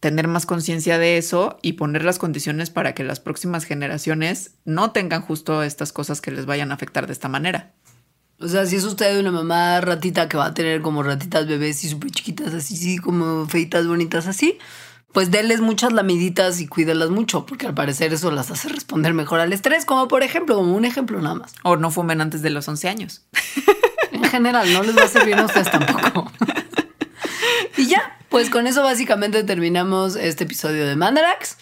tener 0.00 0.28
más 0.28 0.46
conciencia 0.46 0.98
de 0.98 1.18
eso 1.18 1.58
y 1.60 1.72
poner 1.72 2.04
las 2.04 2.18
condiciones 2.18 2.70
para 2.70 2.94
que 2.94 3.04
las 3.04 3.20
próximas 3.20 3.64
generaciones 3.64 4.54
no 4.64 4.92
tengan 4.92 5.22
justo 5.22 5.62
estas 5.62 5.92
cosas 5.92 6.20
que 6.20 6.30
les 6.30 6.46
vayan 6.46 6.70
a 6.70 6.74
afectar 6.74 7.06
de 7.06 7.12
esta 7.12 7.28
manera. 7.28 7.72
O 8.40 8.46
sea, 8.46 8.66
si 8.66 8.76
es 8.76 8.84
usted 8.84 9.18
una 9.18 9.32
mamá 9.32 9.80
ratita 9.80 10.28
que 10.28 10.36
va 10.36 10.46
a 10.46 10.54
tener 10.54 10.80
como 10.80 11.02
ratitas 11.02 11.46
bebés 11.48 11.82
y 11.82 11.88
súper 11.88 12.12
chiquitas, 12.12 12.54
así, 12.54 12.76
sí, 12.76 12.98
como 12.98 13.46
feitas, 13.46 13.88
bonitas, 13.88 14.28
así, 14.28 14.58
pues 15.12 15.32
déles 15.32 15.60
muchas 15.60 15.92
lamiditas 15.92 16.60
y 16.60 16.68
cuídelas 16.68 17.10
mucho, 17.10 17.46
porque 17.46 17.66
al 17.66 17.74
parecer 17.74 18.12
eso 18.12 18.30
las 18.30 18.52
hace 18.52 18.68
responder 18.68 19.12
mejor 19.12 19.40
al 19.40 19.52
estrés, 19.52 19.84
como 19.84 20.06
por 20.06 20.22
ejemplo, 20.22 20.54
como 20.54 20.76
un 20.76 20.84
ejemplo 20.84 21.20
nada 21.20 21.34
más. 21.34 21.52
O 21.64 21.76
no 21.76 21.90
fumen 21.90 22.20
antes 22.20 22.40
de 22.42 22.50
los 22.50 22.66
11 22.68 22.88
años. 22.88 23.22
En 24.10 24.24
general, 24.24 24.72
no 24.72 24.82
les 24.82 24.96
va 24.96 25.04
a 25.04 25.08
servir 25.08 25.34
a 25.36 25.44
ustedes 25.44 25.70
tampoco. 25.70 26.30
y 27.76 27.86
ya, 27.86 28.18
pues 28.28 28.50
con 28.50 28.66
eso 28.66 28.82
básicamente 28.82 29.44
terminamos 29.44 30.16
este 30.16 30.44
episodio 30.44 30.86
de 30.86 30.96
Mandarax. 30.96 31.56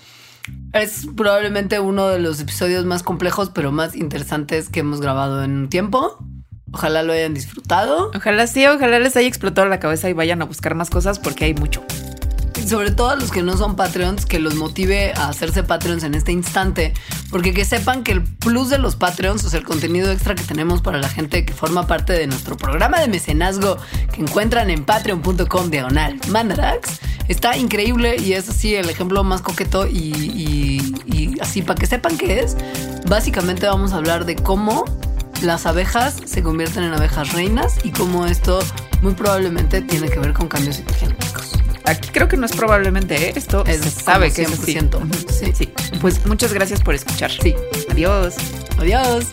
Es 0.73 1.07
probablemente 1.17 1.81
uno 1.81 2.09
de 2.09 2.19
los 2.19 2.41
episodios 2.41 2.85
más 2.85 3.03
complejos, 3.03 3.51
pero 3.51 3.73
más 3.73 3.95
interesantes 3.95 4.69
que 4.69 4.81
hemos 4.81 5.01
grabado 5.01 5.45
en 5.45 5.53
un 5.53 5.69
tiempo. 5.69 6.19
Ojalá 6.73 7.03
lo 7.03 7.13
hayan 7.13 7.35
disfrutado. 7.35 8.11
Ojalá 8.15 8.47
sí, 8.47 8.67
ojalá 8.67 8.99
les 8.99 9.17
haya 9.17 9.29
explotado 9.29 9.69
la 9.69 9.79
cabeza 9.79 10.09
y 10.11 10.13
vayan 10.13 10.43
a 10.43 10.45
buscar 10.45 10.75
más 10.75 10.91
cosas 10.91 11.19
porque 11.19 11.45
hay 11.47 11.55
mucho. 11.55 11.85
sobre 12.67 12.91
todo 12.91 13.11
a 13.11 13.17
los 13.17 13.31
que 13.31 13.45
no 13.45 13.57
son 13.57 13.77
Patreons, 13.77 14.27
que 14.27 14.41
los 14.41 14.57
motive 14.57 15.13
a 15.15 15.29
hacerse 15.29 15.63
Patreons 15.63 16.03
en 16.03 16.15
este 16.15 16.33
instante. 16.33 16.93
Porque 17.31 17.55
que 17.55 17.65
sepan 17.65 18.03
que 18.03 18.13
el 18.13 18.25
plus 18.25 18.71
de 18.71 18.79
los 18.79 18.97
Patreons, 18.97 19.45
o 19.45 19.51
sea, 19.51 19.61
el 19.61 19.65
contenido 19.65 20.11
extra 20.11 20.35
que 20.35 20.43
tenemos 20.43 20.83
para 20.83 20.99
la 20.99 21.09
gente 21.09 21.45
que 21.45 21.53
forma 21.53 21.87
parte 21.87 22.13
de 22.13 22.27
nuestro 22.27 22.57
programa 22.57 22.99
de 23.01 23.07
mecenazgo 23.07 23.77
que 24.13 24.21
encuentran 24.23 24.71
en 24.71 24.85
patreon.com 24.85 25.71
diagonal 25.71 26.19
mandarax, 26.29 27.01
está 27.29 27.57
increíble 27.57 28.17
y 28.17 28.33
es 28.33 28.49
así 28.49 28.75
el 28.75 28.91
ejemplo 28.91 29.23
más 29.23 29.43
coqueto 29.43 29.87
y, 29.87 30.95
y 31.07 31.41
así 31.41 31.63
para 31.63 31.79
que 31.79 31.87
sepan 31.87 32.19
qué 32.19 32.41
es. 32.41 32.57
Básicamente 33.07 33.67
vamos 33.67 33.93
a 33.93 33.97
hablar 33.97 34.25
de 34.25 34.35
cómo 34.35 34.85
las 35.43 35.67
abejas 35.67 36.17
se 36.25 36.43
convierten 36.43 36.85
en 36.85 36.93
abejas 36.93 37.33
reinas 37.33 37.75
y 37.85 37.91
cómo 37.91 38.27
esto 38.27 38.61
muy 39.03 39.15
probablemente 39.15 39.81
tiene 39.83 40.09
que 40.09 40.19
ver 40.19 40.33
con 40.33 40.49
cambios 40.49 40.79
epigenéticos. 40.79 41.53
Aquí 41.85 42.09
creo 42.13 42.27
que 42.29 42.37
no 42.37 42.47
es 42.47 42.53
probablemente, 42.53 43.29
¿eh? 43.29 43.33
esto 43.37 43.65
es, 43.65 43.81
se 43.81 43.91
sabe 43.91 44.33
que 44.33 44.43
es 44.43 44.53
así. 44.53 44.79
Sí. 45.29 45.53
sí. 45.55 45.73
Pues 46.01 46.25
muchas 46.27 46.53
gracias 46.53 46.83
por 46.83 46.95
escuchar. 46.95 47.31
Sí. 47.31 47.55
Adiós. 47.89 48.35
Adiós. 48.79 49.33